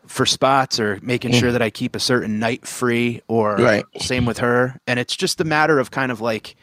for 0.07 0.25
spots 0.25 0.79
or 0.79 0.99
making 1.01 1.31
sure 1.33 1.51
that 1.51 1.61
I 1.61 1.69
keep 1.69 1.95
a 1.95 1.99
certain 1.99 2.39
night 2.39 2.67
free 2.67 3.21
or 3.27 3.57
Mm. 3.57 3.63
Right. 3.65 3.85
same 4.01 4.25
with 4.25 4.37
her. 4.39 4.79
And 4.87 4.99
it's 4.99 5.15
just 5.15 5.41
a 5.41 5.43
matter 5.43 5.79
of 5.79 5.91
kind 5.91 6.11
of 6.11 6.21
like 6.21 6.55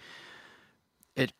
it 1.16 1.32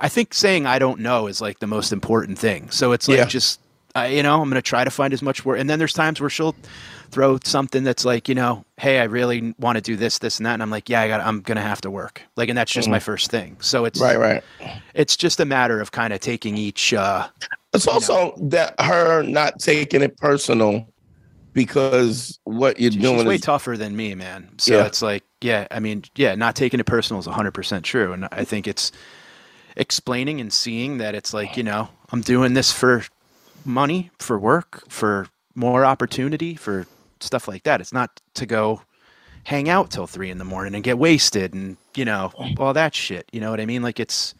I 0.00 0.08
think 0.08 0.34
saying 0.34 0.66
I 0.66 0.78
don't 0.78 1.00
know 1.00 1.26
is 1.28 1.40
like 1.40 1.60
the 1.60 1.66
most 1.66 1.92
important 1.92 2.38
thing. 2.38 2.70
So 2.70 2.92
it's 2.92 3.08
like 3.08 3.18
Yeah. 3.18 3.24
just 3.26 3.60
I, 3.94 4.06
you 4.06 4.22
know, 4.22 4.34
I'm 4.40 4.48
going 4.48 4.54
to 4.54 4.62
try 4.62 4.84
to 4.84 4.90
find 4.90 5.12
as 5.12 5.20
much 5.20 5.44
work. 5.44 5.58
And 5.58 5.68
then 5.68 5.80
there's 5.80 5.92
times 5.92 6.20
where 6.20 6.30
she'll 6.30 6.54
throw 7.10 7.40
something 7.42 7.82
that's 7.82 8.04
like, 8.04 8.28
you 8.28 8.36
know, 8.36 8.64
hey, 8.78 9.00
I 9.00 9.04
really 9.04 9.52
want 9.58 9.76
to 9.76 9.82
do 9.82 9.96
this, 9.96 10.18
this, 10.18 10.38
and 10.38 10.46
that, 10.46 10.52
and 10.54 10.62
I'm 10.62 10.70
like, 10.70 10.88
yeah, 10.88 11.00
I 11.00 11.08
got, 11.08 11.20
I'm 11.20 11.40
going 11.40 11.56
to 11.56 11.62
have 11.62 11.80
to 11.80 11.90
work. 11.90 12.22
Like, 12.36 12.48
and 12.48 12.56
that's 12.56 12.70
just 12.70 12.88
my 12.88 13.00
first 13.00 13.32
thing. 13.32 13.56
So 13.60 13.84
it's 13.86 14.00
Mm-hmm. 14.00 14.20
Right, 14.20 14.42
right. 14.60 14.72
It's 14.94 15.16
just 15.16 15.40
a 15.40 15.44
matter 15.44 15.80
of 15.80 15.90
kind 15.90 16.12
of 16.12 16.20
taking 16.20 16.56
each. 16.56 16.94
uh 16.94 17.26
It's 17.74 17.88
also 17.88 18.34
that 18.42 18.80
her 18.80 19.24
not 19.24 19.58
taking 19.58 20.02
it 20.02 20.16
personal 20.18 20.86
because 21.52 22.38
what 22.44 22.80
you're 22.80 22.92
She's 22.92 23.02
doing 23.02 23.26
way 23.26 23.36
is 23.36 23.40
tougher 23.40 23.76
than 23.76 23.96
me, 23.96 24.14
man. 24.14 24.50
So 24.58 24.76
Yeah. 24.76 24.86
it's 24.86 25.02
like, 25.02 25.24
yeah, 25.40 25.66
I 25.70 25.80
mean, 25.80 26.04
yeah, 26.16 26.34
not 26.34 26.54
taking 26.54 26.80
it 26.80 26.86
personal 26.86 27.20
is 27.20 27.26
100% 27.26 27.82
true. 27.82 28.12
And 28.12 28.28
I 28.32 28.44
think 28.44 28.66
it's 28.68 28.92
explaining 29.76 30.40
and 30.40 30.52
seeing 30.52 30.98
that 30.98 31.14
it's 31.14 31.32
like, 31.34 31.56
you 31.56 31.62
know, 31.62 31.88
I'm 32.12 32.20
doing 32.20 32.54
this 32.54 32.72
for 32.72 33.04
money, 33.64 34.10
for 34.18 34.38
work, 34.38 34.84
for 34.88 35.28
more 35.54 35.84
opportunity, 35.84 36.54
for 36.54 36.86
stuff 37.20 37.48
like 37.48 37.64
that. 37.64 37.80
It's 37.80 37.92
not 37.92 38.20
to 38.34 38.46
go 38.46 38.82
hang 39.44 39.68
out 39.68 39.90
till 39.90 40.06
three 40.06 40.30
in 40.30 40.38
the 40.38 40.44
morning 40.44 40.74
and 40.74 40.84
get 40.84 40.98
wasted 40.98 41.54
and, 41.54 41.76
you 41.96 42.04
know, 42.04 42.32
all 42.58 42.72
that 42.74 42.94
shit. 42.94 43.28
You 43.32 43.40
know 43.40 43.50
what 43.50 43.60
I 43.60 43.66
mean? 43.66 43.82
Like 43.82 43.98
it's, 44.00 44.34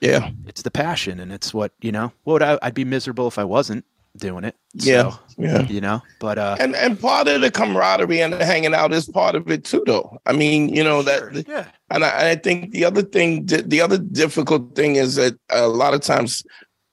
yeah, 0.00 0.30
it's 0.46 0.62
the 0.62 0.70
passion 0.70 1.20
and 1.20 1.32
it's 1.32 1.54
what, 1.54 1.72
you 1.80 1.92
know, 1.92 2.12
what 2.24 2.42
I, 2.42 2.58
I'd 2.62 2.74
be 2.74 2.84
miserable 2.84 3.28
if 3.28 3.38
I 3.38 3.44
wasn't 3.44 3.84
doing 4.16 4.44
it. 4.44 4.56
Yeah, 4.74 5.10
So, 5.10 5.18
yeah. 5.38 5.62
You 5.62 5.80
know, 5.80 6.02
but, 6.20 6.38
uh, 6.38 6.56
and 6.60 6.74
and 6.76 6.98
part 6.98 7.28
of 7.28 7.40
the 7.40 7.50
camaraderie 7.50 8.20
and 8.22 8.32
the 8.32 8.44
hanging 8.44 8.74
out 8.74 8.92
is 8.92 9.08
part 9.08 9.34
of 9.34 9.50
it 9.50 9.64
too, 9.64 9.82
though. 9.86 10.18
I 10.26 10.32
mean, 10.32 10.68
you 10.68 10.84
know 10.84 11.02
Sure, 11.02 11.30
that. 11.32 11.48
yeah. 11.48 11.66
And 11.90 12.04
I, 12.04 12.30
I 12.30 12.34
think 12.36 12.72
the 12.72 12.84
other 12.84 13.02
thing, 13.02 13.46
the 13.46 13.80
other 13.80 13.98
difficult 13.98 14.74
thing 14.74 14.96
is 14.96 15.16
that 15.16 15.34
a 15.50 15.66
lot 15.68 15.94
of 15.94 16.00
times, 16.00 16.44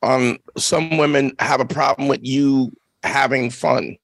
um, 0.03 0.37
some 0.57 0.97
women 0.97 1.33
have 1.39 1.59
a 1.61 1.65
problem 1.65 2.07
with 2.07 2.21
you 2.23 2.71
having 3.03 3.49
fun, 3.51 3.97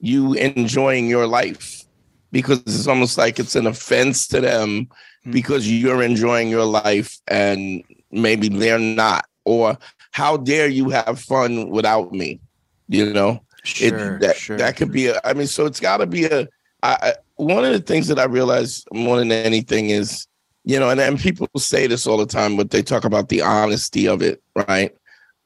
you 0.00 0.34
enjoying 0.34 1.06
your 1.08 1.26
life, 1.26 1.84
because 2.32 2.60
it's 2.66 2.86
almost 2.88 3.16
like 3.16 3.38
it's 3.38 3.54
an 3.56 3.66
offense 3.66 4.26
to 4.28 4.40
them 4.40 4.88
Hmm. 5.24 5.32
because 5.32 5.68
you're 5.70 6.02
enjoying 6.04 6.48
your 6.48 6.64
life 6.64 7.18
and 7.26 7.82
maybe 8.12 8.48
they're 8.48 8.78
not, 8.78 9.24
or 9.44 9.76
how 10.12 10.36
dare 10.36 10.68
you 10.68 10.88
have 10.90 11.18
fun 11.20 11.68
without 11.70 12.12
me, 12.12 12.40
you 12.88 13.12
know? 13.12 13.42
Sure, 13.66 14.14
it, 14.14 14.20
that, 14.20 14.36
sure. 14.36 14.56
that 14.58 14.76
could 14.76 14.92
be 14.92 15.08
a 15.08 15.20
i 15.24 15.32
mean 15.32 15.48
so 15.48 15.66
it's 15.66 15.80
got 15.80 15.96
to 15.96 16.06
be 16.06 16.24
a 16.24 16.42
I, 16.82 16.98
I, 17.02 17.14
one 17.34 17.64
of 17.64 17.72
the 17.72 17.80
things 17.80 18.06
that 18.06 18.18
i 18.18 18.24
realize 18.24 18.84
more 18.92 19.18
than 19.18 19.32
anything 19.32 19.90
is 19.90 20.26
you 20.64 20.78
know 20.78 20.88
and, 20.88 21.00
and 21.00 21.18
people 21.18 21.48
say 21.56 21.88
this 21.88 22.06
all 22.06 22.16
the 22.16 22.26
time 22.26 22.56
but 22.56 22.70
they 22.70 22.82
talk 22.82 23.04
about 23.04 23.28
the 23.28 23.42
honesty 23.42 24.06
of 24.06 24.22
it 24.22 24.40
right 24.68 24.94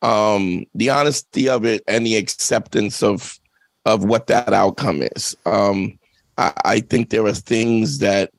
um 0.03 0.66
the 0.74 0.91
honesty 0.91 1.49
of 1.49 1.64
it 1.64 1.82
and 1.88 2.05
the 2.05 2.16
acceptance 2.16 3.03
of 3.03 3.41
of 3.86 4.05
what 4.05 4.26
that 4.26 4.53
outcome 4.53 5.03
is 5.16 5.34
um 5.47 5.99
i, 6.36 6.53
I 6.64 6.80
think 6.80 7.09
there 7.09 7.24
are 7.24 7.32
things 7.32 7.99
that 8.01 8.30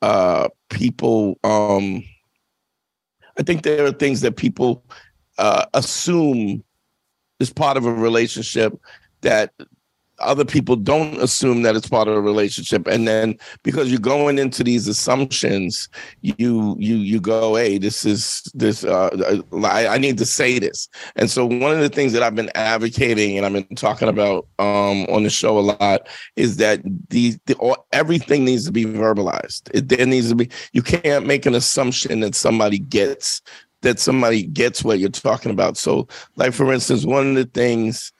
uh 0.00 0.48
people 0.70 1.38
um 1.44 2.02
i 3.38 3.42
think 3.42 3.62
there 3.62 3.84
are 3.84 3.92
things 3.92 4.22
that 4.22 4.36
people 4.36 4.82
uh 5.36 5.66
assume 5.74 6.64
is 7.42 7.52
part 7.52 7.76
of 7.76 7.84
a 7.84 7.92
relationship 7.92 8.72
that 9.20 9.52
other 10.22 10.44
people 10.44 10.76
don't 10.76 11.20
assume 11.20 11.62
that 11.62 11.76
it's 11.76 11.88
part 11.88 12.08
of 12.08 12.14
a 12.14 12.20
relationship. 12.20 12.86
And 12.86 13.06
then 13.06 13.38
because 13.62 13.90
you're 13.90 14.00
going 14.00 14.38
into 14.38 14.64
these 14.64 14.88
assumptions 14.88 15.88
you 16.20 16.76
you 16.78 16.96
you 16.96 17.20
go 17.20 17.56
hey 17.56 17.78
this 17.78 18.04
is 18.04 18.42
this 18.54 18.84
uh 18.84 19.42
I, 19.64 19.86
I 19.88 19.98
need 19.98 20.18
to 20.18 20.26
say 20.26 20.58
this. 20.58 20.88
And 21.16 21.30
so 21.30 21.44
one 21.44 21.72
of 21.72 21.80
the 21.80 21.88
things 21.88 22.12
that 22.12 22.22
i've 22.22 22.34
been 22.34 22.50
advocating 22.54 23.36
and 23.36 23.46
i've 23.46 23.52
been 23.52 23.76
talking 23.76 24.08
about 24.08 24.46
um 24.58 25.04
on 25.06 25.24
the 25.24 25.30
show 25.30 25.58
a 25.58 25.60
lot 25.60 26.08
is 26.36 26.56
that 26.58 26.80
the, 27.08 27.36
the 27.46 27.54
all, 27.56 27.86
everything 27.92 28.44
needs 28.44 28.64
to 28.66 28.72
be 28.72 28.84
verbalized. 28.84 29.70
It 29.74 30.08
needs 30.08 30.28
to 30.28 30.34
be 30.34 30.48
you 30.72 30.82
can't 30.82 31.26
make 31.26 31.46
an 31.46 31.54
assumption 31.54 32.20
that 32.20 32.34
somebody 32.34 32.78
gets 32.78 33.42
that 33.82 34.00
somebody 34.00 34.44
gets 34.44 34.82
what 34.82 34.98
you're 34.98 35.10
talking 35.10 35.52
about. 35.52 35.76
So 35.76 36.08
like 36.36 36.52
for 36.52 36.72
instance 36.72 37.04
one 37.04 37.30
of 37.30 37.34
the 37.34 37.44
things 37.44 38.12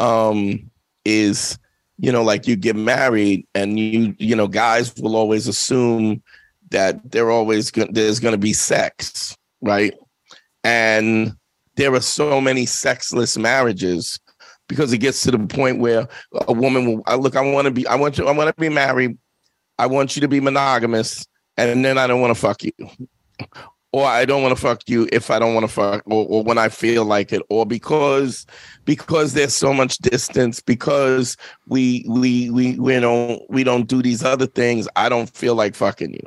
um 0.00 0.70
is 1.04 1.58
you 1.98 2.10
know 2.10 2.22
like 2.22 2.46
you 2.46 2.56
get 2.56 2.76
married 2.76 3.46
and 3.54 3.78
you 3.78 4.14
you 4.18 4.34
know 4.34 4.48
guys 4.48 4.94
will 4.96 5.16
always 5.16 5.46
assume 5.46 6.22
that 6.70 7.10
they're 7.12 7.30
always 7.30 7.70
going 7.70 7.92
there's 7.92 8.20
going 8.20 8.32
to 8.32 8.38
be 8.38 8.52
sex 8.52 9.36
right? 9.64 9.94
And 10.62 11.32
there 11.76 11.92
are 11.94 12.00
so 12.00 12.40
many 12.40 12.66
sexless 12.66 13.36
marriages 13.36 14.20
because 14.68 14.92
it 14.92 14.98
gets 14.98 15.22
to 15.24 15.30
the 15.30 15.38
point 15.38 15.80
where 15.80 16.06
a 16.46 16.52
woman 16.52 16.86
will 16.86 17.02
I 17.06 17.16
look 17.16 17.34
I 17.34 17.40
want 17.40 17.64
to 17.64 17.70
be 17.70 17.86
I 17.86 17.96
want 17.96 18.18
you 18.18 18.28
I 18.28 18.32
want 18.32 18.54
to 18.54 18.60
be 18.60 18.68
married. 18.68 19.18
I 19.78 19.86
want 19.86 20.14
you 20.14 20.20
to 20.20 20.28
be 20.28 20.40
monogamous 20.40 21.26
and 21.56 21.84
then 21.84 21.98
I 21.98 22.06
don't 22.06 22.20
want 22.20 22.34
to 22.34 22.40
fuck 22.40 22.62
you 22.62 22.72
or 23.94 24.04
I 24.06 24.24
don't 24.24 24.42
want 24.42 24.56
to 24.56 24.60
fuck 24.60 24.82
you 24.88 25.08
if 25.12 25.30
I 25.30 25.38
don't 25.38 25.54
want 25.54 25.62
to 25.62 25.72
fuck, 25.72 26.02
or, 26.06 26.26
or 26.26 26.42
when 26.42 26.58
I 26.58 26.68
feel 26.68 27.04
like 27.04 27.32
it, 27.32 27.42
or 27.48 27.64
because 27.64 28.44
because 28.84 29.34
there's 29.34 29.54
so 29.54 29.72
much 29.72 29.98
distance, 29.98 30.58
because 30.58 31.36
we 31.68 32.04
we 32.08 32.50
we 32.50 32.76
we 32.76 32.98
don't 32.98 33.40
we 33.48 33.62
don't 33.62 33.86
do 33.86 34.02
these 34.02 34.24
other 34.24 34.46
things. 34.46 34.88
I 34.96 35.08
don't 35.08 35.30
feel 35.30 35.54
like 35.54 35.76
fucking 35.76 36.12
you, 36.12 36.26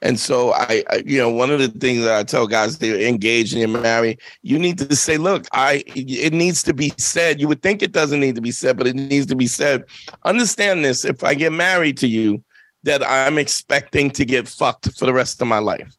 and 0.00 0.16
so 0.20 0.52
I, 0.52 0.84
I 0.90 1.02
you 1.04 1.18
know 1.18 1.28
one 1.28 1.50
of 1.50 1.58
the 1.58 1.66
things 1.66 2.04
that 2.04 2.16
I 2.16 2.22
tell 2.22 2.46
guys 2.46 2.78
they're 2.78 3.00
engaged 3.00 3.52
and 3.52 3.62
you're 3.62 3.82
married, 3.82 4.20
you 4.42 4.56
need 4.56 4.78
to 4.78 4.94
say, 4.94 5.16
look, 5.16 5.48
I 5.50 5.82
it 5.96 6.32
needs 6.32 6.62
to 6.62 6.72
be 6.72 6.92
said. 6.98 7.40
You 7.40 7.48
would 7.48 7.62
think 7.62 7.82
it 7.82 7.90
doesn't 7.90 8.20
need 8.20 8.36
to 8.36 8.40
be 8.40 8.52
said, 8.52 8.78
but 8.78 8.86
it 8.86 8.94
needs 8.94 9.26
to 9.26 9.34
be 9.34 9.48
said. 9.48 9.82
Understand 10.22 10.84
this: 10.84 11.04
if 11.04 11.24
I 11.24 11.34
get 11.34 11.52
married 11.52 11.98
to 11.98 12.06
you, 12.06 12.44
that 12.84 13.02
I'm 13.04 13.38
expecting 13.38 14.12
to 14.12 14.24
get 14.24 14.46
fucked 14.46 14.96
for 14.96 15.04
the 15.04 15.12
rest 15.12 15.42
of 15.42 15.48
my 15.48 15.58
life. 15.58 15.97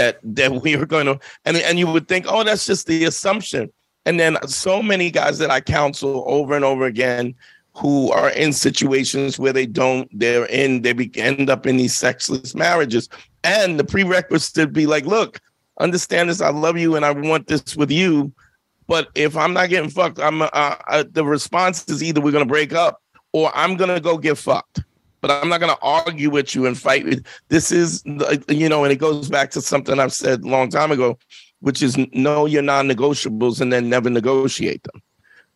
That 0.00 0.18
that 0.22 0.62
we 0.62 0.74
are 0.76 0.86
going 0.86 1.06
to 1.06 1.20
and 1.44 1.58
and 1.58 1.78
you 1.78 1.86
would 1.86 2.08
think, 2.08 2.24
oh, 2.26 2.42
that's 2.42 2.64
just 2.64 2.86
the 2.86 3.04
assumption. 3.04 3.70
And 4.06 4.18
then 4.18 4.38
so 4.48 4.82
many 4.82 5.10
guys 5.10 5.38
that 5.38 5.50
I 5.50 5.60
counsel 5.60 6.24
over 6.26 6.56
and 6.56 6.64
over 6.64 6.86
again 6.86 7.34
who 7.76 8.10
are 8.10 8.30
in 8.30 8.52
situations 8.52 9.38
where 9.38 9.52
they 9.52 9.66
don't, 9.66 10.08
they're 10.18 10.46
in, 10.46 10.82
they 10.82 10.92
be, 10.92 11.10
end 11.16 11.50
up 11.50 11.66
in 11.66 11.76
these 11.76 11.94
sexless 11.94 12.54
marriages. 12.54 13.08
And 13.44 13.78
the 13.78 13.84
prerequisite 13.84 14.56
would 14.56 14.72
be 14.72 14.86
like, 14.86 15.04
look, 15.04 15.40
understand 15.78 16.30
this. 16.30 16.40
I 16.40 16.50
love 16.50 16.78
you 16.78 16.96
and 16.96 17.04
I 17.04 17.10
want 17.10 17.46
this 17.46 17.76
with 17.76 17.90
you. 17.90 18.32
But 18.86 19.08
if 19.14 19.36
I'm 19.36 19.52
not 19.52 19.68
getting 19.68 19.90
fucked, 19.90 20.18
I'm 20.18 20.42
uh, 20.42 20.48
uh, 20.52 21.04
the 21.12 21.24
response 21.24 21.88
is 21.88 22.02
either 22.02 22.20
we're 22.20 22.32
gonna 22.32 22.46
break 22.46 22.72
up 22.72 23.02
or 23.32 23.52
I'm 23.54 23.76
gonna 23.76 24.00
go 24.00 24.18
get 24.18 24.38
fucked. 24.38 24.80
But 25.20 25.30
I'm 25.30 25.48
not 25.48 25.60
gonna 25.60 25.76
argue 25.82 26.30
with 26.30 26.54
you 26.54 26.66
and 26.66 26.78
fight. 26.78 27.04
With, 27.04 27.26
this 27.48 27.70
is 27.70 28.02
you 28.48 28.68
know, 28.68 28.84
and 28.84 28.92
it 28.92 28.96
goes 28.96 29.28
back 29.28 29.50
to 29.52 29.60
something 29.60 29.98
I've 29.98 30.12
said 30.12 30.42
a 30.42 30.48
long 30.48 30.70
time 30.70 30.92
ago, 30.92 31.18
which 31.60 31.82
is 31.82 31.96
know 32.12 32.46
your 32.46 32.62
non-negotiables 32.62 33.60
and 33.60 33.72
then 33.72 33.88
never 33.88 34.10
negotiate 34.10 34.82
them. 34.84 35.02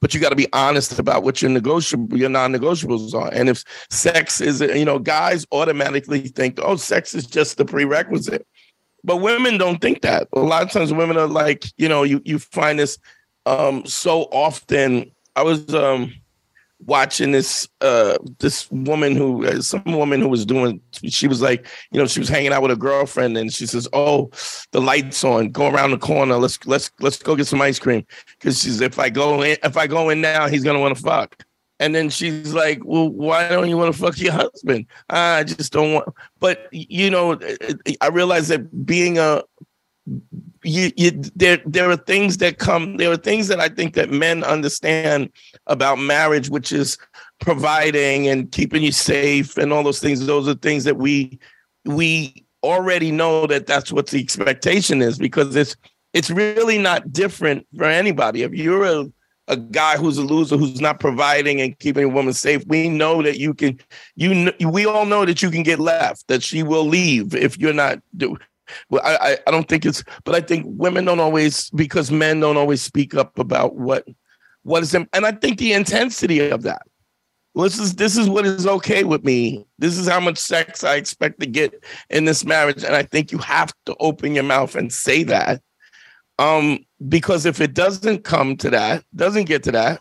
But 0.00 0.12
you 0.12 0.20
got 0.20 0.30
to 0.30 0.36
be 0.36 0.52
honest 0.52 0.98
about 0.98 1.22
what 1.22 1.40
your 1.40 1.50
negotiable 1.50 2.18
your 2.18 2.28
non-negotiables 2.28 3.14
are. 3.14 3.32
And 3.32 3.48
if 3.48 3.64
sex 3.88 4.40
is, 4.42 4.60
you 4.60 4.84
know, 4.84 4.98
guys 4.98 5.46
automatically 5.50 6.28
think, 6.28 6.58
oh, 6.62 6.76
sex 6.76 7.14
is 7.14 7.26
just 7.26 7.56
the 7.56 7.64
prerequisite. 7.64 8.46
But 9.02 9.18
women 9.18 9.56
don't 9.56 9.80
think 9.80 10.02
that. 10.02 10.28
A 10.34 10.40
lot 10.40 10.62
of 10.62 10.70
times 10.70 10.92
women 10.92 11.16
are 11.16 11.26
like, 11.26 11.64
you 11.78 11.88
know, 11.88 12.02
you 12.02 12.20
you 12.24 12.38
find 12.38 12.78
this 12.78 12.98
um, 13.46 13.86
so 13.86 14.22
often. 14.24 15.10
I 15.36 15.42
was 15.42 15.74
um, 15.74 16.12
watching 16.80 17.32
this 17.32 17.68
uh, 17.80 18.16
this 18.38 18.70
woman 18.70 19.16
who 19.16 19.46
uh, 19.46 19.60
some 19.60 19.82
woman 19.86 20.20
who 20.20 20.28
was 20.28 20.44
doing. 20.44 20.80
She 21.08 21.28
was 21.28 21.42
like, 21.42 21.66
you 21.92 22.00
know, 22.00 22.06
she 22.06 22.20
was 22.20 22.28
hanging 22.28 22.52
out 22.52 22.62
with 22.62 22.70
a 22.70 22.76
girlfriend, 22.76 23.36
and 23.36 23.52
she 23.52 23.66
says, 23.66 23.88
"Oh, 23.92 24.30
the 24.72 24.80
lights 24.80 25.24
on. 25.24 25.50
Go 25.50 25.68
around 25.68 25.92
the 25.92 25.98
corner. 25.98 26.36
Let's 26.36 26.64
let's 26.66 26.90
let's 27.00 27.22
go 27.22 27.36
get 27.36 27.46
some 27.46 27.60
ice 27.60 27.78
cream." 27.78 28.06
Because 28.38 28.62
she's 28.62 28.80
if 28.80 28.98
I 28.98 29.10
go 29.10 29.42
in 29.42 29.56
if 29.62 29.76
I 29.76 29.86
go 29.86 30.10
in 30.10 30.20
now, 30.20 30.48
he's 30.48 30.64
gonna 30.64 30.80
want 30.80 30.96
to 30.96 31.02
fuck. 31.02 31.44
And 31.80 31.94
then 31.94 32.08
she's 32.08 32.54
like, 32.54 32.80
"Well, 32.84 33.08
why 33.08 33.48
don't 33.48 33.68
you 33.68 33.76
want 33.76 33.94
to 33.94 34.00
fuck 34.00 34.18
your 34.18 34.32
husband?" 34.32 34.86
I 35.10 35.44
just 35.44 35.72
don't 35.72 35.94
want. 35.94 36.08
But 36.38 36.68
you 36.72 37.10
know, 37.10 37.38
I 38.00 38.08
realize 38.08 38.48
that 38.48 38.86
being 38.86 39.18
a 39.18 39.42
you, 40.64 40.90
you 40.96 41.10
there 41.36 41.60
there 41.66 41.90
are 41.90 41.96
things 41.96 42.38
that 42.38 42.58
come 42.58 42.96
there 42.96 43.10
are 43.10 43.16
things 43.16 43.48
that 43.48 43.60
I 43.60 43.68
think 43.68 43.94
that 43.94 44.10
men 44.10 44.42
understand 44.44 45.30
about 45.66 45.98
marriage 45.98 46.48
which 46.48 46.72
is 46.72 46.98
providing 47.40 48.28
and 48.28 48.50
keeping 48.50 48.82
you 48.82 48.92
safe 48.92 49.56
and 49.56 49.72
all 49.72 49.82
those 49.82 50.00
things. 50.00 50.24
Those 50.24 50.48
are 50.48 50.54
things 50.54 50.84
that 50.84 50.96
we 50.96 51.38
we 51.84 52.46
already 52.62 53.10
know 53.10 53.46
that 53.46 53.66
that's 53.66 53.92
what 53.92 54.08
the 54.08 54.20
expectation 54.20 55.02
is 55.02 55.18
because 55.18 55.54
it's 55.54 55.76
it's 56.12 56.30
really 56.30 56.78
not 56.78 57.12
different 57.12 57.66
for 57.76 57.84
anybody. 57.84 58.42
If 58.42 58.54
you're 58.54 58.84
a 58.84 59.06
a 59.48 59.56
guy 59.56 59.96
who's 59.96 60.16
a 60.16 60.22
loser 60.22 60.56
who's 60.56 60.80
not 60.80 61.00
providing 61.00 61.60
and 61.60 61.78
keeping 61.78 62.04
a 62.04 62.08
woman 62.08 62.32
safe 62.32 62.64
we 62.66 62.88
know 62.88 63.22
that 63.22 63.38
you 63.38 63.52
can 63.52 63.78
you 64.16 64.50
we 64.68 64.86
all 64.86 65.04
know 65.04 65.24
that 65.24 65.42
you 65.42 65.50
can 65.50 65.62
get 65.62 65.78
left 65.78 66.26
that 66.28 66.42
she 66.42 66.62
will 66.62 66.86
leave 66.86 67.34
if 67.34 67.58
you're 67.58 67.74
not 67.74 67.98
do 68.16 68.36
well, 68.90 69.02
I, 69.04 69.38
I 69.46 69.50
don't 69.50 69.68
think 69.68 69.84
it's, 69.84 70.02
but 70.24 70.34
I 70.34 70.40
think 70.40 70.64
women 70.66 71.04
don't 71.04 71.20
always 71.20 71.70
because 71.70 72.10
men 72.10 72.40
don't 72.40 72.56
always 72.56 72.82
speak 72.82 73.14
up 73.14 73.38
about 73.38 73.76
what 73.76 74.06
what 74.62 74.82
is 74.82 74.94
and 74.94 75.08
I 75.14 75.32
think 75.32 75.58
the 75.58 75.72
intensity 75.72 76.48
of 76.50 76.62
that. 76.62 76.82
This 77.54 77.78
is 77.78 77.94
this 77.94 78.16
is 78.16 78.28
what 78.28 78.46
is 78.46 78.66
okay 78.66 79.04
with 79.04 79.24
me. 79.24 79.64
This 79.78 79.96
is 79.96 80.08
how 80.08 80.18
much 80.18 80.38
sex 80.38 80.82
I 80.82 80.96
expect 80.96 81.38
to 81.40 81.46
get 81.46 81.84
in 82.10 82.24
this 82.24 82.44
marriage, 82.44 82.82
and 82.82 82.96
I 82.96 83.04
think 83.04 83.30
you 83.30 83.38
have 83.38 83.72
to 83.86 83.94
open 84.00 84.34
your 84.34 84.44
mouth 84.44 84.74
and 84.74 84.92
say 84.92 85.22
that. 85.24 85.62
Um, 86.40 86.84
because 87.08 87.46
if 87.46 87.60
it 87.60 87.74
doesn't 87.74 88.24
come 88.24 88.56
to 88.56 88.70
that, 88.70 89.04
doesn't 89.14 89.44
get 89.44 89.62
to 89.64 89.72
that, 89.72 90.00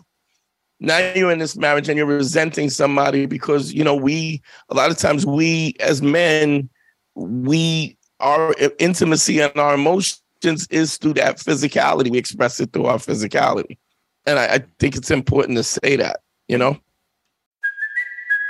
now 0.80 0.98
you're 1.16 1.32
in 1.32 1.40
this 1.40 1.56
marriage 1.56 1.90
and 1.90 1.98
you're 1.98 2.06
resenting 2.06 2.70
somebody 2.70 3.26
because 3.26 3.74
you 3.74 3.84
know 3.84 3.96
we 3.96 4.42
a 4.70 4.74
lot 4.76 4.92
of 4.92 4.98
times 4.98 5.26
we 5.26 5.76
as 5.80 6.02
men 6.02 6.70
we 7.16 7.98
our 8.24 8.56
intimacy 8.80 9.42
and 9.42 9.58
our 9.58 9.76
emotions 9.76 10.22
is 10.70 10.98
through 10.98 11.14
that 11.14 11.38
physicality. 11.38 12.10
We 12.10 12.18
express 12.18 12.60
it 12.60 12.72
through 12.74 12.86
our 12.86 12.98
physicality. 12.98 13.78
And 14.26 14.40
I, 14.40 14.46
I 14.56 14.60
think 14.80 14.96
it's 14.96 15.12
important 15.12 15.58
to 15.58 15.64
say 15.64 15.98
that, 15.98 16.22
you 16.48 16.58
know? 16.58 16.80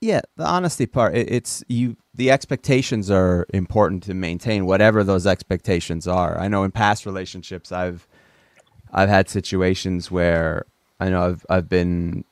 Yeah, 0.00 0.20
the 0.36 0.46
honesty 0.46 0.86
part. 0.86 1.16
It, 1.16 1.32
it's 1.32 1.64
you. 1.68 1.96
The 2.14 2.30
expectations 2.30 3.10
are 3.10 3.46
important 3.54 4.02
to 4.04 4.14
maintain, 4.14 4.66
whatever 4.66 5.02
those 5.02 5.26
expectations 5.26 6.06
are. 6.06 6.38
I 6.38 6.48
know 6.48 6.62
in 6.64 6.72
past 6.72 7.06
relationships, 7.06 7.72
I've 7.72 8.06
I've 8.92 9.08
had 9.08 9.28
situations 9.28 10.10
where 10.10 10.66
I 11.00 11.08
know 11.08 11.22
I've 11.26 11.46
I've 11.48 11.68
been 11.68 12.24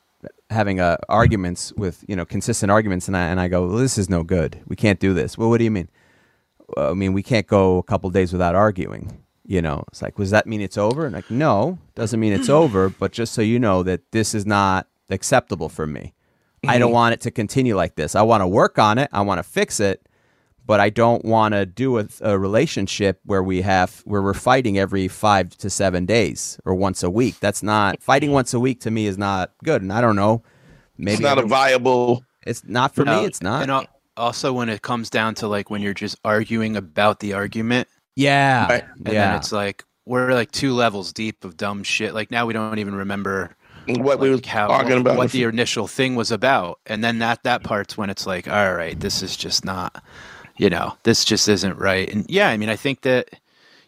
having 0.49 0.79
uh, 0.79 0.97
arguments 1.09 1.73
with 1.75 2.05
you 2.07 2.15
know 2.15 2.25
consistent 2.25 2.71
arguments, 2.71 3.07
and 3.07 3.17
I 3.17 3.23
and 3.23 3.39
I 3.39 3.47
go, 3.47 3.67
well, 3.67 3.77
this 3.77 3.97
is 3.97 4.09
no 4.09 4.23
good. 4.23 4.61
We 4.67 4.75
can't 4.75 4.99
do 4.99 5.13
this. 5.13 5.37
Well, 5.37 5.49
what 5.49 5.57
do 5.57 5.63
you 5.63 5.71
mean? 5.71 5.89
I 6.77 6.93
mean, 6.93 7.13
we 7.13 7.23
can't 7.23 7.47
go 7.47 7.79
a 7.79 7.83
couple 7.83 8.09
days 8.09 8.31
without 8.31 8.55
arguing. 8.55 9.23
You 9.45 9.61
know, 9.61 9.83
it's 9.89 10.01
like, 10.01 10.15
does 10.15 10.29
that 10.29 10.47
mean 10.47 10.61
it's 10.61 10.77
over? 10.77 11.05
And 11.05 11.13
like, 11.13 11.29
no, 11.29 11.77
doesn't 11.95 12.19
mean 12.19 12.31
it's 12.31 12.49
over. 12.49 12.87
But 12.89 13.11
just 13.11 13.33
so 13.33 13.41
you 13.41 13.59
know 13.59 13.83
that 13.83 14.11
this 14.11 14.33
is 14.33 14.45
not 14.45 14.87
acceptable 15.09 15.69
for 15.69 15.85
me. 15.85 16.13
I 16.67 16.77
don't 16.77 16.87
mm-hmm. 16.87 16.93
want 16.93 17.13
it 17.13 17.21
to 17.21 17.31
continue 17.31 17.75
like 17.75 17.95
this. 17.95 18.15
I 18.15 18.21
want 18.21 18.41
to 18.41 18.47
work 18.47 18.79
on 18.79 18.97
it. 18.97 19.09
I 19.11 19.21
want 19.21 19.39
to 19.39 19.43
fix 19.43 19.79
it, 19.79 20.07
but 20.65 20.79
I 20.79 20.89
don't 20.89 21.25
want 21.25 21.53
to 21.53 21.65
do 21.65 21.99
a, 21.99 22.07
a, 22.21 22.39
relationship 22.39 23.19
where 23.25 23.43
we 23.43 23.61
have 23.61 24.01
where 24.05 24.21
we're 24.21 24.33
fighting 24.33 24.77
every 24.77 25.07
five 25.07 25.49
to 25.57 25.69
seven 25.69 26.05
days 26.05 26.59
or 26.65 26.73
once 26.73 27.03
a 27.03 27.09
week. 27.09 27.39
That's 27.39 27.63
not 27.63 28.01
fighting 28.01 28.31
once 28.31 28.53
a 28.53 28.59
week 28.59 28.79
to 28.81 28.91
me 28.91 29.07
is 29.07 29.17
not 29.17 29.51
good. 29.63 29.81
And 29.81 29.91
I 29.91 29.99
don't 30.01 30.15
know, 30.15 30.43
maybe 30.97 31.13
it's 31.13 31.21
not 31.21 31.37
a 31.37 31.45
viable. 31.45 32.23
It's 32.45 32.63
not 32.63 32.95
for 32.95 33.05
No, 33.05 33.21
me. 33.21 33.25
It's 33.25 33.41
not. 33.41 33.63
And 33.69 33.87
also, 34.15 34.53
when 34.53 34.69
it 34.69 34.81
comes 34.81 35.09
down 35.09 35.35
to 35.35 35.47
like 35.47 35.69
when 35.69 35.81
you're 35.81 35.93
just 35.93 36.17
arguing 36.23 36.75
about 36.77 37.19
the 37.19 37.33
argument, 37.33 37.87
yeah, 38.15 38.67
Right. 38.67 38.83
and 38.95 39.05
then 39.05 39.13
yeah. 39.15 39.37
it's 39.37 39.51
like 39.51 39.83
we're 40.05 40.33
like 40.33 40.51
two 40.51 40.73
levels 40.73 41.13
deep 41.13 41.43
of 41.43 41.57
dumb 41.57 41.83
shit. 41.83 42.13
Like 42.13 42.31
now 42.31 42.45
we 42.45 42.53
don't 42.53 42.79
even 42.79 42.95
remember 42.95 43.55
What 43.87 44.19
we 44.19 44.29
were 44.29 44.35
like 44.35 44.45
how 44.45 44.67
talking 44.67 44.99
about. 44.99 45.17
what 45.17 45.31
the 45.31 45.43
initial 45.43 45.87
thing 45.87 46.15
was 46.15 46.31
about, 46.31 46.79
and 46.85 47.03
then 47.03 47.19
that 47.19 47.43
that 47.43 47.63
part's 47.63 47.97
when 47.97 48.09
it's 48.09 48.25
like, 48.25 48.47
all 48.47 48.73
right, 48.73 48.99
this 48.99 49.21
is 49.21 49.35
just 49.35 49.65
not, 49.65 50.03
you 50.57 50.69
know, 50.69 50.97
this 51.03 51.25
just 51.25 51.47
isn't 51.47 51.77
right. 51.77 52.09
And 52.09 52.25
yeah, 52.29 52.49
I 52.49 52.57
mean, 52.57 52.69
I 52.69 52.75
think 52.75 53.01
that, 53.01 53.29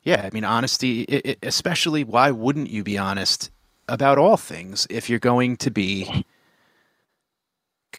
yeah, 0.03 0.21
I 0.23 0.29
mean, 0.33 0.43
honesty, 0.43 1.01
it, 1.03 1.25
it, 1.25 1.39
especially, 1.43 2.03
why 2.03 2.31
wouldn't 2.31 2.69
you 2.69 2.83
be 2.83 2.97
honest 2.97 3.51
about 3.87 4.17
all 4.17 4.37
things 4.37 4.85
if 4.89 5.09
you're 5.09 5.19
going 5.19 5.57
to 5.57 5.71
be, 5.71 6.25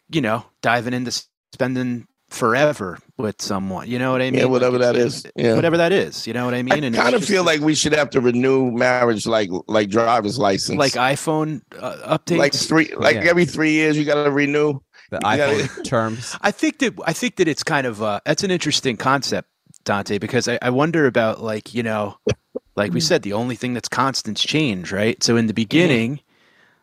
you 0.09 0.21
know, 0.21 0.45
diving 0.61 0.93
into 0.93 1.23
spending 1.53 2.07
forever 2.29 2.97
with 3.17 3.41
someone? 3.41 3.87
You 3.87 3.99
know 3.99 4.11
what 4.11 4.21
I 4.21 4.31
mean? 4.31 4.39
Yeah, 4.41 4.45
whatever 4.45 4.77
Like, 4.77 4.93
that 4.93 4.95
it's- 4.95 5.25
is. 5.25 5.31
Yeah. 5.35 5.55
whatever 5.55 5.77
that 5.77 5.91
is. 5.91 6.27
You 6.27 6.33
know 6.33 6.45
what 6.45 6.53
I 6.53 6.63
mean? 6.63 6.83
I 6.83 6.91
kind 6.91 7.15
of 7.15 7.23
feel 7.23 7.43
like 7.43 7.61
we 7.61 7.75
should 7.75 7.93
have 7.93 8.09
to 8.11 8.21
renew 8.21 8.71
marriage 8.71 9.25
like 9.25 9.49
like 9.67 9.89
driver's 9.89 10.37
license. 10.37 10.77
like 10.77 10.93
iPhone 10.93 11.61
uh, 11.79 12.17
updates. 12.17 12.37
like 12.37 12.53
three 12.53 12.93
like 12.97 13.15
Yeah. 13.15 13.29
every 13.29 13.45
three 13.45 13.71
years 13.71 13.97
you 13.97 14.05
got 14.05 14.23
to 14.23 14.31
renew. 14.31 14.79
the 15.09 15.19
Yeah. 15.23 15.37
iPhone 15.53 15.83
terms. 15.95 16.35
I 16.41 16.51
think 16.51 16.79
that 16.79 16.93
I 17.05 17.13
think 17.13 17.37
that 17.37 17.47
it's 17.47 17.63
kind 17.63 17.87
of 17.87 18.03
uh, 18.03 18.19
that's 18.25 18.43
an 18.43 18.51
interesting 18.51 18.97
concept, 18.97 19.47
Dante, 19.85 20.17
because 20.17 20.47
I, 20.49 20.59
I 20.61 20.69
wonder 20.69 21.05
about 21.07 21.41
like 21.41 21.73
you 21.73 21.81
know, 21.83 22.17
like 22.75 22.91
we 22.93 22.99
said, 22.99 23.21
the 23.23 23.33
only 23.33 23.55
thing 23.55 23.73
that's 23.73 23.87
constant 23.89 24.37
is 24.37 24.43
change, 24.45 24.91
right? 24.91 25.21
So 25.23 25.37
in 25.37 25.47
the 25.47 25.53
beginning, 25.53 26.19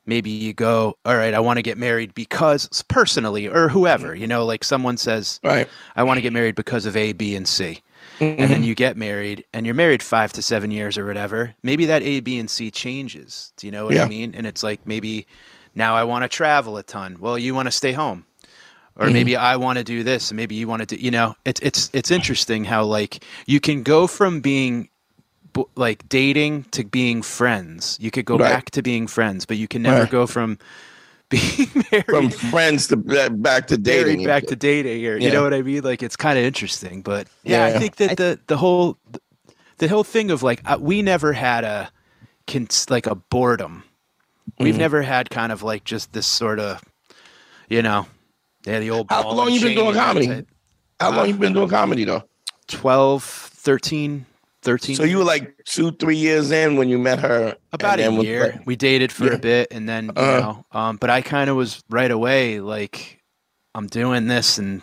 maybe 0.07 0.30
you 0.30 0.52
go, 0.52 0.96
all 1.05 1.16
right, 1.16 1.34
I 1.34 1.40
want 1.40 1.59
to 1.59 1.62
get 1.62 1.78
married 1.78 2.14
because 2.14 2.82
personally 2.88 3.48
or 3.48 3.68
whoever, 3.68 4.14
you 4.14 4.26
know, 4.26 4.44
like 4.44 4.64
someone 4.64 4.96
says, 4.96 5.40
Right. 5.42 5.68
I 5.96 6.02
want 6.02 6.18
to 6.18 6.22
get 6.22 6.32
married 6.32 6.55
because 6.55 6.86
of 6.86 6.96
A, 6.96 7.12
B, 7.12 7.34
and 7.36 7.46
C. 7.48 7.82
And 8.20 8.38
then 8.38 8.48
mm-hmm. 8.50 8.62
you 8.64 8.74
get 8.74 8.96
married 8.96 9.44
and 9.52 9.66
you're 9.66 9.74
married 9.74 10.02
five 10.02 10.32
to 10.34 10.42
seven 10.42 10.70
years 10.70 10.96
or 10.96 11.05
whatever. 11.07 11.55
Maybe 11.62 11.86
that 11.86 12.02
A, 12.02 12.20
B, 12.20 12.38
and 12.38 12.48
C 12.48 12.70
changes. 12.70 13.52
Do 13.57 13.66
you 13.66 13.72
know 13.72 13.86
what 13.86 13.94
Yeah. 13.94 14.05
I 14.05 14.09
mean? 14.09 14.34
And 14.36 14.46
it's 14.46 14.62
like 14.62 14.86
maybe 14.86 15.26
now 15.74 15.96
I 15.96 16.05
want 16.05 16.22
to 16.22 16.28
travel 16.28 16.76
a 16.76 16.82
ton. 16.84 17.16
Well, 17.18 17.36
you 17.38 17.55
want 17.55 17.66
to 17.66 17.72
stay 17.72 17.92
home. 17.92 18.24
or 18.96 19.07
mm-hmm. 19.07 19.14
maybe 19.14 19.36
I 19.36 19.57
want 19.57 19.78
to 19.78 19.84
do 19.84 20.05
this, 20.05 20.30
and 20.30 20.36
maybe 20.36 20.55
you 20.55 20.68
want 20.68 20.86
to 20.88 20.96
do. 20.96 21.02
You 21.02 21.11
know, 21.11 21.34
it's 21.44 21.61
it's 21.62 21.90
it's 21.92 22.11
interesting 22.12 22.62
how 22.64 22.84
like 22.84 23.24
you 23.46 23.59
can 23.59 23.82
go 23.82 24.07
from 24.07 24.40
being 24.40 24.88
like 25.76 26.09
dating 26.09 26.64
to 26.72 26.84
being 26.84 27.22
friends. 27.22 27.98
You 28.00 28.11
could 28.11 28.24
go 28.24 28.36
Right. 28.36 28.48
back 28.50 28.70
to 28.72 28.82
being 28.82 29.07
friends, 29.07 29.46
but 29.46 29.57
you 29.57 29.68
can 29.68 29.82
never 29.82 30.00
Right. 30.02 30.11
go 30.11 30.26
from 30.26 30.59
being 31.30 31.68
married 31.90 32.05
From 32.07 32.30
friends 32.30 32.86
to 32.88 32.96
back 32.96 33.66
to 33.68 33.76
dating. 33.78 34.24
back 34.24 34.46
to 34.46 34.57
dating 34.57 35.07
or 35.07 35.16
you 35.16 35.30
know 35.30 35.42
what 35.42 35.55
I 35.55 35.62
mean? 35.62 35.82
Like 35.82 36.02
it's 36.02 36.16
kind 36.16 36.38
of 36.38 36.44
interesting, 36.44 37.02
but 37.02 37.28
yeah, 37.44 37.64
I 37.64 37.78
think 37.78 37.96
that 37.96 38.16
the 38.16 38.38
the 38.46 38.57
whole 38.57 38.98
the 39.78 39.88
whole 39.88 40.05
thing 40.05 40.30
of 40.30 40.42
like 40.42 40.61
uh, 40.64 40.78
we 40.80 41.02
never 41.02 41.32
had 41.32 41.64
a 41.64 41.90
like 42.90 43.07
a 43.07 43.14
boredom. 43.14 43.84
We've 44.61 44.74
Mhm. 44.74 44.78
never 44.78 45.02
had 45.02 45.30
kind 45.30 45.50
of 45.50 45.62
like 45.62 45.84
just 45.84 46.12
this 46.12 46.26
sort 46.26 46.61
of 46.61 46.82
you 47.68 47.82
know, 47.82 48.07
yeah, 48.66 48.78
the 48.80 48.90
old 48.90 49.11
How 49.11 49.22
ball 49.22 49.34
long 49.36 49.50
you 49.50 49.61
been 49.61 49.74
doing 49.74 49.94
comedy? 49.94 50.44
How 51.00 51.11
long 51.16 51.26
you 51.28 51.34
been 51.34 51.55
doing 51.55 51.68
comedy 51.68 52.05
though? 52.05 52.22
12, 52.68 53.22
13, 53.24 54.26
13 54.65 54.97
So 54.97 55.05
you 55.05 55.19
were 55.19 55.25
like 55.25 55.55
two, 55.65 55.93
three 55.93 56.17
years 56.17 56.51
in 56.51 56.77
when 56.77 56.89
you 56.89 56.99
met 56.99 57.21
her. 57.21 57.57
about 57.73 58.01
and 58.01 58.19
a 58.19 58.25
year. 58.25 58.53
like- 58.57 58.67
we 58.67 58.77
dated 58.77 59.12
for 59.12 59.27
Yeah. 59.27 59.33
a 59.35 59.39
bit, 59.39 59.69
and 59.71 59.89
then 59.89 60.07
you 60.07 60.12
Uh-huh. 60.17 60.41
know, 60.41 60.67
um, 60.73 60.97
but 60.97 61.11
I 61.11 61.21
kind 61.23 61.49
of 61.51 61.57
was 61.57 61.83
right 61.91 62.11
away 62.11 62.61
like, 62.61 63.21
I'm 63.75 63.87
doing 63.87 64.27
this, 64.27 64.59
and 64.59 64.83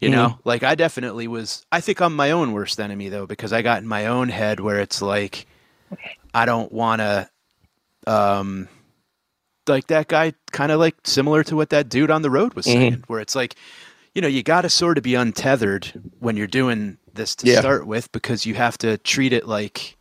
you 0.00 0.08
know, 0.10 0.28
Mhm. 0.28 0.38
like 0.44 0.62
I 0.62 0.74
definitely 0.76 1.26
was. 1.26 1.66
I 1.72 1.80
think 1.80 2.00
I'm 2.00 2.14
my 2.14 2.30
own 2.30 2.52
worst 2.52 2.78
enemy 2.78 3.08
though, 3.08 3.26
because 3.26 3.52
I 3.52 3.62
got 3.62 3.82
in 3.82 3.88
my 3.88 4.06
own 4.06 4.28
head 4.28 4.60
where 4.60 4.78
it's 4.78 5.02
like, 5.02 5.46
I 6.32 6.44
don't 6.46 6.70
want 6.70 7.00
to, 7.00 7.28
um, 8.06 8.68
like 9.66 9.88
that 9.88 10.08
guy, 10.08 10.34
kind 10.52 10.70
of 10.72 10.78
like 10.78 10.94
similar 11.04 11.42
to 11.44 11.56
what 11.56 11.70
that 11.70 11.88
dude 11.88 12.10
on 12.10 12.22
the 12.22 12.30
road 12.30 12.54
was 12.54 12.66
Mhm. 12.66 12.72
saying, 12.72 13.04
where 13.08 13.20
it's 13.20 13.34
like, 13.34 13.54
you 14.14 14.22
know, 14.22 14.28
you 14.28 14.42
got 14.42 14.62
to 14.62 14.70
sort 14.70 14.98
of 14.98 15.04
be 15.04 15.14
untethered 15.14 15.92
when 16.20 16.36
you're 16.36 16.46
doing 16.46 16.96
this 17.18 17.36
to 17.36 17.46
Yeah. 17.46 17.60
start 17.60 17.86
with, 17.86 18.10
because 18.12 18.46
you 18.46 18.54
have 18.54 18.78
to 18.78 18.96
treat 18.98 19.34
it 19.34 19.46
like. 19.46 19.96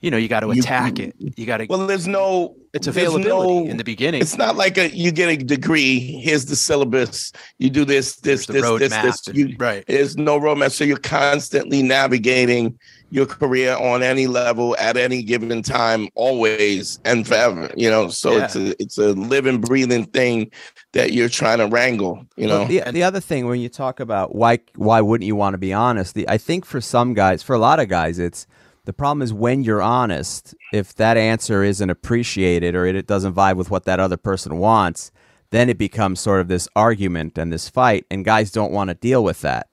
You 0.00 0.10
know, 0.10 0.18
you 0.18 0.28
got 0.28 0.40
to 0.40 0.48
You- 0.48 0.60
attack 0.60 0.98
it. 0.98 1.14
You 1.18 1.46
got 1.46 1.56
to 1.58 1.66
Well, 1.66 1.86
there's 1.86 2.06
no. 2.06 2.56
it's 2.74 2.86
availability 2.86 3.64
no- 3.64 3.66
in 3.70 3.78
the 3.78 3.84
beginning. 3.84 4.20
It's 4.20 4.36
not 4.36 4.54
like 4.54 4.76
a 4.76 4.94
you 4.94 5.10
get 5.10 5.30
a 5.30 5.36
degree. 5.42 5.98
Here's 6.22 6.44
the 6.44 6.56
syllabus. 6.56 7.32
You 7.58 7.70
do 7.70 7.86
this, 7.86 8.16
this, 8.16 8.44
There's 8.44 8.62
this, 8.78 8.92
this, 8.92 9.20
this. 9.22 9.34
You, 9.34 9.56
right. 9.58 9.82
There's 9.86 10.18
no 10.18 10.38
roadmap, 10.38 10.72
so 10.72 10.84
you're 10.84 10.98
constantly 10.98 11.82
navigating 11.82 12.78
your 13.14 13.26
career 13.26 13.76
on 13.76 14.02
any 14.02 14.26
level 14.26 14.76
at 14.80 14.96
any 14.96 15.22
given 15.22 15.62
time, 15.62 16.08
always 16.16 16.98
and 17.04 17.26
forever. 17.26 17.70
You 17.76 17.88
know, 17.88 18.08
so 18.08 18.32
Yeah. 18.36 18.44
it's 18.44 18.56
a 18.56 18.82
it's 18.82 18.98
a 18.98 19.12
living, 19.12 19.60
breathing 19.60 20.04
thing 20.06 20.50
that 20.92 21.12
you're 21.12 21.28
trying 21.28 21.58
to 21.58 21.66
wrangle. 21.68 22.26
You 22.36 22.48
know, 22.48 22.58
Well, 22.60 22.66
the, 22.66 22.82
the 22.90 23.04
other 23.04 23.20
thing 23.20 23.46
when 23.46 23.60
you 23.60 23.68
talk 23.68 24.00
about 24.00 24.34
why 24.34 24.58
why 24.74 25.00
wouldn't 25.00 25.26
you 25.26 25.36
want 25.36 25.54
to 25.54 25.58
be 25.58 25.72
honest? 25.72 26.16
The, 26.16 26.28
I 26.28 26.38
think 26.38 26.64
for 26.64 26.80
some 26.80 27.14
guys, 27.14 27.40
for 27.40 27.54
a 27.54 27.58
lot 27.58 27.78
of 27.78 27.88
guys, 27.88 28.18
it's 28.18 28.48
the 28.84 28.92
problem 28.92 29.22
is 29.22 29.32
when 29.32 29.62
you're 29.62 29.80
honest. 29.80 30.52
If 30.72 30.96
that 30.96 31.16
answer 31.16 31.62
isn't 31.62 31.88
appreciated 31.88 32.74
or 32.74 32.84
it, 32.84 32.96
it 32.96 33.06
doesn't 33.06 33.34
vibe 33.34 33.54
with 33.56 33.70
what 33.70 33.84
that 33.84 34.00
other 34.00 34.16
person 34.16 34.58
wants, 34.58 35.12
then 35.50 35.68
it 35.70 35.78
becomes 35.78 36.18
sort 36.18 36.40
of 36.40 36.48
this 36.48 36.68
argument 36.74 37.38
and 37.38 37.52
this 37.52 37.68
fight, 37.68 38.06
and 38.10 38.24
guys 38.24 38.50
don't 38.50 38.72
want 38.72 38.88
to 38.88 38.94
deal 38.94 39.22
with 39.22 39.40
that. 39.42 39.68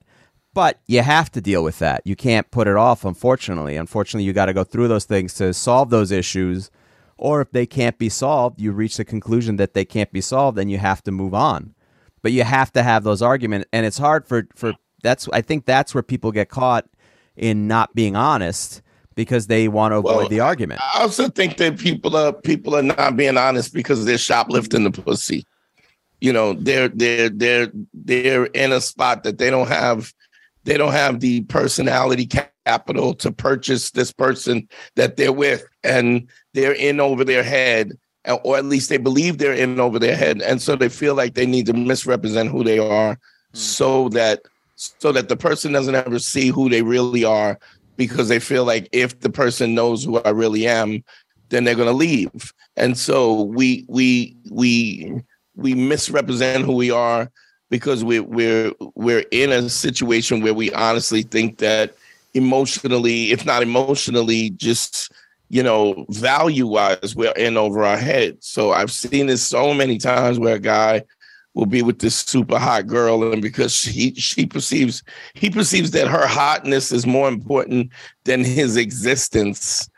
But 0.54 0.80
you 0.86 1.02
have 1.02 1.30
to 1.32 1.40
deal 1.40 1.64
with 1.64 1.78
that. 1.78 2.02
You 2.04 2.14
can't 2.14 2.50
put 2.50 2.68
it 2.68 2.76
off. 2.76 3.04
Unfortunately, 3.04 3.76
unfortunately, 3.76 4.24
you 4.24 4.32
got 4.32 4.46
to 4.46 4.52
go 4.52 4.64
through 4.64 4.88
those 4.88 5.06
things 5.06 5.34
to 5.34 5.54
solve 5.54 5.90
those 5.90 6.10
issues. 6.10 6.70
Or 7.16 7.40
if 7.40 7.52
they 7.52 7.66
can't 7.66 7.98
be 7.98 8.08
solved, 8.08 8.60
you 8.60 8.72
reach 8.72 8.96
the 8.96 9.04
conclusion 9.04 9.56
that 9.56 9.74
they 9.74 9.84
can't 9.84 10.12
be 10.12 10.20
solved, 10.20 10.58
and 10.58 10.70
you 10.70 10.78
have 10.78 11.02
to 11.04 11.12
move 11.12 11.34
on 11.34 11.74
but 12.22 12.32
you 12.32 12.44
have 12.44 12.72
to 12.72 12.82
have 12.82 13.04
those 13.04 13.20
arguments 13.20 13.68
and 13.72 13.84
it's 13.84 13.98
hard 13.98 14.26
for 14.26 14.46
for 14.54 14.72
that's 15.02 15.28
i 15.32 15.40
think 15.40 15.66
that's 15.66 15.94
where 15.94 16.02
people 16.02 16.32
get 16.32 16.48
caught 16.48 16.86
in 17.36 17.66
not 17.66 17.94
being 17.94 18.16
honest 18.16 18.80
because 19.14 19.46
they 19.48 19.68
want 19.68 19.92
to 19.92 19.96
avoid 19.96 20.16
Well, 20.16 20.28
the 20.28 20.40
argument 20.40 20.80
I 20.94 21.02
also 21.02 21.28
think 21.28 21.58
that 21.58 21.78
people 21.78 22.16
are 22.16 22.32
people 22.32 22.74
are 22.74 22.82
not 22.82 23.16
being 23.16 23.36
honest 23.36 23.74
because 23.74 24.06
they're 24.06 24.16
shoplifting 24.16 24.84
the 24.84 24.90
pussy. 24.90 25.44
You 26.20 26.32
know, 26.32 26.54
they're 26.54 26.88
they're 26.88 27.28
they're 27.28 27.70
they're 27.92 28.46
in 28.46 28.72
a 28.72 28.80
spot 28.80 29.24
that 29.24 29.36
they 29.36 29.50
don't 29.50 29.68
have 29.68 30.14
they 30.64 30.76
don't 30.76 30.92
have 30.92 31.20
the 31.20 31.42
personality 31.42 32.26
capital 32.64 33.14
to 33.14 33.32
purchase 33.32 33.90
this 33.90 34.12
person 34.12 34.68
that 34.96 35.16
they're 35.16 35.32
with 35.32 35.64
and 35.82 36.28
they're 36.54 36.74
in 36.74 37.00
over 37.00 37.24
their 37.24 37.42
head 37.42 37.92
or 38.44 38.56
at 38.56 38.64
least 38.64 38.88
they 38.88 38.98
believe 38.98 39.38
they're 39.38 39.52
in 39.52 39.80
over 39.80 39.98
their 39.98 40.16
head 40.16 40.40
and 40.42 40.62
so 40.62 40.76
they 40.76 40.88
feel 40.88 41.14
like 41.14 41.34
they 41.34 41.46
need 41.46 41.66
to 41.66 41.72
misrepresent 41.72 42.50
who 42.50 42.62
they 42.62 42.78
are 42.78 43.14
hmm. 43.14 43.18
so 43.58 44.08
that 44.10 44.42
so 44.76 45.12
that 45.12 45.28
the 45.28 45.36
person 45.36 45.72
doesn't 45.72 45.94
ever 45.94 46.18
see 46.18 46.48
who 46.48 46.68
they 46.68 46.82
really 46.82 47.24
are 47.24 47.58
because 47.96 48.28
they 48.28 48.40
feel 48.40 48.64
like 48.64 48.88
if 48.92 49.20
the 49.20 49.30
person 49.30 49.74
knows 49.74 50.04
who 50.04 50.18
I 50.20 50.30
really 50.30 50.66
am, 50.66 51.04
then 51.50 51.64
they're 51.64 51.74
gonna 51.74 51.92
leave. 51.92 52.52
And 52.76 52.96
so 52.98 53.42
we 53.42 53.84
we 53.88 54.36
we 54.50 55.22
we 55.54 55.74
misrepresent 55.74 56.64
who 56.64 56.74
we 56.74 56.90
are 56.90 57.30
because 57.72 58.04
we're 58.04 58.22
we're 58.22 58.70
we're 58.94 59.24
in 59.30 59.50
a 59.50 59.70
situation 59.70 60.42
where 60.42 60.52
we 60.52 60.70
honestly 60.74 61.22
think 61.22 61.56
that 61.56 61.94
emotionally, 62.34 63.32
if 63.32 63.46
not 63.46 63.62
emotionally, 63.62 64.50
just 64.50 65.10
you 65.48 65.62
know, 65.62 66.04
value 66.10 66.66
wise, 66.66 67.16
we're 67.16 67.32
in 67.32 67.56
over 67.56 67.82
our 67.82 67.96
head. 67.96 68.36
So 68.40 68.72
I've 68.72 68.92
seen 68.92 69.26
this 69.26 69.42
so 69.42 69.72
many 69.72 69.96
times 69.96 70.38
where 70.38 70.56
a 70.56 70.58
guy 70.58 71.02
will 71.54 71.66
be 71.66 71.82
with 71.82 71.98
this 71.98 72.16
super 72.16 72.58
hot 72.58 72.86
girl, 72.86 73.32
and 73.32 73.40
because 73.40 73.72
she 73.74 74.14
she 74.16 74.44
perceives 74.44 75.02
he 75.32 75.48
perceives 75.48 75.92
that 75.92 76.08
her 76.08 76.26
hotness 76.26 76.92
is 76.92 77.06
more 77.06 77.28
important 77.28 77.90
than 78.24 78.44
his 78.44 78.76
existence. 78.76 79.88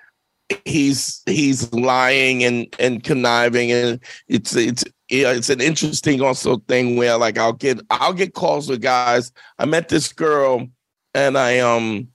He's 0.64 1.22
he's 1.26 1.72
lying 1.72 2.44
and 2.44 2.72
and 2.78 3.02
conniving, 3.02 3.72
and 3.72 4.00
it's 4.28 4.54
it's 4.54 4.84
it's 5.08 5.50
an 5.50 5.60
interesting 5.60 6.20
also 6.22 6.58
thing 6.68 6.96
where 6.96 7.16
like 7.16 7.38
I'll 7.38 7.52
get 7.52 7.80
I'll 7.90 8.12
get 8.12 8.34
calls 8.34 8.68
with 8.68 8.80
guys. 8.80 9.32
I 9.58 9.66
met 9.66 9.88
this 9.88 10.12
girl, 10.12 10.66
and 11.14 11.36
I 11.36 11.58
um, 11.58 12.08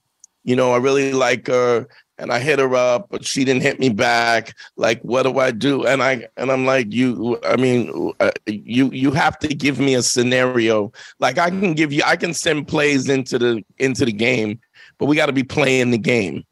you 0.44 0.56
know, 0.56 0.72
I 0.72 0.78
really 0.78 1.12
like 1.12 1.46
her, 1.46 1.86
and 2.18 2.32
I 2.32 2.38
hit 2.38 2.58
her 2.58 2.74
up, 2.74 3.08
but 3.10 3.24
she 3.24 3.44
didn't 3.44 3.62
hit 3.62 3.80
me 3.80 3.88
back. 3.88 4.54
Like, 4.76 5.00
what 5.02 5.22
do 5.22 5.38
I 5.38 5.50
do? 5.50 5.86
And 5.86 6.02
I 6.02 6.28
and 6.36 6.50
I'm 6.50 6.66
like, 6.66 6.92
you. 6.92 7.38
I 7.44 7.56
mean, 7.56 8.12
uh, 8.20 8.30
you 8.46 8.90
you 8.92 9.10
have 9.12 9.38
to 9.40 9.48
give 9.48 9.78
me 9.78 9.94
a 9.94 10.02
scenario. 10.02 10.92
Like, 11.18 11.38
I 11.38 11.50
can 11.50 11.74
give 11.74 11.92
you, 11.92 12.02
I 12.04 12.16
can 12.16 12.34
send 12.34 12.68
plays 12.68 13.08
into 13.08 13.38
the 13.38 13.64
into 13.78 14.04
the 14.04 14.12
game, 14.12 14.60
but 14.98 15.06
we 15.06 15.16
got 15.16 15.26
to 15.26 15.32
be 15.32 15.44
playing 15.44 15.90
the 15.90 15.98
game. 15.98 16.44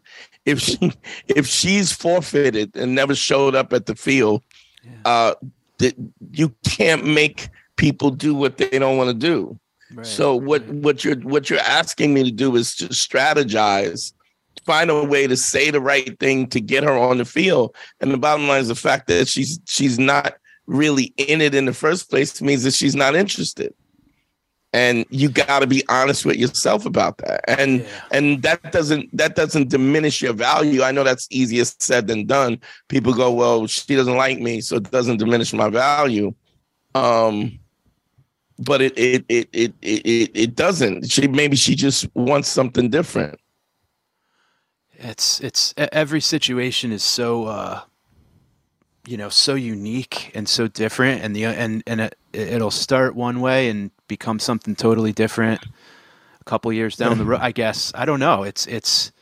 If 0.44 0.60
she 0.60 0.92
if 1.28 1.46
she's 1.46 1.92
forfeited 1.92 2.76
and 2.76 2.94
never 2.94 3.14
showed 3.14 3.54
up 3.54 3.72
at 3.72 3.86
the 3.86 3.94
field, 3.94 4.42
uh, 5.04 5.34
that 5.78 5.96
you 6.32 6.54
can't 6.64 7.04
make 7.04 7.48
people 7.76 8.10
do 8.10 8.34
what 8.34 8.58
they 8.58 8.78
don't 8.78 8.96
want 8.96 9.08
to 9.08 9.14
do. 9.14 9.58
So 10.02 10.34
what 10.34 10.66
what 10.68 11.02
you're 11.02 11.16
what 11.20 11.48
you're 11.48 11.60
asking 11.60 12.12
me 12.12 12.24
to 12.24 12.30
do 12.30 12.54
is 12.56 12.74
to 12.76 12.88
strategize, 12.88 14.12
find 14.66 14.90
a 14.90 15.04
way 15.04 15.26
to 15.26 15.36
say 15.36 15.70
the 15.70 15.80
right 15.80 16.18
thing 16.18 16.46
to 16.48 16.60
get 16.60 16.84
her 16.84 16.92
on 16.92 17.18
the 17.18 17.24
field. 17.24 17.74
And 18.00 18.10
the 18.10 18.18
bottom 18.18 18.46
line 18.46 18.60
is 18.60 18.68
the 18.68 18.74
fact 18.74 19.06
that 19.06 19.28
she's 19.28 19.58
she's 19.66 19.98
not 19.98 20.34
really 20.66 21.14
in 21.16 21.40
it 21.40 21.54
in 21.54 21.64
the 21.64 21.72
first 21.72 22.10
place 22.10 22.42
means 22.42 22.64
that 22.64 22.74
she's 22.74 22.94
not 22.94 23.16
interested. 23.16 23.72
And 24.74 25.06
you 25.08 25.30
got 25.30 25.60
to 25.60 25.66
be 25.66 25.82
honest 25.88 26.26
with 26.26 26.36
yourself 26.36 26.84
about 26.84 27.18
that. 27.18 27.40
And 27.48 27.86
and 28.10 28.42
that 28.42 28.70
doesn't 28.70 29.16
that 29.16 29.34
doesn't 29.34 29.70
diminish 29.70 30.20
your 30.20 30.34
value. 30.34 30.82
I 30.82 30.92
know 30.92 31.04
that's 31.04 31.26
easier 31.30 31.64
said 31.64 32.06
than 32.06 32.26
done. 32.26 32.60
People 32.88 33.14
go, 33.14 33.32
"Well, 33.32 33.66
she 33.66 33.96
doesn't 33.96 34.16
like 34.16 34.40
me, 34.40 34.60
so 34.60 34.76
it 34.76 34.90
doesn't 34.90 35.16
diminish 35.16 35.54
my 35.54 35.70
value." 35.70 36.34
Um 36.94 37.58
but 38.58 38.82
it 38.82 38.98
it 38.98 39.24
it 39.28 39.48
it 39.52 39.74
it 39.82 40.30
it, 40.34 40.56
doesn't. 40.56 41.10
She 41.10 41.28
maybe 41.28 41.56
she 41.56 41.74
just 41.74 42.14
wants 42.14 42.48
something 42.48 42.90
different. 42.90 43.38
It's 44.96 45.40
it's 45.40 45.74
every 45.76 46.20
situation 46.20 46.90
is 46.90 47.04
so 47.04 47.44
uh 47.46 47.80
you 49.06 49.16
know 49.16 49.28
so 49.28 49.54
unique 49.54 50.32
and 50.34 50.48
so 50.48 50.66
different 50.66 51.22
and 51.22 51.36
the 51.36 51.44
and 51.44 51.82
and 51.86 52.00
it, 52.00 52.16
it'll 52.32 52.72
start 52.72 53.14
one 53.14 53.40
way 53.40 53.68
and 53.68 53.92
become 54.08 54.38
something 54.38 54.74
totally 54.74 55.12
different 55.12 55.62
a 56.40 56.44
couple 56.44 56.72
years 56.72 56.96
down 56.96 57.18
the 57.18 57.24
road 57.24 57.40
I 57.42 57.52
guess 57.52 57.92
I 57.94 58.04
don't 58.04 58.20
know 58.20 58.42
it's 58.42 58.66
it's 58.66 59.12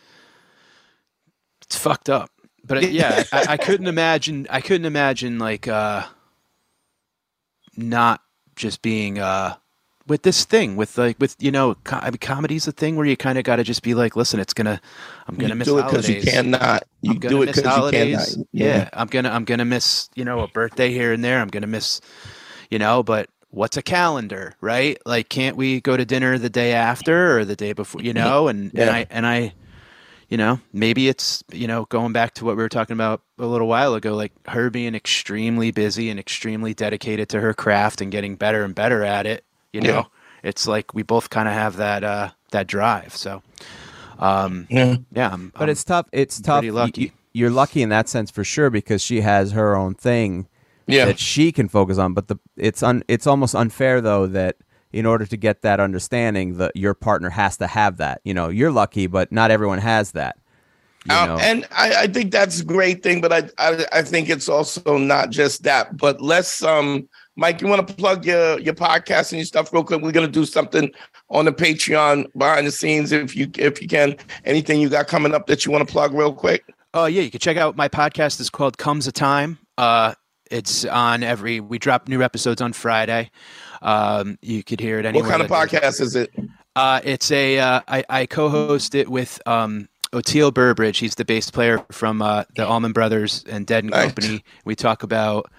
it's 1.62 1.76
fucked 1.76 2.08
up 2.08 2.30
but 2.64 2.78
uh, 2.78 2.86
yeah 2.86 3.24
I, 3.32 3.44
I 3.50 3.56
couldn't 3.56 3.86
imagine 3.88 4.46
I 4.50 4.60
couldn't 4.60 4.86
imagine 4.86 5.38
like 5.38 5.68
uh 5.68 6.04
not 7.76 8.22
just 8.54 8.82
being 8.82 9.18
uh 9.18 9.56
with 10.06 10.22
this 10.22 10.44
thing 10.44 10.76
with 10.76 10.96
like 10.96 11.16
with 11.18 11.34
you 11.40 11.50
know 11.50 11.76
I 11.86 12.10
mean, 12.10 12.18
comedy's 12.18 12.68
a 12.68 12.72
thing 12.72 12.94
where 12.96 13.06
you 13.06 13.16
kind 13.16 13.38
of 13.38 13.44
got 13.44 13.56
to 13.56 13.64
just 13.64 13.82
be 13.82 13.92
like 13.94 14.14
listen 14.16 14.38
it's 14.40 14.54
gonna 14.54 14.80
i'm 15.26 15.34
gonna 15.34 15.54
You 15.54 15.58
miss 15.58 15.68
do 15.68 15.78
it 15.78 15.82
'cause 15.82 16.08
you 16.08 16.22
cannot. 16.22 16.84
You 17.02 17.10
I'm 17.12 17.18
do 17.18 17.42
it 17.42 17.46
because 17.46 17.64
you 17.64 17.70
cannot. 17.90 18.28
yeah. 18.52 18.66
Yeah. 18.66 18.90
i'm 18.92 19.08
gonna 19.08 19.30
i'm 19.30 19.44
gonna 19.44 19.64
miss 19.64 20.08
you 20.14 20.24
know 20.24 20.40
a 20.40 20.48
birthday 20.48 20.90
here 20.92 21.12
and 21.12 21.24
there 21.24 21.40
i'm 21.40 21.48
gonna 21.48 21.66
miss 21.66 22.00
you 22.70 22.78
know 22.78 23.02
but 23.02 23.28
what's 23.50 23.76
a 23.76 23.82
calendar, 23.82 24.54
right? 24.60 24.98
Like, 25.06 25.28
can't 25.28 25.56
we 25.56 25.80
go 25.80 25.96
to 25.96 26.04
dinner 26.04 26.38
the 26.38 26.50
day 26.50 26.72
after 26.72 27.38
or 27.38 27.44
the 27.44 27.56
day 27.56 27.72
before, 27.72 28.02
you 28.02 28.12
know? 28.12 28.48
And, 28.48 28.72
Yeah. 28.74 28.82
and 28.82 28.90
I, 28.90 29.06
and 29.10 29.26
I, 29.26 29.54
you 30.28 30.36
know, 30.36 30.60
maybe 30.72 31.08
it's, 31.08 31.42
you 31.52 31.66
know, 31.66 31.84
going 31.86 32.12
back 32.12 32.34
to 32.34 32.44
what 32.44 32.56
we 32.56 32.62
were 32.62 32.68
talking 32.68 32.94
about 32.94 33.22
a 33.38 33.46
little 33.46 33.68
while 33.68 33.94
ago, 33.94 34.14
like 34.14 34.32
her 34.48 34.70
being 34.70 34.94
extremely 34.94 35.70
busy 35.70 36.10
and 36.10 36.18
extremely 36.18 36.74
dedicated 36.74 37.28
to 37.30 37.40
her 37.40 37.54
craft 37.54 38.00
and 38.00 38.10
getting 38.12 38.36
better 38.36 38.64
and 38.64 38.74
better 38.74 39.02
at 39.04 39.26
it, 39.26 39.44
you 39.72 39.80
know, 39.80 39.88
Yeah. 39.88 40.04
it's 40.42 40.66
like 40.66 40.94
we 40.94 41.02
both 41.02 41.30
kind 41.30 41.48
of 41.48 41.54
have 41.54 41.76
that, 41.76 42.02
uh, 42.04 42.30
that 42.50 42.66
drive. 42.66 43.14
So, 43.16 43.42
um, 44.18 44.66
Yeah. 44.68 44.96
yeah, 45.12 45.30
I'm, 45.32 45.52
But 45.54 45.64
I'm 45.64 45.68
it's 45.70 45.84
tough. 45.84 46.08
It's 46.12 46.40
tough. 46.40 46.60
pretty 46.60 46.70
lucky. 46.72 47.00
You, 47.02 47.10
you're 47.32 47.50
lucky 47.50 47.82
in 47.82 47.88
that 47.90 48.08
sense 48.08 48.30
for 48.30 48.44
sure 48.44 48.70
because 48.70 49.02
she 49.02 49.20
has 49.20 49.52
her 49.52 49.76
own 49.76 49.94
thing 49.94 50.48
Yeah. 50.86 51.04
that 51.06 51.18
she 51.18 51.52
can 51.52 51.68
focus 51.68 51.98
on. 51.98 52.14
But 52.14 52.28
the 52.28 52.36
it's 52.56 52.82
un, 52.82 53.02
it's 53.08 53.26
almost 53.26 53.54
unfair 53.54 54.00
though 54.00 54.26
that 54.28 54.56
in 54.92 55.04
order 55.04 55.26
to 55.26 55.36
get 55.36 55.62
that 55.62 55.80
understanding, 55.80 56.56
that 56.58 56.74
your 56.76 56.94
partner 56.94 57.28
has 57.30 57.56
to 57.58 57.66
have 57.66 57.96
that. 57.98 58.20
You 58.24 58.32
know, 58.34 58.48
you're 58.48 58.70
lucky, 58.70 59.06
but 59.08 59.30
not 59.32 59.50
everyone 59.50 59.78
has 59.78 60.12
that. 60.12 60.38
You 61.08 61.14
Um, 61.14 61.28
know? 61.28 61.38
and 61.38 61.66
I, 61.70 62.02
I 62.02 62.06
think 62.06 62.30
that's 62.32 62.60
a 62.60 62.64
great 62.64 63.02
thing, 63.02 63.20
but 63.20 63.32
I, 63.32 63.48
I 63.58 63.84
I 63.92 64.02
think 64.02 64.28
it's 64.28 64.48
also 64.48 64.96
not 64.98 65.30
just 65.30 65.62
that. 65.64 65.96
But 65.96 66.20
let's 66.20 66.62
um 66.62 67.08
Mike, 67.38 67.60
you 67.60 67.66
want 67.68 67.86
to 67.86 67.94
plug 67.94 68.24
your 68.24 68.58
your 68.60 68.74
podcast 68.74 69.30
and 69.32 69.38
your 69.38 69.44
stuff 69.44 69.72
real 69.72 69.84
quick? 69.84 70.00
We're 70.00 70.12
gonna 70.12 70.28
do 70.28 70.46
something 70.46 70.90
on 71.30 71.44
the 71.44 71.52
Patreon 71.52 72.26
behind 72.36 72.66
the 72.66 72.70
scenes 72.72 73.12
if 73.12 73.36
you 73.36 73.50
if 73.58 73.82
you 73.82 73.88
can. 73.88 74.16
Anything 74.44 74.80
you 74.80 74.88
got 74.88 75.06
coming 75.08 75.34
up 75.34 75.46
that 75.48 75.66
you 75.66 75.72
want 75.72 75.86
to 75.86 75.92
plug 75.92 76.14
real 76.14 76.32
quick? 76.32 76.64
Oh 76.94 77.06
yeah, 77.06 77.22
you 77.22 77.30
can 77.30 77.40
check 77.40 77.56
out 77.56 77.76
my 77.76 77.88
podcast. 77.88 78.40
is 78.40 78.48
called 78.50 78.78
Comes 78.78 79.06
a 79.06 79.12
Time. 79.12 79.58
Uh, 79.76 80.14
it's 80.50 80.84
on 80.84 81.22
every. 81.22 81.60
We 81.60 81.78
drop 81.78 82.08
new 82.08 82.22
episodes 82.22 82.60
on 82.62 82.72
Friday. 82.72 83.30
Um, 83.82 84.38
you 84.42 84.62
could 84.62 84.80
hear 84.80 84.98
it 84.98 85.06
anywhere. 85.06 85.28
what 85.28 85.30
kind 85.38 85.42
of 85.42 85.50
podcast 85.50 86.00
is 86.00 86.16
it? 86.16 86.30
Uh, 86.74 87.00
it's 87.04 87.30
a. 87.30 87.58
Uh, 87.58 87.80
I, 87.88 88.04
I 88.08 88.26
co-host 88.26 88.94
it 88.94 89.08
with 89.08 89.40
um, 89.46 89.88
Oteil 90.12 90.52
Burbridge. 90.52 90.98
He's 90.98 91.14
the 91.14 91.24
bass 91.24 91.50
player 91.50 91.84
from 91.90 92.20
uh, 92.22 92.44
the 92.56 92.66
Allman 92.66 92.92
Brothers 92.92 93.44
and 93.48 93.66
Dead 93.66 93.84
and 93.84 93.90
Nice. 93.92 94.06
Company. 94.06 94.44
We 94.64 94.74
talk 94.74 95.02
about. 95.02 95.50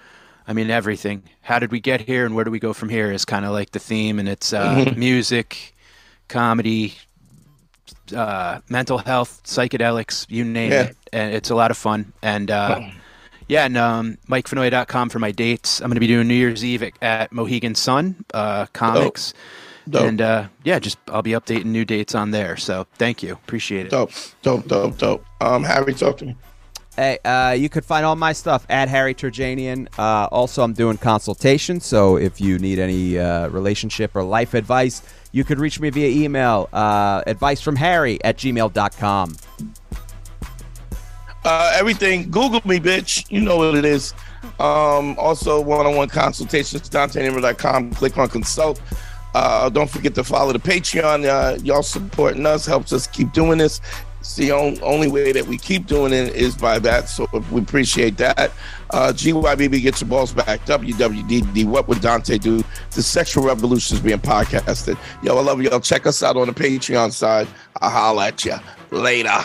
I 0.50 0.54
mean 0.54 0.70
everything. 0.70 1.24
How 1.42 1.60
did 1.60 1.74
we 1.74 1.82
get 1.82 2.00
here, 2.00 2.26
and 2.26 2.34
where 2.34 2.46
do 2.46 2.52
we 2.52 2.60
go 2.60 2.72
from 2.72 2.88
here? 2.88 3.12
Is 3.12 3.26
kind 3.26 3.44
of 3.44 3.52
like 3.52 3.72
the 3.72 3.80
theme, 3.80 4.18
and 4.18 4.30
it's 4.30 4.54
uh, 4.54 4.76
Mhm. 4.76 4.96
music, 4.96 5.76
comedy, 6.30 6.94
uh, 8.16 8.60
mental 8.70 8.98
health, 8.98 9.42
psychedelics, 9.44 10.26
you 10.30 10.46
name 10.46 10.72
Yeah. 10.72 10.82
it, 10.84 10.98
and 11.12 11.34
it's 11.34 11.50
a 11.50 11.56
lot 11.56 11.70
of 11.72 11.78
fun. 11.78 12.14
And 12.22 12.50
uh, 12.50 12.80
yeah, 13.48 13.66
and 13.66 13.78
um, 13.78 14.18
MikeFinoia.com 14.28 15.10
for 15.10 15.20
my 15.20 15.32
dates. 15.32 15.82
I'm 15.82 15.88
going 15.88 15.96
to 15.96 16.00
be 16.00 16.08
doing 16.08 16.28
New 16.28 16.36
Year's 16.36 16.64
Eve 16.64 16.84
at, 16.84 16.94
at 17.02 17.32
Mohegan 17.32 17.76
Sun 17.76 18.26
uh, 18.34 18.66
Comics, 18.74 19.34
Dope. 19.90 20.04
and 20.04 20.22
uh, 20.22 20.48
yeah, 20.64 20.80
just 20.80 20.98
I'll 21.08 21.22
be 21.22 21.32
updating 21.32 21.66
new 21.66 21.86
dates 21.86 22.16
on 22.16 22.32
there. 22.32 22.58
So 22.58 22.88
thank 22.96 23.24
you, 23.24 23.34
appreciate 23.34 23.88
it. 23.88 23.90
Dope, 23.90 24.12
dope, 24.42 24.68
dope, 24.68 24.98
dope. 24.98 25.26
Um, 25.42 25.64
Harry, 25.64 25.94
talk 25.94 26.18
to 26.18 26.26
me. 26.26 26.36
Hey, 26.98 27.20
uh, 27.24 27.52
you 27.52 27.70
could 27.70 27.86
find 27.86 28.04
all 28.04 28.16
my 28.16 28.34
stuff 28.34 28.66
at 28.70 28.90
Harry 28.90 29.14
Terjanian. 29.14 29.88
Uh, 30.00 30.28
also, 30.32 30.64
I'm 30.64 30.74
doing 30.74 30.98
consultations, 30.98 31.86
so 31.86 32.18
if 32.18 32.42
you 32.42 32.58
need 32.58 32.80
any 32.80 33.20
uh, 33.20 33.50
relationship 33.50 34.16
or 34.16 34.24
life 34.24 34.56
advice, 34.56 35.04
you 35.32 35.44
could 35.44 35.60
reach 35.60 35.80
me 35.80 35.92
via 35.92 36.10
email, 36.10 36.68
uh, 36.74 37.22
advice 37.28 37.62
from 37.62 37.76
Harry 37.76 38.18
at 38.24 38.38
gmail.com. 38.38 39.36
Uh, 41.48 41.72
everything. 41.76 42.30
Google 42.30 42.60
me, 42.66 42.78
bitch. 42.78 43.26
You 43.30 43.40
know 43.40 43.56
what 43.56 43.76
it 43.76 43.86
is. 43.86 44.14
Um, 44.60 45.18
also, 45.18 45.62
one-on-one 45.62 46.10
consultations. 46.10 46.90
DanteNamer.com. 46.90 47.94
Click 47.94 48.18
on 48.18 48.28
consult. 48.28 48.82
Uh, 49.34 49.70
don't 49.70 49.90
forget 49.90 50.14
to 50.16 50.26
follow 50.26 50.52
the 50.52 50.60
Patreon. 50.60 51.24
Uh, 51.26 51.58
y'all 51.64 51.84
supporting 51.84 52.46
us 52.46 52.66
helps 52.66 52.92
us 52.92 53.08
keep 53.08 53.32
doing 53.32 53.60
this. 53.60 53.80
It's 54.20 54.36
the 54.36 54.52
on, 54.52 54.78
only 54.84 55.08
way 55.08 55.32
that 55.32 55.48
we 55.48 55.58
keep 55.58 55.88
doing 55.88 56.12
it 56.12 56.36
is 56.36 56.58
by 56.58 56.80
that. 56.80 57.08
So 57.08 57.30
we 57.50 57.62
appreciate 57.62 58.18
that. 58.18 58.52
Uh, 58.90 59.14
GYBB, 59.14 59.82
get 59.82 60.02
your 60.02 60.10
balls 60.10 60.34
back. 60.34 60.66
WWDD, 60.66 61.64
what 61.64 61.88
would 61.88 62.02
Dante 62.02 62.38
do? 62.38 62.62
The 62.92 63.02
sexual 63.02 63.46
revolution 63.46 63.96
is 63.96 64.04
being 64.04 64.20
podcasted. 64.20 64.98
Yo, 65.24 65.38
I 65.38 65.42
love 65.42 65.62
y'all. 65.62 65.80
Check 65.80 66.08
us 66.08 66.22
out 66.24 66.36
on 66.36 66.48
the 66.48 66.54
Patreon 66.54 67.14
side. 67.14 67.48
I'll 67.80 67.90
holla 67.90 68.28
at 68.28 68.44
you 68.44 68.56
later. 68.92 69.40